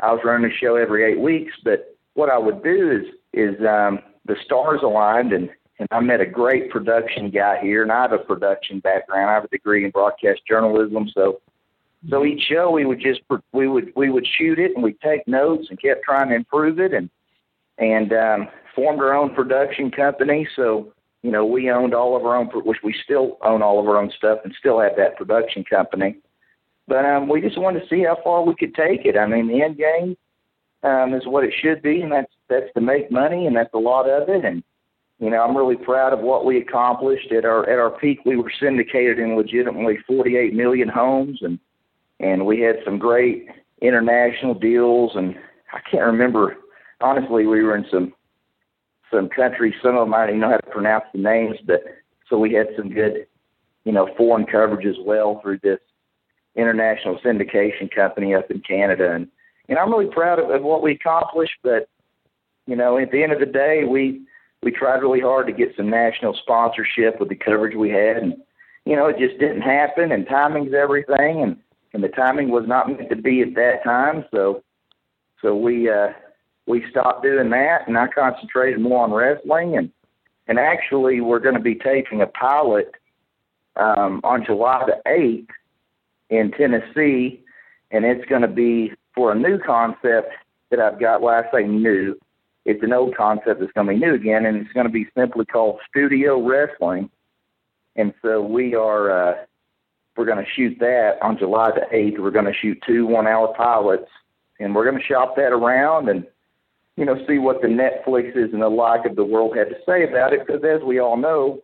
I 0.00 0.12
was 0.12 0.20
running 0.24 0.50
a 0.50 0.54
show 0.54 0.76
every 0.76 1.10
eight 1.10 1.20
weeks, 1.20 1.52
but 1.64 1.96
what 2.14 2.30
I 2.30 2.38
would 2.38 2.62
do 2.62 2.90
is 2.90 3.14
is 3.32 3.60
um, 3.66 4.00
the 4.26 4.36
stars 4.44 4.80
aligned, 4.82 5.32
and 5.32 5.50
and 5.78 5.88
I 5.90 6.00
met 6.00 6.20
a 6.20 6.26
great 6.26 6.70
production 6.70 7.30
guy 7.30 7.60
here, 7.60 7.82
and 7.82 7.90
I 7.90 8.02
have 8.02 8.12
a 8.12 8.18
production 8.18 8.80
background. 8.80 9.30
I 9.30 9.34
have 9.34 9.44
a 9.44 9.48
degree 9.48 9.84
in 9.84 9.90
broadcast 9.90 10.42
journalism, 10.46 11.08
so 11.14 11.40
so 12.10 12.24
each 12.24 12.42
show 12.42 12.70
we 12.70 12.84
would 12.84 13.00
just 13.00 13.22
we 13.52 13.68
would 13.68 13.92
we 13.96 14.10
would 14.10 14.26
shoot 14.38 14.58
it 14.58 14.72
and 14.74 14.84
we'd 14.84 15.00
take 15.00 15.26
notes 15.26 15.68
and 15.70 15.80
kept 15.80 16.04
trying 16.04 16.28
to 16.28 16.34
improve 16.34 16.78
it 16.78 16.92
and 16.92 17.08
and 17.78 18.12
um, 18.12 18.48
formed 18.74 19.00
our 19.00 19.14
own 19.14 19.34
production 19.34 19.90
company. 19.90 20.46
So 20.54 20.92
you 21.22 21.30
know 21.30 21.46
we 21.46 21.70
owned 21.70 21.94
all 21.94 22.16
of 22.16 22.24
our 22.24 22.36
own, 22.36 22.46
which 22.48 22.78
we 22.84 22.94
still 23.04 23.38
own 23.42 23.62
all 23.62 23.80
of 23.80 23.88
our 23.88 23.96
own 23.96 24.12
stuff 24.16 24.40
and 24.44 24.54
still 24.58 24.80
have 24.80 24.96
that 24.96 25.16
production 25.16 25.64
company. 25.64 26.16
But 26.86 27.04
um, 27.04 27.28
we 27.28 27.40
just 27.40 27.58
wanted 27.58 27.80
to 27.80 27.88
see 27.88 28.04
how 28.04 28.18
far 28.22 28.42
we 28.44 28.54
could 28.54 28.74
take 28.74 29.04
it. 29.04 29.16
I 29.16 29.26
mean, 29.26 29.48
the 29.48 29.62
end 29.62 29.78
game 29.78 30.16
um, 30.82 31.14
is 31.14 31.26
what 31.26 31.44
it 31.44 31.54
should 31.60 31.82
be, 31.82 32.02
and 32.02 32.12
that's 32.12 32.32
that's 32.48 32.72
to 32.74 32.80
make 32.80 33.10
money, 33.10 33.46
and 33.46 33.56
that's 33.56 33.72
a 33.72 33.78
lot 33.78 34.08
of 34.08 34.28
it. 34.28 34.44
And 34.44 34.62
you 35.18 35.30
know, 35.30 35.42
I'm 35.42 35.56
really 35.56 35.76
proud 35.76 36.12
of 36.12 36.20
what 36.20 36.44
we 36.44 36.58
accomplished 36.58 37.32
at 37.32 37.44
our 37.44 37.68
at 37.68 37.78
our 37.78 37.90
peak. 37.90 38.20
We 38.26 38.36
were 38.36 38.52
syndicated 38.60 39.18
in 39.18 39.36
legitimately 39.36 39.98
48 40.06 40.52
million 40.52 40.88
homes, 40.88 41.38
and 41.40 41.58
and 42.20 42.44
we 42.44 42.60
had 42.60 42.76
some 42.84 42.98
great 42.98 43.48
international 43.80 44.54
deals. 44.54 45.12
And 45.14 45.34
I 45.72 45.80
can't 45.90 46.04
remember 46.04 46.56
honestly. 47.00 47.46
We 47.46 47.62
were 47.62 47.76
in 47.76 47.86
some 47.90 48.12
some 49.10 49.30
countries. 49.30 49.74
Some 49.82 49.96
of 49.96 50.06
them 50.06 50.14
I 50.14 50.26
don't 50.26 50.36
even 50.36 50.40
know 50.40 50.50
how 50.50 50.58
to 50.58 50.70
pronounce 50.70 51.04
the 51.14 51.20
names, 51.20 51.56
but 51.66 51.82
so 52.28 52.38
we 52.38 52.52
had 52.52 52.68
some 52.76 52.90
good, 52.90 53.26
you 53.84 53.92
know, 53.92 54.08
foreign 54.18 54.44
coverage 54.44 54.86
as 54.86 54.96
well 55.04 55.40
through 55.42 55.60
this 55.62 55.78
international 56.56 57.18
syndication 57.18 57.92
company 57.94 58.34
up 58.34 58.50
in 58.50 58.60
Canada. 58.60 59.12
And 59.12 59.28
and 59.68 59.78
I'm 59.78 59.90
really 59.90 60.10
proud 60.10 60.38
of, 60.38 60.50
of 60.50 60.62
what 60.62 60.82
we 60.82 60.92
accomplished. 60.92 61.58
But 61.62 61.88
you 62.66 62.76
know, 62.76 62.98
at 62.98 63.10
the 63.10 63.22
end 63.22 63.32
of 63.32 63.40
the 63.40 63.46
day, 63.46 63.84
we 63.84 64.22
we 64.62 64.70
tried 64.70 65.02
really 65.02 65.20
hard 65.20 65.46
to 65.46 65.52
get 65.52 65.76
some 65.76 65.90
national 65.90 66.34
sponsorship 66.34 67.20
with 67.20 67.28
the 67.28 67.34
coverage 67.34 67.76
we 67.76 67.90
had, 67.90 68.16
and 68.16 68.36
you 68.84 68.96
know, 68.96 69.06
it 69.06 69.18
just 69.18 69.38
didn't 69.38 69.62
happen. 69.62 70.12
And 70.12 70.26
timing's 70.26 70.74
everything, 70.74 71.42
and 71.42 71.56
and 71.92 72.02
the 72.02 72.08
timing 72.08 72.50
was 72.50 72.64
not 72.66 72.88
meant 72.88 73.10
to 73.10 73.16
be 73.16 73.42
at 73.42 73.54
that 73.54 73.84
time. 73.84 74.24
So 74.30 74.62
so 75.42 75.54
we 75.54 75.90
uh, 75.90 76.08
we 76.66 76.84
stopped 76.90 77.22
doing 77.22 77.50
that, 77.50 77.86
and 77.86 77.98
I 77.98 78.08
concentrated 78.08 78.80
more 78.80 79.04
on 79.04 79.12
wrestling. 79.12 79.76
And 79.76 79.90
and 80.46 80.58
actually, 80.58 81.20
we're 81.20 81.40
going 81.40 81.54
to 81.54 81.60
be 81.60 81.74
taking 81.74 82.22
a 82.22 82.26
pilot 82.26 82.92
um, 83.76 84.20
on 84.24 84.44
July 84.44 84.84
the 84.86 85.10
eighth 85.10 85.50
in 86.36 86.50
Tennessee, 86.52 87.42
and 87.90 88.04
it's 88.04 88.24
going 88.26 88.42
to 88.42 88.48
be 88.48 88.92
for 89.14 89.32
a 89.32 89.34
new 89.34 89.58
concept 89.58 90.32
that 90.70 90.80
I've 90.80 91.00
got. 91.00 91.22
Well, 91.22 91.34
I 91.34 91.50
say 91.52 91.66
new. 91.66 92.18
It's 92.64 92.82
an 92.82 92.92
old 92.92 93.16
concept 93.16 93.60
that's 93.60 93.72
going 93.72 93.86
to 93.86 93.92
be 93.92 93.98
new 93.98 94.14
again, 94.14 94.46
and 94.46 94.56
it's 94.56 94.72
going 94.72 94.86
to 94.86 94.92
be 94.92 95.06
simply 95.16 95.44
called 95.44 95.80
studio 95.88 96.40
wrestling. 96.40 97.10
And 97.96 98.12
so 98.22 98.42
we 98.42 98.74
are 98.74 99.10
uh, 99.10 99.34
we're 100.16 100.24
going 100.24 100.44
to 100.44 100.50
shoot 100.50 100.78
that 100.80 101.18
on 101.22 101.38
July 101.38 101.70
the 101.70 101.86
eighth. 101.96 102.18
We're 102.18 102.30
going 102.30 102.46
to 102.46 102.54
shoot 102.54 102.82
two 102.86 103.06
one-hour 103.06 103.54
pilots, 103.56 104.08
and 104.58 104.74
we're 104.74 104.88
going 104.88 105.00
to 105.00 105.04
shop 105.06 105.36
that 105.36 105.52
around 105.52 106.08
and 106.08 106.26
you 106.96 107.04
know 107.04 107.16
see 107.26 107.38
what 107.38 107.60
the 107.60 107.68
Netflixes 107.68 108.52
and 108.52 108.62
the 108.62 108.68
like 108.68 109.04
of 109.04 109.16
the 109.16 109.24
world 109.24 109.56
had 109.56 109.68
to 109.68 109.76
say 109.86 110.04
about 110.04 110.32
it. 110.32 110.46
Because 110.46 110.62
as 110.64 110.82
we 110.82 110.98
all 110.98 111.16
know, 111.16 111.62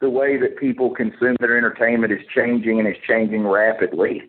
the 0.00 0.10
way 0.10 0.36
that 0.36 0.58
people 0.58 0.90
consume 0.90 1.36
their 1.40 1.56
entertainment 1.56 2.12
is 2.12 2.20
changing 2.34 2.78
and 2.78 2.88
is 2.88 2.96
changing 3.06 3.46
rapidly. 3.46 4.22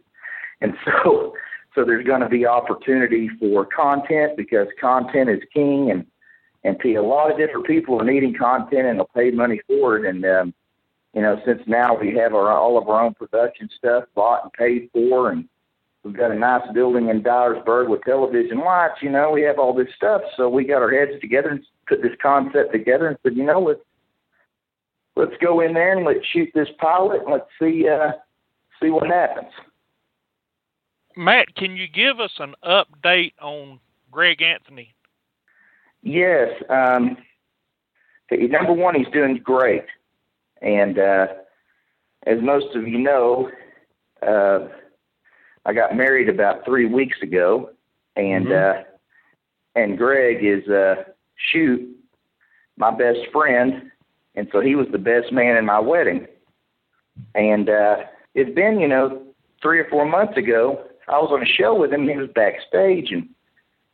And 0.62 0.74
so 0.86 1.34
so 1.78 1.86
there's 1.86 2.06
going 2.06 2.22
to 2.22 2.30
be 2.30 2.48
opportunity 2.48 3.30
for 3.40 3.66
content 3.66 4.36
because 4.36 4.68
content 4.82 5.30
is 5.30 5.42
king, 5.54 5.92
and 5.92 6.06
and 6.64 6.84
a 6.96 7.02
lot 7.02 7.32
of 7.32 7.38
different 7.38 7.68
people 7.68 8.02
are 8.02 8.04
needing 8.04 8.34
content 8.34 8.88
and 8.88 8.98
they'll 8.98 9.10
pay 9.16 9.30
money 9.30 9.62
for 9.68 9.98
it. 9.98 10.06
And 10.10 10.26
um, 10.26 10.54
you 11.14 11.22
know, 11.22 11.40
since 11.46 11.62
now 11.68 11.96
we 11.96 12.16
have 12.16 12.34
our 12.34 12.52
all 12.52 12.80
of 12.80 12.90
our 12.90 13.04
own 13.04 13.14
production 13.14 13.70
stuff 13.78 14.06
bought 14.16 14.44
and 14.44 14.54
paid 14.54 14.90
for, 14.92 15.30
and 15.30 15.48
we've 16.04 16.18
got 16.18 16.32
a 16.32 16.36
nice 16.36 16.68
building 16.74 17.10
in 17.10 17.22
Dyersburg 17.22 17.90
with 17.90 18.04
television 18.04 18.58
lights. 18.60 19.02
You 19.04 19.12
know, 19.12 19.30
we 19.30 19.44
have 19.44 19.60
all 19.60 19.76
this 19.76 19.88
stuff, 19.96 20.22
so 20.36 20.50
we 20.50 20.66
got 20.66 20.82
our 20.82 20.92
heads 20.92 21.22
together 21.22 21.50
and 21.50 21.64
put 21.88 22.02
this 22.02 22.18
concept 22.20 22.72
together 22.72 23.08
and 23.08 23.18
said, 23.22 23.38
you 23.38 23.44
know, 23.44 23.60
let's 23.60 23.82
let's 25.18 25.36
go 25.42 25.62
in 25.62 25.74
there 25.74 25.96
and 25.96 26.06
let's 26.06 26.26
shoot 26.32 26.50
this 26.54 26.70
pilot 26.80 27.22
and 27.24 27.32
let's 27.32 27.50
see 27.60 27.88
uh, 27.88 28.12
see 28.82 28.90
what 28.90 29.08
happens. 29.08 29.52
Matt, 31.16 31.56
can 31.56 31.76
you 31.76 31.88
give 31.88 32.20
us 32.20 32.34
an 32.40 32.54
update 32.64 33.34
on 33.42 33.80
Greg 34.12 34.42
Anthony? 34.42 34.94
Yes. 36.04 36.50
Um, 36.70 37.18
number 38.32 38.74
one, 38.74 38.96
he's 38.96 39.12
doing 39.12 39.42
great. 39.44 39.86
And 40.62 41.00
uh, 41.00 41.28
as 42.26 42.38
most 42.42 42.76
of 42.76 42.88
you 42.88 43.00
know, 43.00 43.50
uh, 44.26 44.68
I 45.66 45.74
got 45.74 45.96
married 45.96 46.30
about 46.30 46.64
three 46.66 46.86
weeks 46.86 47.18
ago, 47.22 47.72
and 48.16 48.48
mm-hmm. 48.48 48.80
uh, 48.80 48.84
and 49.76 49.98
Greg 49.98 50.44
is 50.44 50.68
uh, 50.70 51.04
shoot 51.52 51.88
my 52.78 52.92
best 52.92 53.20
friend, 53.32 53.92
and 54.38 54.48
so 54.52 54.62
he 54.62 54.76
was 54.76 54.88
the 54.92 55.00
best 55.00 55.34
man 55.34 55.58
in 55.58 55.66
my 55.66 55.80
wedding. 55.80 56.28
And 57.34 57.70
uh, 57.70 57.98
it's 58.36 58.54
been, 58.54 58.80
you 58.80 58.88
know, 58.88 59.24
three 59.62 59.80
or 59.80 59.90
four 59.90 60.06
months 60.06 60.38
ago 60.38 60.84
I 61.08 61.18
was 61.18 61.32
on 61.32 61.42
a 61.42 61.46
show 61.46 61.78
with 61.78 61.92
him. 61.92 62.02
And 62.02 62.12
he 62.12 62.18
was 62.18 62.30
backstage, 62.34 63.12
and 63.12 63.28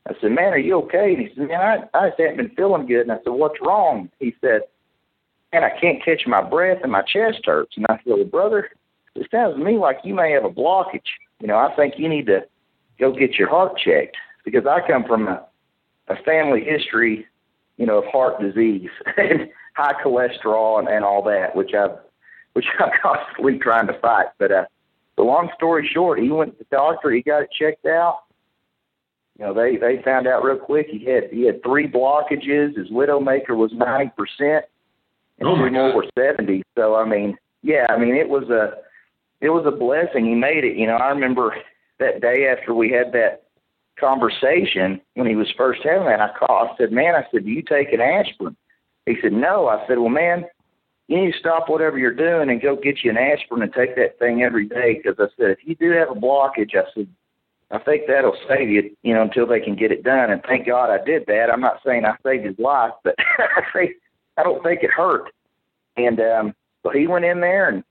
I 0.08 0.14
said, 0.20 0.32
"Man, 0.32 0.54
are 0.54 0.58
you 0.58 0.78
okay?" 0.82 1.14
And 1.14 1.22
he 1.22 1.30
said, 1.34 1.48
"Man, 1.48 1.62
I 1.62 1.98
I 1.98 2.10
just 2.10 2.20
haven't 2.20 2.38
been 2.38 2.56
feeling 2.56 2.86
good." 2.86 3.02
And 3.02 3.12
I 3.12 3.18
said, 3.24 3.34
"What's 3.34 3.62
wrong?" 3.62 4.10
He 4.20 4.36
said, 4.42 4.62
"Man, 5.54 5.64
I 5.64 5.80
can't 5.80 6.04
catch 6.04 6.28
my 6.28 6.42
breath, 6.42 6.80
and 6.84 6.92
my 6.92 7.04
chest 7.04 7.46
hurts." 7.46 7.78
And 7.78 7.86
I 7.88 7.98
said, 7.98 8.14
"Well, 8.18 8.26
brother, 8.26 8.70
it 9.16 9.28
sounds 9.32 9.58
to 9.58 9.64
me 9.64 9.78
like 9.78 10.00
you 10.04 10.14
may 10.14 10.32
have 10.32 10.44
a 10.44 10.50
blockage. 10.50 11.08
You 11.40 11.48
know, 11.48 11.58
I 11.58 11.74
think 11.76 11.96
you 11.98 12.10
need 12.10 12.26
to 12.26 12.42
go 13.00 13.14
get 13.14 13.36
your 13.36 13.50
heart 13.50 13.78
checked 13.78 14.18
because 14.44 14.66
I 14.66 14.86
come 14.86 15.06
from 15.06 15.28
a 15.28 15.46
a 16.10 16.16
family 16.24 16.64
history, 16.66 17.26
you 17.78 17.86
know, 17.86 18.00
of 18.00 18.06
heart 18.06 18.42
disease 18.42 18.90
high 19.74 19.94
cholesterol 20.04 20.80
and, 20.80 20.88
and 20.88 21.04
all 21.04 21.24
that, 21.24 21.56
which 21.56 21.74
I've 21.74 21.98
which 22.54 22.66
I'm 22.80 22.92
constantly 23.02 23.60
trying 23.60 23.88
to 23.88 24.00
fight. 24.00 24.28
But 24.38 24.52
uh, 24.52 24.66
the 25.18 25.24
long 25.24 25.50
story 25.56 25.90
short, 25.92 26.20
he 26.20 26.30
went 26.30 26.58
to 26.58 26.60
the 26.60 26.76
doctor. 26.76 27.12
He 27.12 27.22
got 27.22 27.44
it 27.44 27.50
checked 27.58 27.86
out. 27.86 28.20
You 29.38 29.46
know, 29.46 29.54
they 29.54 29.78
they 29.78 30.02
found 30.04 30.28
out 30.28 30.44
real 30.44 30.58
quick 30.58 30.88
he 30.90 31.06
had 31.06 31.30
he 31.32 31.46
had 31.46 31.64
three 31.64 31.88
blockages. 31.88 32.78
His 32.78 32.90
widowmaker 32.90 33.56
was 33.58 33.72
ninety 33.74 34.12
percent, 34.16 34.66
and 35.40 35.50
oh 35.50 35.56
three 35.56 35.72
more 35.72 35.96
were 35.96 36.06
seventy. 36.18 36.64
So 36.76 36.96
I 36.96 37.06
mean, 37.06 37.38
yeah, 37.64 37.88
I 37.90 37.98
mean 37.98 38.16
it 38.16 38.30
was 38.30 38.50
a 38.50 38.78
it 39.42 39.50
was 39.50 39.66
a 39.66 39.72
blessing. 39.72 40.26
He 40.26 40.36
made 40.36 40.64
it. 40.64 40.78
You 40.78 40.86
know, 40.86 40.96
I 40.96 41.10
remember 41.10 41.56
that 42.00 42.22
day 42.22 42.48
after 42.48 42.76
we 42.76 42.92
had 42.92 43.12
that 43.14 43.44
conversation 44.00 45.02
when 45.16 45.28
he 45.28 45.36
was 45.36 45.52
first 45.58 45.82
having 45.84 46.08
that. 46.08 46.22
I 46.22 46.30
called. 46.38 46.70
I 46.72 46.78
said, 46.78 46.92
"Man," 46.92 47.16
I 47.16 47.26
said, 47.32 47.46
"Do 47.46 47.50
you 47.50 47.64
take 47.64 47.92
an 47.92 48.02
aspirin?" 48.02 48.56
He 49.06 49.16
said, 49.22 49.34
"No." 49.34 49.68
I 49.68 49.86
said, 49.88 50.00
"Well, 50.00 50.10
man." 50.10 50.46
you 51.08 51.18
need 51.18 51.32
to 51.34 51.40
stop 51.40 51.70
whatever 51.70 51.98
you're 51.98 52.14
doing 52.14 52.50
and 52.50 52.62
go 52.62 52.76
get 52.76 53.04
you 53.04 53.12
an 53.12 53.18
aspirin 53.18 53.62
and 53.62 53.74
take 53.74 53.96
that 53.96 54.18
thing 54.20 54.42
every 54.42 54.68
day. 54.68 54.96
Because 54.96 55.16
I 55.20 55.28
said, 55.38 55.52
if 55.52 55.60
you 55.64 55.76
do 55.76 55.92
have 55.92 56.10
a 56.10 56.20
blockage, 56.20 56.76
I 56.76 56.84
said, 56.94 57.08
I 57.72 57.80
think 57.80 58.04
that'll 58.08 58.38
save 58.48 58.70
you, 58.70 58.96
you 59.02 59.14
know, 59.14 59.24
until 59.24 59.48
they 59.48 59.60
can 59.60 59.76
get 59.76 59.92
it 59.92 60.04
done. 60.04 60.32
And 60.32 60.42
thank 60.44 60.68
God 60.68 60.90
I 60.90 61.04
did 61.04 61.26
that. 61.28 61.50
I'm 61.52 61.62
not 61.62 61.82
saying 61.86 62.06
I 62.06 62.16
saved 62.24 62.46
his 62.46 62.58
life, 62.60 62.94
but 63.04 63.16
I 63.38 63.62
say 63.74 63.94
I 64.38 64.44
don't 64.44 64.64
think 64.64 64.84
it 64.84 64.92
hurt. 64.92 65.30
And 65.98 66.20
um, 66.20 66.56
so 66.84 66.92
he 66.92 67.08
went 67.08 67.26
in 67.26 67.42
there 67.42 67.70
and 67.70 67.84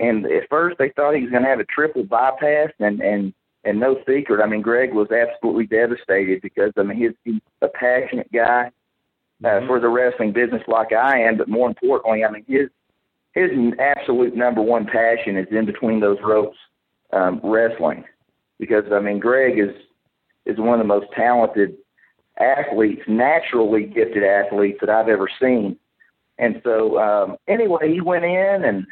and 0.00 0.26
at 0.26 0.48
first 0.48 0.78
they 0.78 0.90
thought 0.90 1.16
he 1.16 1.22
was 1.22 1.30
going 1.30 1.42
to 1.42 1.48
have 1.48 1.58
a 1.58 1.64
triple 1.64 2.04
bypass 2.04 2.70
and 2.78 3.00
and 3.00 3.32
and 3.64 3.80
no 3.80 3.96
secret. 4.06 4.42
I 4.42 4.46
mean, 4.46 4.62
Greg 4.62 4.94
was 4.94 5.10
absolutely 5.10 5.66
devastated 5.66 6.40
because 6.40 6.72
I 6.76 6.82
mean 6.82 6.98
he's, 6.98 7.12
he's 7.24 7.40
a 7.62 7.68
passionate 7.68 8.30
guy 8.32 8.70
uh, 9.44 9.48
mm-hmm. 9.48 9.66
for 9.66 9.80
the 9.80 9.88
wrestling 9.88 10.32
business 10.32 10.62
like 10.68 10.92
I 10.92 11.20
am, 11.20 11.36
but 11.36 11.48
more 11.48 11.68
importantly, 11.68 12.24
I 12.24 12.30
mean 12.30 12.44
his 12.46 12.68
his 13.34 13.50
absolute 13.78 14.34
number 14.34 14.62
one 14.62 14.86
passion 14.86 15.36
is 15.36 15.46
in 15.50 15.66
between 15.66 16.00
those 16.00 16.18
ropes 16.24 16.56
um, 17.12 17.40
wrestling, 17.42 18.04
because 18.58 18.84
I 18.92 19.00
mean 19.00 19.18
Greg 19.18 19.58
is 19.58 19.74
is 20.46 20.58
one 20.58 20.74
of 20.74 20.78
the 20.78 20.94
most 20.94 21.06
talented 21.14 21.76
athletes, 22.40 23.02
naturally 23.06 23.84
gifted 23.84 24.24
athletes 24.24 24.78
that 24.80 24.90
I've 24.90 25.08
ever 25.08 25.28
seen. 25.40 25.76
And 26.38 26.60
so 26.64 26.98
um, 26.98 27.36
anyway, 27.48 27.92
he 27.92 28.00
went 28.00 28.24
in 28.24 28.64
and 28.64 28.86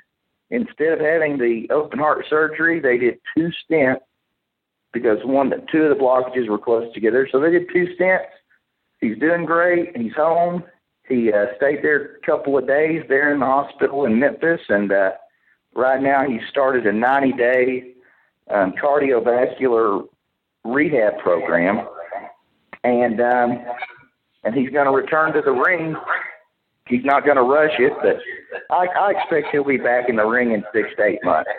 instead 0.51 0.93
of 0.93 1.01
having 1.01 1.39
the 1.39 1.69
open 1.73 1.99
heart 1.99 2.25
surgery, 2.29 2.81
they 2.81 2.99
did 2.99 3.19
two 3.37 3.51
stents 3.69 4.01
because 4.93 5.19
one, 5.25 5.53
two 5.71 5.83
of 5.83 5.97
the 5.97 6.03
blockages 6.03 6.49
were 6.49 6.59
close 6.59 6.93
together. 6.95 7.29
So 7.31 7.41
they 7.41 7.51
did 7.51 7.69
two 7.73 7.87
stents. 7.99 8.27
He's 9.01 9.19
doing 9.19 9.45
great. 9.45 9.97
He's 9.97 10.15
home. 10.15 10.65
He 11.09 11.33
uh, 11.33 11.47
stayed 11.57 11.83
there 11.83 12.17
a 12.17 12.27
couple 12.27 12.59
of 12.59 12.67
days 12.67 13.03
there 13.09 13.33
in 13.33 13.41
the 13.41 13.47
hospital 13.47 14.07
in 14.07 14.19
Memphis, 14.19 14.61
and 14.69 14.91
uh, 14.91 15.13
right 15.75 16.03
now 16.03 16.25
he 16.27 16.41
started 16.51 16.87
a 16.87 16.93
90-day 16.93 17.93
um, 18.51 18.73
cardiovascular 18.73 20.07
rehab 20.65 21.19
program, 21.19 21.87
and 22.83 23.21
um, 23.21 23.65
and 24.45 24.55
he's 24.55 24.71
going 24.71 24.87
to 24.87 24.93
return 24.93 25.33
to 25.35 25.43
the 25.43 25.53
ring. 25.53 25.95
He's 26.89 27.05
not 27.05 27.25
going 27.25 27.37
to 27.37 27.43
rush 27.43 27.75
it, 27.79 27.93
but 28.01 28.17
I, 28.71 28.87
I 28.87 29.11
expect 29.11 29.49
he'll 29.51 29.65
be 29.65 29.77
back 29.77 30.09
in 30.09 30.17
the 30.17 30.25
ring 30.25 30.53
in 30.53 30.65
six 30.73 30.89
to 30.97 31.05
eight 31.05 31.19
months. 31.25 31.51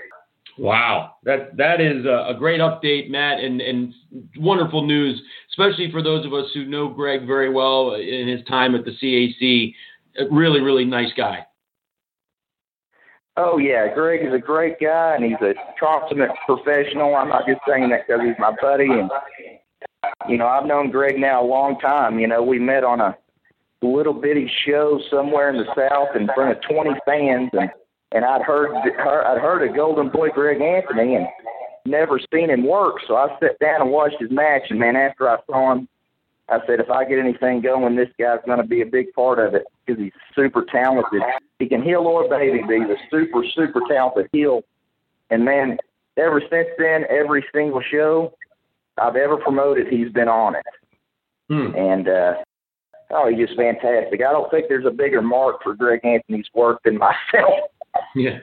Wow, 0.58 1.14
that 1.24 1.56
that 1.58 1.80
is 1.80 2.06
a, 2.06 2.34
great 2.38 2.60
update, 2.60 3.10
Matt, 3.10 3.40
and 3.40 3.62
and 3.62 3.94
wonderful 4.38 4.86
news, 4.86 5.22
especially 5.52 5.92
for 5.92 6.02
those 6.02 6.26
of 6.26 6.34
us 6.34 6.46
who 6.54 6.66
know 6.66 6.88
Greg 6.88 7.28
very 7.28 7.52
well 7.52 7.94
in 7.94 8.28
his 8.28 8.44
time 8.48 8.74
at 8.74 8.84
the 8.84 8.92
CAC. 8.92 9.76
A 10.20 10.34
really, 10.34 10.62
really 10.62 10.84
nice 10.84 11.14
guy. 11.16 11.46
Oh 13.36 13.60
yeah, 13.60 13.94
Greg 13.94 14.26
is 14.26 14.34
a 14.34 14.40
great 14.40 14.80
guy, 14.80 15.16
and 15.16 15.24
he's 15.24 15.42
a 15.42 15.54
consummate 15.80 16.32
professional. 16.48 17.16
I'm 17.16 17.30
not 17.30 17.46
just 17.48 17.62
saying 17.68 17.90
that 17.90 18.08
because 18.08 18.24
he's 18.26 18.40
my 18.40 18.56
buddy, 18.60 18.90
and 18.90 19.12
you 20.28 20.40
know 20.40 20.48
I've 20.48 20.66
known 20.66 20.90
Greg 20.90 21.20
now 21.20 21.44
a 21.44 21.46
long 21.46 21.80
time. 21.80 22.18
You 22.18 22.28
know 22.28 22.42
we 22.42 22.58
met 22.58 22.84
on 22.84 23.00
a 23.00 23.16
little 23.84 24.14
bitty 24.14 24.50
show 24.66 25.00
somewhere 25.12 25.52
in 25.52 25.58
the 25.58 25.68
south 25.76 26.16
in 26.16 26.28
front 26.34 26.58
of 26.58 26.64
20 26.68 26.90
fans, 27.06 27.52
and 27.54 27.70
and 28.18 28.26
I'd 28.26 28.42
heard 28.42 28.72
I'd 28.76 29.38
heard 29.40 29.68
of 29.70 29.76
Golden 29.76 30.10
Boy 30.10 30.30
Greg 30.30 30.60
Anthony 30.60 31.16
and 31.16 31.28
never 31.86 32.20
seen 32.34 32.50
him 32.50 32.66
work. 32.66 32.96
So 33.08 33.16
I 33.16 33.28
sat 33.40 33.60
down 33.60 33.82
and 33.82 33.92
watched 33.92 34.20
his 34.20 34.32
match, 34.32 34.64
and 34.72 34.80
man, 34.80 34.96
after 34.96 35.30
I 35.30 35.38
saw 35.46 35.74
him, 35.74 35.88
I 36.50 36.58
said, 36.66 36.80
if 36.80 36.90
I 36.90 37.06
get 37.06 37.20
anything 37.20 37.62
going, 37.62 37.96
this 37.96 38.10
guy's 38.18 38.40
going 38.46 38.58
to 38.58 38.68
be 38.68 38.82
a 38.82 38.86
big 38.86 39.14
part 39.14 39.38
of 39.38 39.54
it 39.54 39.66
because 39.86 40.02
he's 40.02 40.14
super 40.34 40.66
talented. 40.72 41.22
He 41.60 41.68
can 41.68 41.84
heel 41.84 42.00
or 42.00 42.28
baby, 42.28 42.62
but 42.66 42.76
he's 42.76 42.90
a 42.90 42.98
super 43.12 43.44
super 43.56 43.82
talented 43.88 44.30
heel. 44.32 44.64
And 45.30 45.46
man, 45.46 45.78
ever 46.18 46.42
since 46.50 46.70
then, 46.80 47.04
every 47.12 47.46
single 47.54 47.82
show 47.92 48.34
I've 48.98 49.16
ever 49.16 49.38
promoted, 49.38 49.88
he's 49.90 50.12
been 50.12 50.28
on 50.28 50.56
it. 50.56 50.66
Hmm. 51.50 51.76
And 51.76 52.08
uh, 52.08 52.34
oh, 53.12 53.30
he's 53.30 53.46
just 53.46 53.60
fantastic. 53.60 54.22
I 54.28 54.32
don't 54.32 54.50
think 54.50 54.66
there's 54.70 54.88
a 54.88 54.92
bigger 54.92 55.22
mark 55.22 55.62
for 55.62 55.76
Greg 55.76 56.00
Anthony's 56.04 56.48
work 56.56 56.82
than 56.84 56.98
myself. 56.98 57.70
Yeah. 58.16 58.40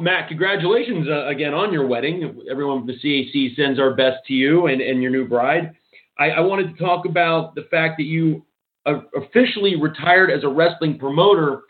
Matt, 0.00 0.28
congratulations 0.28 1.06
uh, 1.08 1.26
again 1.26 1.54
on 1.54 1.72
your 1.72 1.86
wedding. 1.86 2.42
Everyone 2.50 2.80
from 2.80 2.86
the 2.86 2.98
CAC 2.98 3.56
sends 3.56 3.78
our 3.78 3.94
best 3.94 4.18
to 4.26 4.32
you 4.32 4.66
and, 4.66 4.80
and 4.80 5.02
your 5.02 5.10
new 5.10 5.26
bride. 5.28 5.74
I, 6.18 6.30
I 6.30 6.40
wanted 6.40 6.76
to 6.76 6.82
talk 6.82 7.06
about 7.06 7.54
the 7.54 7.66
fact 7.70 7.98
that 7.98 8.04
you 8.04 8.44
uh, 8.86 9.00
officially 9.14 9.76
retired 9.76 10.30
as 10.30 10.44
a 10.44 10.48
wrestling 10.48 10.98
promoter 10.98 11.62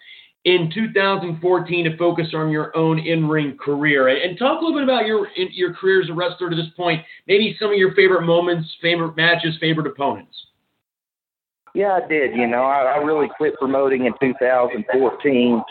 in 0.45 0.71
2014 0.75 1.85
to 1.85 1.97
focus 1.97 2.29
on 2.35 2.51
your 2.51 2.77
own 2.77 2.99
in-ring 2.99 3.57
career 3.59 4.09
and 4.09 4.37
talk 4.39 4.61
a 4.61 4.65
little 4.65 4.79
bit 4.79 4.85
about 4.85 5.07
your 5.07 5.29
your 5.37 5.73
career 5.73 6.03
as 6.03 6.11
a 6.11 6.13
wrestler 6.13 6.51
to 6.51 6.57
this 6.57 6.67
point. 6.77 7.03
Maybe 7.29 7.57
some 7.61 7.71
of 7.71 7.77
your 7.77 7.95
favorite 7.95 8.23
moments, 8.23 8.69
favorite 8.81 9.17
matches, 9.17 9.57
favorite 9.61 9.87
opponents. 9.87 10.37
Yeah, 11.75 11.99
I 12.03 12.07
did. 12.07 12.35
You 12.35 12.49
know, 12.49 12.65
I, 12.65 12.95
I 12.95 12.97
really 12.99 13.29
quit 13.37 13.55
promoting 13.59 14.07
in 14.07 14.13
2014 14.21 15.63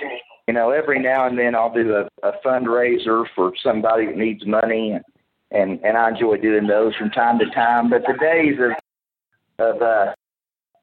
you 0.52 0.56
know, 0.56 0.72
every 0.72 1.02
now 1.02 1.28
and 1.28 1.40
then 1.40 1.56
I'll 1.56 1.74
do 1.74 1.96
a, 1.96 2.28
a 2.28 2.34
fundraiser 2.46 3.24
for 3.34 3.54
somebody 3.64 4.08
that 4.08 4.18
needs 4.18 4.46
money, 4.46 4.92
and, 4.92 5.04
and 5.50 5.80
and 5.82 5.96
I 5.96 6.10
enjoy 6.10 6.40
doing 6.40 6.68
those 6.68 6.94
from 6.98 7.10
time 7.10 7.40
to 7.40 7.46
time. 7.52 7.90
But 7.90 8.02
the 8.02 8.18
days 8.20 8.60
of 8.60 9.66
of 9.66 9.82
uh, 9.82 10.14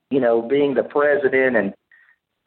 you 0.09 0.21
know 0.21 0.41
being 0.41 0.73
the 0.73 0.85
president 0.85 1.55
and 1.57 1.75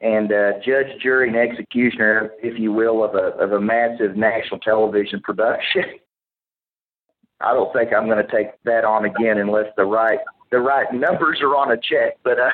and 0.00 0.32
uh, 0.32 0.54
judge, 0.66 1.00
jury, 1.00 1.28
and 1.28 1.36
executioner, 1.36 2.32
if 2.42 2.58
you 2.58 2.72
will, 2.72 3.04
of 3.04 3.14
a 3.14 3.40
of 3.40 3.52
a 3.52 3.60
massive 3.60 4.16
national 4.16 4.58
television 4.58 5.20
production. 5.20 5.84
I 7.40 7.52
don't 7.52 7.72
think 7.72 7.92
I'm 7.92 8.06
going 8.06 8.26
to 8.26 8.32
take 8.32 8.48
that 8.64 8.84
on 8.84 9.04
again 9.04 9.38
unless 9.38 9.72
the 9.76 9.84
right 9.84 10.18
the 10.50 10.58
right 10.58 10.92
numbers 10.92 11.38
are 11.40 11.54
on 11.54 11.70
a 11.70 11.76
check. 11.76 12.18
But 12.24 12.40
uh, 12.40 12.50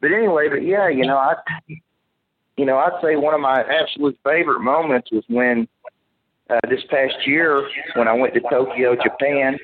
but 0.00 0.10
anyway, 0.10 0.48
but 0.48 0.64
yeah, 0.64 0.88
you 0.88 1.04
know, 1.04 1.18
I 1.18 1.34
you 2.56 2.64
know, 2.64 2.78
I'd 2.78 3.00
say 3.02 3.16
one 3.16 3.34
of 3.34 3.40
my 3.40 3.62
absolute 3.62 4.18
favorite 4.24 4.60
moments 4.60 5.10
was 5.12 5.24
when 5.28 5.68
uh, 6.48 6.58
this 6.68 6.82
past 6.88 7.26
year 7.26 7.68
when 7.96 8.08
I 8.08 8.12
went 8.12 8.34
to 8.34 8.40
Tokyo, 8.40 8.96
Japan, 9.02 9.58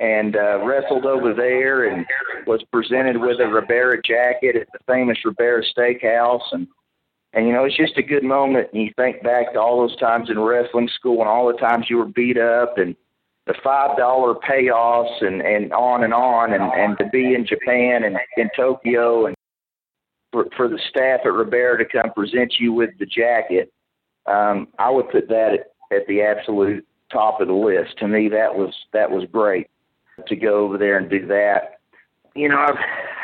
and 0.00 0.36
uh, 0.36 0.64
wrestled 0.64 1.06
over 1.06 1.34
there 1.34 1.88
and 1.88 2.06
was 2.46 2.62
presented 2.72 3.16
with 3.20 3.40
a 3.40 3.46
Ribera 3.46 4.00
jacket 4.02 4.56
at 4.56 4.68
the 4.72 4.78
famous 4.86 5.18
Ribera 5.24 5.62
Steakhouse. 5.76 6.42
And 6.52 6.66
and 7.34 7.46
you 7.46 7.52
know 7.52 7.64
it's 7.64 7.76
just 7.76 7.98
a 7.98 8.02
good 8.02 8.24
moment 8.24 8.68
and 8.72 8.82
you 8.82 8.90
think 8.96 9.22
back 9.22 9.52
to 9.52 9.60
all 9.60 9.86
those 9.86 9.98
times 9.98 10.30
in 10.30 10.38
wrestling 10.38 10.88
school 10.94 11.20
and 11.20 11.28
all 11.28 11.46
the 11.46 11.58
times 11.58 11.86
you 11.88 11.98
were 11.98 12.06
beat 12.06 12.38
up 12.38 12.78
and 12.78 12.96
the 13.46 13.54
five 13.62 13.96
dollar 13.96 14.34
payoffs 14.34 15.22
and 15.24 15.42
and 15.42 15.72
on 15.72 16.04
and 16.04 16.14
on 16.14 16.52
and 16.52 16.62
and 16.72 16.96
to 16.98 17.06
be 17.10 17.34
in 17.34 17.46
Japan 17.46 18.04
and 18.04 18.16
in 18.36 18.48
Tokyo 18.56 19.26
and 19.26 19.36
for, 20.32 20.46
for 20.56 20.68
the 20.68 20.78
staff 20.90 21.20
at 21.24 21.32
Ribera 21.32 21.78
to 21.78 21.84
come 21.84 22.12
present 22.12 22.54
you 22.58 22.72
with 22.72 22.90
the 22.98 23.06
jacket, 23.06 23.72
um, 24.26 24.68
I 24.78 24.90
would 24.90 25.10
put 25.10 25.28
that 25.28 25.54
at, 25.54 25.96
at 25.96 26.06
the 26.06 26.22
absolute 26.22 26.86
top 27.10 27.40
of 27.40 27.48
the 27.48 27.54
list. 27.54 27.98
To 27.98 28.08
me, 28.08 28.28
that 28.28 28.54
was 28.54 28.74
that 28.92 29.10
was 29.10 29.24
great 29.32 29.68
to 30.26 30.36
go 30.36 30.64
over 30.64 30.78
there 30.78 30.98
and 30.98 31.08
do 31.08 31.26
that. 31.26 31.80
You 32.34 32.48
know, 32.48 32.58
I've 32.58 32.78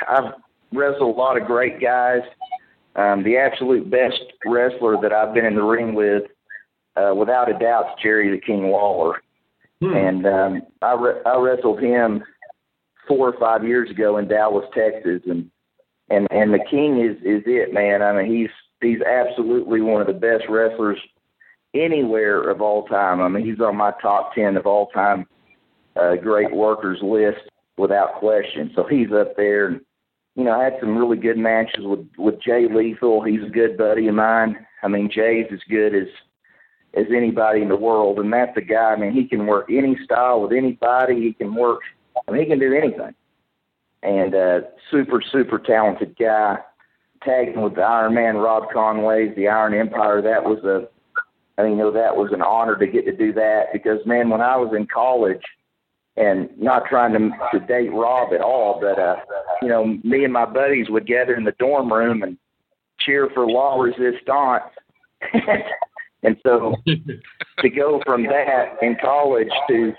I've 0.09 0.32
wrestled 0.72 1.14
a 1.14 1.18
lot 1.18 1.40
of 1.40 1.46
great 1.46 1.80
guys. 1.80 2.22
Um, 2.96 3.24
the 3.24 3.36
absolute 3.36 3.90
best 3.90 4.22
wrestler 4.46 4.96
that 5.02 5.12
I've 5.12 5.34
been 5.34 5.44
in 5.44 5.57
the 5.57 5.62
ring 5.62 5.94
with, 5.94 6.24
uh, 6.96 7.12
without 7.14 7.50
a 7.50 7.59
doubt, 7.59 7.86
is 7.86 8.02
Jerry 8.02 8.30
the 8.30 8.40
King 8.40 8.70
Lawler. 8.70 9.20
Hmm. 9.82 9.94
And 9.94 10.26
um, 10.26 10.62
I 10.80 10.94
re- 10.94 11.20
I 11.26 11.36
wrestled 11.36 11.82
him 11.82 12.22
four 13.09 13.28
or 13.28 13.38
five 13.38 13.66
years 13.66 13.90
ago 13.90 14.16
in 14.18 14.28
Dallas, 14.28 14.64
Texas, 14.74 15.22
and 15.26 15.50
and 16.11 16.26
and 16.30 16.52
the 16.52 16.64
King 16.70 17.00
is 17.00 17.16
is 17.18 17.42
it, 17.46 17.72
man. 17.72 18.02
I 18.02 18.12
mean, 18.12 18.32
he's 18.32 18.50
he's 18.80 19.00
absolutely 19.02 19.80
one 19.80 20.00
of 20.00 20.07
the 20.07 20.12
best 20.12 20.44
wrestlers 20.48 20.98
anywhere 21.74 22.48
of 22.50 22.61
all 22.61 22.84
time. 22.86 23.20
I 23.20 23.28
mean, 23.28 23.44
he's 23.44 23.61
on 23.61 23.76
my 23.76 23.92
top 24.02 24.34
ten 24.34 24.57
of 24.57 24.66
all 24.66 24.88
time 24.88 25.26
uh, 25.96 26.16
great 26.16 26.55
workers 26.55 26.98
list 27.02 27.50
without 27.78 28.14
question. 28.14 28.70
So 28.74 28.84
he's 28.84 29.12
up 29.12 29.36
there. 29.36 29.68
And, 29.68 29.80
you 30.36 30.44
know, 30.44 30.61
I 30.61 30.64
had 30.64 30.76
some 30.80 30.96
really 30.96 31.16
good 31.16 31.38
matches 31.38 31.84
with 31.84 32.07
with 32.18 32.42
Jay 32.42 32.66
Lethal. 32.70 33.22
He's 33.22 33.42
a 33.46 33.50
good 33.50 33.76
buddy 33.78 34.09
of 34.09 34.14
mine. 34.14 34.66
I 34.82 34.88
mean, 34.88 35.11
Jay's 35.11 35.46
as 35.52 35.61
good 35.68 35.94
as 35.94 36.09
as 36.94 37.07
anybody 37.11 37.62
in 37.62 37.68
the 37.68 37.76
world, 37.76 38.18
and 38.18 38.32
that's 38.32 38.55
the 38.55 38.62
guy. 38.62 38.92
I 38.92 38.96
mean, 38.96 39.12
he 39.12 39.26
can 39.26 39.46
work 39.46 39.66
any 39.70 39.96
style 40.05 40.42
with 40.42 40.52
anybody. 40.52 41.20
He 41.20 41.32
can 41.32 41.55
work. 41.55 41.80
I 42.28 42.30
mean, 42.30 42.42
he 42.42 42.46
can 42.48 42.61
do 42.61 42.72
anything 42.74 43.14
and 44.05 44.34
uh, 44.34 44.61
super 44.90 45.22
super 45.32 45.59
talented 45.59 46.16
guy. 46.18 46.59
Tagging 47.22 47.62
with 47.62 47.74
the 47.74 47.82
Iron 47.82 48.14
Man, 48.14 48.36
Rob 48.36 48.64
Conway's 48.70 49.34
the 49.34 49.48
Iron 49.48 49.72
Empire. 49.72 50.20
That 50.20 50.44
was 50.44 50.62
a, 50.64 50.86
I 51.59 51.64
mean, 51.64 51.78
you 51.78 51.78
know, 51.78 51.90
that 51.90 52.16
was 52.16 52.32
an 52.32 52.42
honor 52.42 52.76
to 52.76 52.86
get 52.86 53.07
to 53.07 53.16
do 53.16 53.32
that 53.32 53.72
because 53.72 54.05
man, 54.05 54.28
when 54.28 54.42
I 54.42 54.57
was 54.57 54.74
in 54.76 54.86
college, 54.86 55.40
and 56.16 56.48
not 56.59 56.84
trying 56.88 57.12
to, 57.12 57.30
to 57.52 57.66
date 57.66 57.92
Rob 57.92 58.32
at 58.32 58.40
all, 58.40 58.78
but 58.80 58.98
uh, 58.98 59.16
you 59.62 59.68
know, 59.68 59.98
me 60.05 60.24
and 60.24 60.32
my 60.32 60.44
buddies 60.44 60.88
would 60.90 61.07
gather 61.07 61.34
in 61.34 61.44
the 61.44 61.55
dorm 61.59 61.92
room 61.92 62.22
and 62.22 62.38
cheer 63.00 63.28
for 63.34 63.50
La 63.50 63.76
Resistance. 63.80 64.62
and 66.22 66.36
so 66.44 66.74
to 67.59 67.68
go 67.70 68.00
from 68.05 68.24
that 68.24 68.76
in 68.82 68.96
college 69.00 69.50
to, 69.68 69.92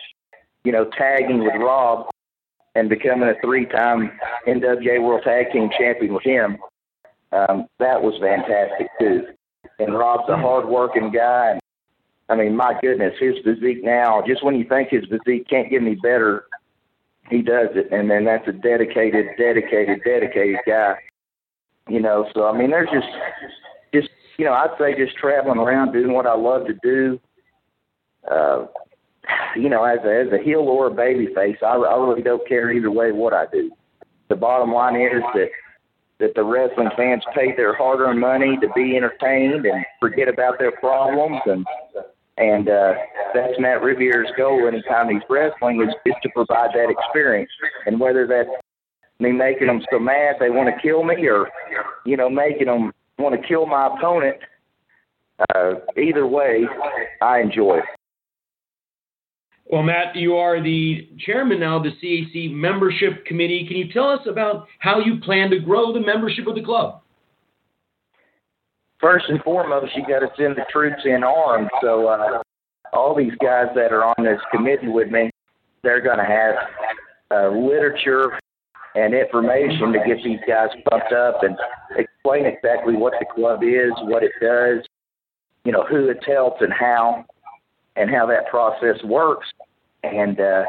you 0.63 0.71
know, 0.71 0.89
tagging 0.97 1.39
with 1.39 1.55
Rob 1.55 2.07
and 2.75 2.89
becoming 2.89 3.29
a 3.29 3.39
three-time 3.41 4.11
NWA 4.47 5.01
World 5.01 5.23
Tag 5.23 5.51
Team 5.51 5.69
Champion 5.77 6.13
with 6.13 6.23
him, 6.23 6.57
um, 7.31 7.67
that 7.79 8.01
was 8.01 8.13
fantastic 8.21 8.87
too. 8.99 9.27
And 9.79 9.97
Rob's 9.97 10.29
a 10.29 10.37
hard-working 10.37 11.11
guy. 11.11 11.51
And, 11.51 11.61
I 12.29 12.35
mean, 12.35 12.55
my 12.55 12.77
goodness, 12.81 13.13
his 13.19 13.35
physique 13.43 13.83
now, 13.83 14.21
just 14.25 14.43
when 14.43 14.55
you 14.55 14.65
think 14.67 14.89
his 14.89 15.05
physique 15.05 15.47
can't 15.49 15.69
get 15.69 15.81
any 15.81 15.95
better, 15.95 16.45
he 17.29 17.41
does 17.41 17.69
it. 17.75 17.91
And 17.91 18.09
then 18.09 18.25
that's 18.25 18.47
a 18.47 18.53
dedicated, 18.53 19.27
dedicated, 19.37 20.01
dedicated 20.05 20.59
guy. 20.67 20.95
You 21.89 21.99
know, 21.99 22.27
so 22.33 22.47
I 22.47 22.57
mean, 22.57 22.71
there's 22.71 22.89
just, 22.91 23.07
just 23.93 24.09
you 24.37 24.45
know, 24.45 24.53
I'd 24.53 24.75
say 24.79 24.95
just 24.97 25.17
traveling 25.17 25.59
around 25.59 25.93
doing 25.93 26.13
what 26.13 26.25
I 26.25 26.35
love 26.35 26.67
to 26.67 26.73
do. 26.81 27.19
Uh, 28.29 28.65
you 29.55 29.69
know, 29.69 29.83
as 29.83 29.99
a, 30.05 30.25
as 30.27 30.33
a 30.33 30.43
heel 30.43 30.61
or 30.61 30.87
a 30.87 30.91
baby 30.91 31.33
face, 31.33 31.57
I, 31.61 31.75
I 31.75 31.95
really 31.95 32.21
don't 32.21 32.47
care 32.47 32.71
either 32.71 32.91
way 32.91 33.11
what 33.11 33.33
I 33.33 33.45
do. 33.51 33.71
The 34.29 34.35
bottom 34.35 34.71
line 34.73 34.95
is 34.95 35.23
that 35.33 35.49
that 36.19 36.33
the 36.33 36.43
wrestling 36.43 36.89
fans 36.95 37.23
pay 37.33 37.55
their 37.55 37.75
hard-earned 37.75 38.19
money 38.19 38.57
to 38.61 38.69
be 38.73 38.95
entertained 38.95 39.65
and 39.65 39.85
forget 39.99 40.29
about 40.29 40.57
their 40.59 40.71
problems 40.71 41.41
and 41.45 41.65
And 42.37 42.67
uh, 42.67 42.93
that's 43.33 43.53
Matt 43.59 43.81
Riviera's 43.81 44.31
goal 44.35 44.67
anytime 44.67 45.09
he's 45.09 45.23
wrestling 45.29 45.81
is, 45.81 45.93
is 46.05 46.13
to 46.21 46.29
provide 46.33 46.71
that 46.73 46.89
experience. 46.89 47.49
And 47.85 47.99
whether 47.99 48.27
that's 48.27 48.49
me 49.19 49.31
making 49.31 49.67
them 49.67 49.81
so 49.89 49.99
mad 49.99 50.35
they 50.39 50.49
want 50.49 50.67
to 50.73 50.81
kill 50.81 51.03
me 51.03 51.25
or, 51.27 51.49
you 52.05 52.17
know, 52.17 52.29
making 52.29 52.67
them 52.67 52.91
want 53.17 53.39
to 53.39 53.47
kill 53.47 53.65
my 53.65 53.87
opponent, 53.87 54.37
uh, 55.53 55.75
either 55.97 56.27
way, 56.27 56.65
I 57.21 57.39
enjoy 57.39 57.77
it. 57.77 57.85
Well, 59.67 59.81
Matt, 59.81 60.15
you 60.15 60.35
are 60.35 60.61
the 60.61 61.09
chairman 61.25 61.59
now 61.59 61.77
of 61.77 61.83
the 61.83 61.91
CAC 61.91 62.53
membership 62.53 63.25
committee. 63.25 63.65
Can 63.67 63.77
you 63.77 63.91
tell 63.91 64.09
us 64.09 64.21
about 64.27 64.67
how 64.79 64.99
you 64.99 65.19
plan 65.19 65.49
to 65.49 65.59
grow 65.59 65.91
the 65.91 65.99
membership 65.99 66.45
of 66.45 66.55
the 66.55 66.61
club? 66.61 67.01
First 68.99 69.25
and 69.27 69.41
foremost, 69.41 69.91
you 69.95 70.03
got 70.07 70.19
to 70.19 70.29
send 70.37 70.55
the 70.55 70.65
troops 70.71 71.01
in 71.05 71.23
armed. 71.23 71.69
So 71.81 72.07
uh, 72.07 72.41
all 72.93 73.15
these 73.15 73.33
guys 73.41 73.67
that 73.75 73.91
are 73.91 74.03
on 74.03 74.23
this 74.23 74.39
committee 74.51 74.87
with 74.87 75.09
me, 75.09 75.31
they're 75.83 76.01
going 76.01 76.19
to 76.19 76.25
have 76.25 76.55
uh, 77.31 77.49
literature 77.49 78.39
and 78.93 79.13
information 79.13 79.91
to 79.91 79.99
get 80.05 80.23
these 80.23 80.39
guys 80.47 80.69
pumped 80.89 81.11
up 81.11 81.43
and 81.43 81.57
explain 81.97 82.45
exactly 82.45 82.95
what 82.95 83.13
the 83.19 83.25
club 83.33 83.63
is, 83.63 83.91
what 84.03 84.23
it 84.23 84.31
does, 84.39 84.85
you 85.65 85.71
know, 85.71 85.83
who 85.89 86.07
it's 86.07 86.25
helped 86.25 86.61
and 86.61 86.71
how 86.71 87.25
and 87.95 88.09
how 88.09 88.25
that 88.27 88.47
process 88.47 89.01
works. 89.03 89.47
And 90.03 90.39
uh, 90.39 90.63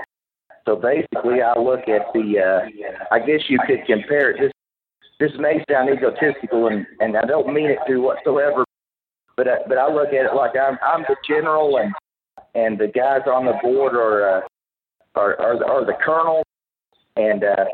so 0.64 0.76
basically, 0.76 1.42
I 1.42 1.58
look 1.58 1.88
at 1.88 2.12
the. 2.12 2.38
Uh, 2.38 3.14
I 3.14 3.18
guess 3.20 3.40
you 3.48 3.58
could 3.66 3.86
compare 3.86 4.30
it. 4.30 4.40
This 4.40 4.52
this 5.18 5.32
may 5.38 5.64
sound 5.70 5.90
egotistical, 5.90 6.68
and 6.68 6.86
and 7.00 7.16
I 7.16 7.22
don't 7.22 7.52
mean 7.52 7.70
it 7.70 7.78
to 7.86 7.98
whatsoever. 7.98 8.64
But 9.36 9.48
uh, 9.48 9.56
but 9.68 9.78
I 9.78 9.92
look 9.92 10.08
at 10.08 10.26
it 10.26 10.34
like 10.34 10.52
I'm 10.56 10.78
I'm 10.82 11.02
the 11.08 11.16
general, 11.28 11.78
and 11.78 11.92
and 12.54 12.78
the 12.78 12.88
guys 12.88 13.22
on 13.26 13.44
the 13.46 13.54
board 13.62 13.94
are 13.94 14.38
uh, 14.38 14.40
are, 15.14 15.40
are 15.40 15.64
are 15.64 15.84
the 15.84 15.96
colonels, 16.04 16.44
and 17.16 17.44
uh, 17.44 17.66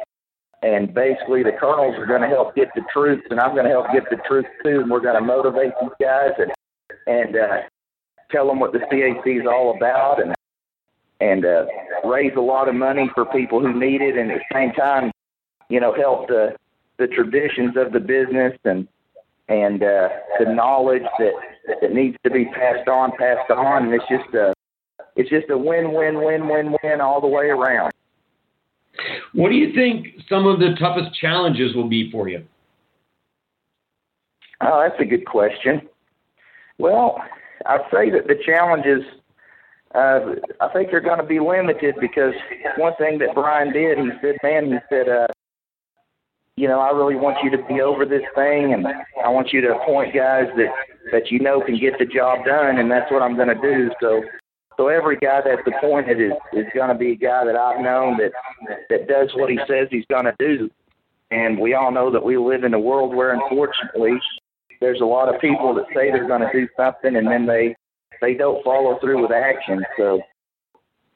and 0.63 0.93
basically 0.93 1.43
the 1.43 1.57
colonels 1.59 1.97
are 1.99 2.07
going 2.07 2.23
to 2.23 2.29
help 2.29 2.55
get 2.55 2.69
the 2.75 2.83
troops, 2.93 3.23
and 3.31 3.41
I'm 3.41 3.55
going 3.55 3.65
to 3.65 3.71
help 3.71 3.87
get 3.93 4.05
the 4.11 4.17
troops 4.29 4.49
too, 4.65 4.81
and 4.81 4.91
we're 4.91 5.01
going 5.01 5.15
to 5.17 5.21
motivate 5.21 5.73
these 5.81 5.91
guys 6.01 6.33
and 6.39 6.53
and 7.07 7.37
uh, 7.37 7.59
tell 8.33 8.47
them 8.49 8.59
what 8.59 8.73
the 8.73 8.79
CAC 8.79 9.41
is 9.41 9.47
all 9.47 9.77
about 9.77 10.21
and 10.21 10.35
and 11.21 11.45
uh, 11.45 11.67
raise 12.05 12.33
a 12.37 12.41
lot 12.41 12.69
of 12.69 12.75
money 12.75 13.09
for 13.15 13.25
people 13.27 13.61
who 13.61 13.79
need 13.79 14.01
it, 14.01 14.17
and 14.17 14.33
at 14.33 14.39
the 14.39 14.55
same 14.55 14.73
time, 14.73 15.13
you 15.69 15.79
know, 15.79 15.95
help 15.95 16.27
the 16.29 16.57
the 16.99 17.07
traditions 17.07 17.77
of 17.77 17.93
the 17.93 18.01
business 18.01 18.57
and 18.65 18.89
and 19.49 19.83
uh, 19.83 20.09
the 20.39 20.53
knowledge 20.53 21.05
that 21.19 21.33
that 21.81 21.93
needs 21.93 22.17
to 22.25 22.31
be 22.31 22.47
passed 22.47 22.89
on, 22.89 23.13
passed 23.19 23.51
on, 23.51 23.85
and 23.85 23.95
it's 23.95 24.05
just 24.11 24.35
a 24.35 24.53
it's 25.15 25.31
just 25.31 25.51
a 25.51 25.57
win, 25.57 25.93
win, 25.93 26.25
win, 26.25 26.49
win, 26.49 26.75
win 26.83 27.01
all 27.01 27.21
the 27.21 27.27
way 27.27 27.47
around. 27.47 27.93
What 29.33 29.51
do 29.51 29.55
you 29.55 29.73
think 29.75 30.09
some 30.29 30.47
of 30.47 30.59
the 30.59 30.75
toughest 30.79 31.15
challenges 31.19 31.75
will 31.75 31.89
be 31.89 32.11
for 32.11 32.29
you? 32.29 32.45
Oh, 34.61 34.87
that's 34.87 35.01
a 35.01 35.05
good 35.05 35.27
question. 35.27 35.89
Well, 36.79 37.23
I'd 37.67 37.87
say 37.93 38.11
that 38.11 38.27
the 38.27 38.37
challenges, 38.45 39.03
uh, 39.95 40.35
I 40.61 40.69
think 40.73 40.91
they're 40.91 41.01
going 41.01 41.21
to 41.21 41.27
be 41.27 41.41
limited 41.41 41.97
because 42.01 42.35
one 42.77 42.95
thing 42.97 43.19
that 43.19 43.35
Brian 43.35 43.73
did, 43.73 43.99
he 43.99 44.11
said, 44.21 44.37
man, 44.43 44.73
he 44.73 44.79
said, 44.89 45.09
uh, 45.09 45.27
you 46.57 46.69
know, 46.69 46.81
I 46.81 46.91
really 46.91 47.17
want 47.17 47.39
you 47.43 47.51
to 47.51 47.65
be 47.67 47.81
over 47.81 48.05
this 48.05 48.23
thing, 48.35 48.75
and 48.75 48.87
I 49.25 49.29
want 49.29 49.53
you 49.53 49.61
to 49.63 49.75
appoint 49.75 50.15
guys 50.15 50.47
that 50.57 50.73
that 51.11 51.31
you 51.31 51.41
know 51.41 51.61
can 51.61 51.79
get 51.79 51.99
the 51.99 52.05
job 52.05 52.45
done, 52.45 52.79
and 52.79 52.91
that's 52.91 53.11
what 53.11 53.23
I'm 53.23 53.37
going 53.37 53.49
to 53.49 53.55
do. 53.55 53.91
So, 54.01 54.23
so 54.77 54.89
every 54.89 55.17
guy 55.17 55.41
that's 55.45 55.67
appointed 55.67 56.21
is 56.21 56.33
is 56.53 56.67
going 56.75 56.91
to 56.91 56.95
be 56.95 57.13
a 57.13 57.17
guy 57.17 57.45
that 57.47 57.57
I've 57.57 57.81
known 57.81 58.19
that 58.19 58.33
that 58.91 59.09
does 59.09 59.31
what 59.35 59.51
he 59.51 59.59
says 59.67 59.89
he's 59.91 60.05
going 60.11 60.27
to 60.27 60.35
do. 60.39 60.71
And 61.31 61.59
we 61.59 61.73
all 61.73 61.91
know 61.91 62.11
that 62.11 62.23
we 62.23 62.37
live 62.37 62.63
in 62.63 62.75
a 62.75 62.81
world 62.81 63.15
where, 63.15 63.33
unfortunately, 63.33 64.21
there's 64.83 65.01
a 65.01 65.05
lot 65.05 65.33
of 65.33 65.41
people 65.41 65.73
that 65.75 65.87
say 65.95 66.11
they're 66.11 66.27
going 66.27 66.43
to 66.43 66.53
do 66.53 66.69
something 66.77 67.17
and 67.17 67.27
then 67.27 67.47
they 67.47 67.75
they 68.21 68.35
don't 68.35 68.63
follow 68.65 68.99
through 69.01 69.23
with 69.23 69.33
action. 69.33 69.85
So 69.97 70.21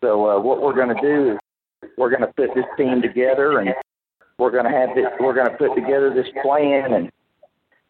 so 0.02 0.30
uh, 0.30 0.40
what 0.40 0.62
we're 0.62 0.74
going 0.74 0.94
to 0.94 1.02
do 1.02 1.32
is 1.32 1.90
we're 1.98 2.10
going 2.10 2.22
to 2.22 2.32
put 2.34 2.54
this 2.54 2.64
team 2.76 3.02
together 3.02 3.58
and 3.58 3.74
we're 4.38 4.50
going 4.50 4.64
to 4.64 4.70
have 4.70 4.90
this 4.94 5.06
we're 5.20 5.34
going 5.34 5.50
to 5.50 5.56
put 5.56 5.74
together 5.74 6.12
this 6.14 6.28
plan 6.42 6.92
and 6.92 7.10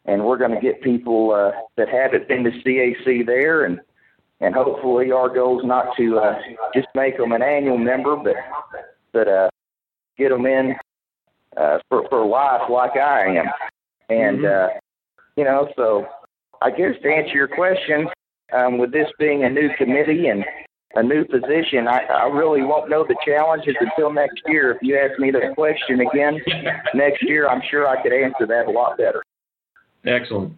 and 0.07 0.25
we're 0.25 0.39
going 0.39 0.55
to 0.55 0.61
get 0.61 0.81
people 0.83 1.33
uh, 1.33 1.51
that 1.77 1.89
haven't 1.89 2.29
been 2.29 2.45
to 2.45 2.51
CAC 2.51 3.27
there 3.27 3.65
and 3.65 3.81
and 4.41 4.55
hopefully 4.55 5.13
our 5.13 5.29
goal 5.33 5.59
is 5.61 5.67
not 5.67 5.97
to 5.97 6.19
uh, 6.19 6.39
just 6.75 6.89
make 6.95 7.17
them 7.19 7.33
an 7.33 7.43
annual 7.43 7.79
member 7.79 8.17
but 8.17 8.37
but 9.13 9.29
uh, 9.29 9.49
get 10.17 10.31
them 10.31 10.47
in 10.47 10.75
uh, 11.57 11.79
for 11.89 12.09
for 12.09 12.25
life 12.25 12.71
like 12.71 12.97
I 12.97 13.37
am 13.37 13.47
and 14.09 14.39
mm-hmm. 14.39 14.77
uh, 14.77 14.79
you 15.37 15.45
know, 15.45 15.69
so 15.77 16.07
I 16.63 16.71
guess 16.71 16.95
to 17.03 17.09
answer 17.09 17.35
your 17.35 17.49
question, 17.49 18.09
um, 18.53 18.79
with 18.79 18.93
this 18.93 19.09
being 19.19 19.45
a 19.45 19.51
new 19.51 19.69
committee 19.77 20.29
and 20.29 20.45
a 20.95 21.03
new 21.03 21.25
position, 21.25 21.87
I, 21.89 22.05
I 22.05 22.27
really 22.29 22.63
won't 22.63 22.89
know 22.89 23.05
the 23.07 23.17
challenges 23.25 23.75
until 23.81 24.13
next 24.13 24.41
year. 24.47 24.73
If 24.73 24.79
you 24.83 24.97
ask 24.97 25.19
me 25.19 25.31
that 25.33 25.55
question 25.55 26.01
again 26.01 26.41
next 26.95 27.23
year, 27.23 27.49
I'm 27.49 27.61
sure 27.71 27.87
I 27.87 28.03
could 28.03 28.13
answer 28.13 28.47
that 28.47 28.67
a 28.67 28.71
lot 28.71 28.97
better. 28.97 29.23
Excellent. 30.07 30.55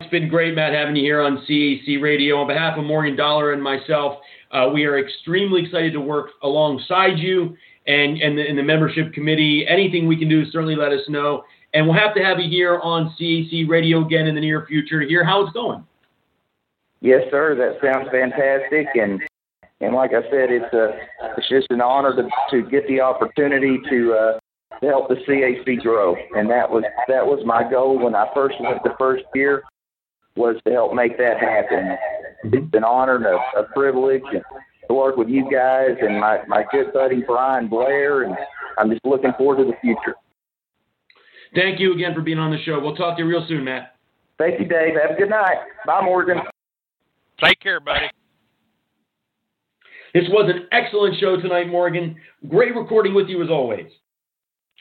It's 0.00 0.10
been 0.10 0.28
great, 0.28 0.54
Matt, 0.54 0.72
having 0.72 0.94
you 0.94 1.02
here 1.02 1.20
on 1.20 1.38
CAC 1.48 2.00
Radio. 2.00 2.36
On 2.36 2.46
behalf 2.46 2.78
of 2.78 2.84
Morgan 2.84 3.16
Dollar 3.16 3.52
and 3.52 3.62
myself, 3.62 4.18
uh, 4.52 4.70
we 4.72 4.84
are 4.84 4.98
extremely 4.98 5.64
excited 5.64 5.92
to 5.94 6.00
work 6.00 6.30
alongside 6.42 7.18
you 7.18 7.56
and, 7.88 8.22
and, 8.22 8.38
the, 8.38 8.48
and 8.48 8.56
the 8.56 8.62
membership 8.62 9.12
committee. 9.12 9.66
Anything 9.66 10.06
we 10.06 10.16
can 10.16 10.28
do, 10.28 10.48
certainly 10.52 10.76
let 10.76 10.92
us 10.92 11.00
know. 11.08 11.42
And 11.78 11.86
we'll 11.86 11.96
have 11.96 12.12
to 12.16 12.24
have 12.24 12.40
you 12.40 12.50
here 12.50 12.80
on 12.80 13.14
CAC 13.20 13.68
Radio 13.68 14.04
again 14.04 14.26
in 14.26 14.34
the 14.34 14.40
near 14.40 14.66
future 14.66 14.98
to 14.98 15.06
hear 15.06 15.24
how 15.24 15.44
it's 15.44 15.52
going. 15.52 15.84
Yes, 17.00 17.22
sir. 17.30 17.54
That 17.54 17.78
sounds 17.80 18.08
fantastic. 18.10 18.88
And 18.96 19.22
and 19.80 19.94
like 19.94 20.10
I 20.10 20.22
said, 20.22 20.50
it's 20.50 20.74
a 20.74 20.98
it's 21.36 21.48
just 21.48 21.68
an 21.70 21.80
honor 21.80 22.16
to 22.16 22.28
to 22.50 22.68
get 22.68 22.84
the 22.88 23.00
opportunity 23.00 23.78
to 23.90 24.12
uh, 24.12 24.38
to 24.80 24.86
help 24.88 25.08
the 25.08 25.14
CAC 25.14 25.80
grow. 25.80 26.16
And 26.34 26.50
that 26.50 26.68
was 26.68 26.82
that 27.06 27.24
was 27.24 27.46
my 27.46 27.62
goal 27.70 27.96
when 28.02 28.16
I 28.16 28.26
first 28.34 28.56
went 28.58 28.82
the 28.82 28.96
first 28.98 29.22
year 29.36 29.62
was 30.34 30.56
to 30.66 30.72
help 30.72 30.94
make 30.94 31.16
that 31.18 31.38
happen. 31.38 31.96
It's 32.42 32.74
an 32.74 32.82
honor 32.82 33.14
and 33.14 33.26
a, 33.26 33.38
a 33.56 33.72
privilege 33.72 34.24
to 34.32 34.94
work 34.94 35.16
with 35.16 35.28
you 35.28 35.48
guys 35.48 35.96
and 36.02 36.18
my 36.18 36.40
my 36.48 36.64
good 36.72 36.92
buddy 36.92 37.22
Brian 37.24 37.68
Blair, 37.68 38.24
and 38.24 38.36
I'm 38.78 38.90
just 38.90 39.04
looking 39.04 39.30
forward 39.38 39.58
to 39.58 39.64
the 39.70 39.76
future. 39.80 40.16
Thank 41.54 41.80
you 41.80 41.94
again 41.94 42.14
for 42.14 42.20
being 42.20 42.38
on 42.38 42.50
the 42.50 42.58
show. 42.64 42.80
We'll 42.80 42.96
talk 42.96 43.16
to 43.16 43.22
you 43.22 43.28
real 43.28 43.44
soon, 43.48 43.64
Matt. 43.64 43.96
Thank 44.38 44.60
you, 44.60 44.66
Dave. 44.66 44.94
Have 45.00 45.16
a 45.16 45.18
good 45.18 45.30
night. 45.30 45.56
Bye, 45.86 46.02
Morgan. 46.04 46.38
Take 47.42 47.60
care, 47.60 47.80
buddy. 47.80 48.08
This 50.14 50.24
was 50.28 50.50
an 50.54 50.66
excellent 50.72 51.18
show 51.18 51.36
tonight, 51.40 51.68
Morgan. 51.68 52.16
Great 52.48 52.74
recording 52.74 53.14
with 53.14 53.28
you 53.28 53.42
as 53.42 53.50
always. 53.50 53.86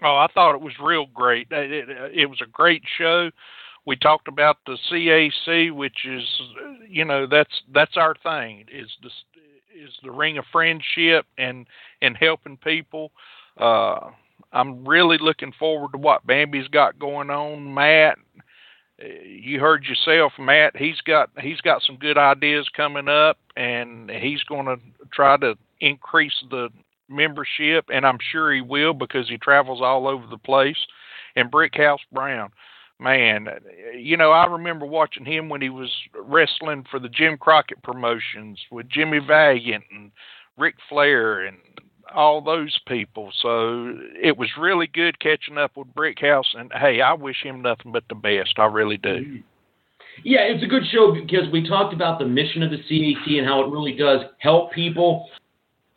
Oh, 0.04 0.16
I 0.16 0.28
thought 0.34 0.56
it 0.56 0.62
was 0.62 0.74
real 0.82 1.08
great. 1.14 1.48
It, 1.52 1.90
it, 1.90 2.12
it 2.14 2.26
was 2.28 2.40
a 2.42 2.50
great 2.50 2.84
show. 2.98 3.32
We 3.86 3.96
talked 3.96 4.28
about 4.28 4.58
the 4.66 4.78
CAC, 4.92 5.72
which 5.72 6.06
is, 6.06 6.24
you 6.88 7.06
know, 7.06 7.26
that's 7.26 7.62
that's 7.74 7.98
our 7.98 8.16
thing. 8.22 8.66
Is 8.72 8.90
the 9.02 9.10
is 9.74 9.92
the 10.04 10.12
ring 10.12 10.38
of 10.38 10.46
friendship 10.52 11.26
and 11.38 11.66
and 12.02 12.16
helping 12.18 12.58
people. 12.58 13.12
Uh, 13.58 14.12
I'm 14.58 14.88
really 14.88 15.20
looking 15.20 15.54
forward 15.60 15.92
to 15.92 16.00
what 16.00 16.26
Bambi's 16.26 16.68
got 16.68 16.98
going 16.98 17.30
on, 17.30 17.76
Matt. 17.76 18.18
You 19.00 19.60
heard 19.60 19.86
yourself, 19.86 20.34
Matt. 20.40 20.76
He's 20.76 21.00
got 21.02 21.30
he's 21.40 21.62
got 21.62 21.84
some 21.84 21.98
good 21.98 22.18
ideas 22.18 22.68
coming 22.76 23.08
up, 23.08 23.38
and 23.56 24.10
he's 24.10 24.42
going 24.44 24.66
to 24.66 24.78
try 25.14 25.38
to 25.38 25.56
increase 25.80 26.34
the 26.50 26.70
membership, 27.08 27.86
and 27.94 28.04
I'm 28.04 28.18
sure 28.32 28.52
he 28.52 28.62
will 28.62 28.94
because 28.94 29.30
he 29.30 29.38
travels 29.38 29.80
all 29.80 30.08
over 30.08 30.26
the 30.26 30.40
place. 30.40 30.88
And 31.36 31.52
Brickhouse 31.52 32.00
Brown, 32.12 32.50
man, 33.00 33.48
you 33.96 34.18
know 34.18 34.32
I 34.32 34.48
remember 34.48 34.88
watching 34.88 35.26
him 35.26 35.50
when 35.50 35.62
he 35.62 35.70
was 35.70 35.92
wrestling 36.20 36.84
for 36.90 37.00
the 37.00 37.10
Jim 37.10 37.38
Crockett 37.38 37.84
promotions 37.84 38.60
with 38.72 38.90
Jimmy 38.90 39.20
Valiant 39.20 39.84
and 39.92 40.12
Ric 40.58 40.74
Flair 40.90 41.46
and 41.46 41.58
all 42.14 42.42
those 42.42 42.80
people. 42.88 43.32
So 43.42 43.94
it 44.22 44.38
was 44.38 44.50
really 44.58 44.88
good 44.88 45.20
catching 45.20 45.58
up 45.58 45.76
with 45.76 45.88
Brickhouse, 45.94 46.56
and 46.56 46.72
hey, 46.74 47.02
I 47.02 47.14
wish 47.14 47.44
him 47.44 47.62
nothing 47.62 47.92
but 47.92 48.04
the 48.10 48.16
best. 48.16 48.58
I 48.58 48.66
really 48.66 48.98
do. 48.98 49.42
Yeah, 50.24 50.42
it's 50.42 50.64
a 50.64 50.68
good 50.68 50.84
show 50.92 51.14
because 51.14 51.52
we 51.52 51.68
talked 51.68 51.94
about 51.94 52.18
the 52.18 52.26
mission 52.26 52.64
of 52.64 52.72
the 52.72 52.78
CAC 52.78 53.38
and 53.38 53.46
how 53.46 53.64
it 53.64 53.70
really 53.70 53.96
does 53.96 54.22
help 54.40 54.72
people. 54.72 55.30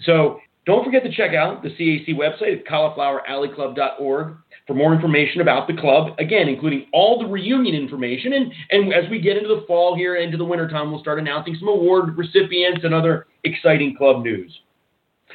So 0.02 0.40
Don't 0.66 0.84
forget 0.84 1.02
to 1.04 1.12
check 1.12 1.34
out 1.34 1.62
the 1.62 1.70
CAC 1.70 2.14
website 2.14 2.60
at 2.60 2.66
caulifloweralleyclub.org 2.66 4.36
for 4.66 4.74
more 4.74 4.94
information 4.94 5.40
about 5.40 5.66
the 5.66 5.74
club, 5.74 6.14
again, 6.18 6.48
including 6.48 6.86
all 6.92 7.18
the 7.18 7.26
reunion 7.26 7.74
information. 7.74 8.34
And, 8.34 8.52
and 8.70 8.92
as 8.92 9.10
we 9.10 9.20
get 9.20 9.36
into 9.36 9.48
the 9.48 9.64
fall 9.66 9.96
here, 9.96 10.16
into 10.16 10.36
the 10.36 10.44
wintertime, 10.44 10.90
we'll 10.90 11.00
start 11.00 11.18
announcing 11.18 11.56
some 11.58 11.68
award 11.68 12.16
recipients 12.16 12.84
and 12.84 12.94
other 12.94 13.26
exciting 13.42 13.96
club 13.96 14.22
news. 14.22 14.60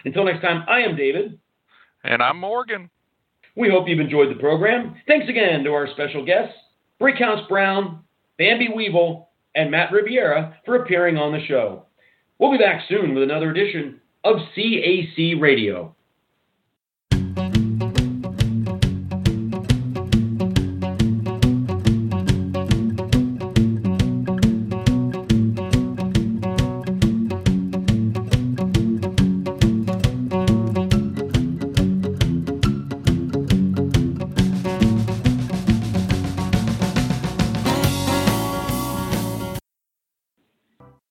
Until 0.04 0.26
next 0.26 0.42
time, 0.42 0.64
I 0.68 0.82
am 0.82 0.96
David. 0.96 1.40
And 2.04 2.22
I'm 2.22 2.40
Morgan. 2.40 2.90
We 3.56 3.70
hope 3.70 3.88
you've 3.88 4.00
enjoyed 4.00 4.30
the 4.30 4.40
program. 4.40 4.96
Thanks 5.08 5.30
again 5.30 5.64
to 5.64 5.72
our 5.72 5.88
special 5.88 6.26
guests, 6.26 6.56
Brickhouse 7.02 7.48
Brown, 7.48 8.04
Bambi 8.38 8.70
Weevil, 8.76 9.30
and 9.56 9.72
Matt 9.72 9.92
Riviera 9.92 10.58
for 10.66 10.76
appearing 10.76 11.18
on 11.18 11.32
the 11.32 11.46
show. 11.48 11.86
We'll 12.38 12.52
be 12.52 12.58
back 12.58 12.84
soon 12.90 13.14
with 13.14 13.24
another 13.24 13.52
edition 13.52 14.02
of 14.26 14.38
CAC 14.58 15.40
Radio. 15.40 15.95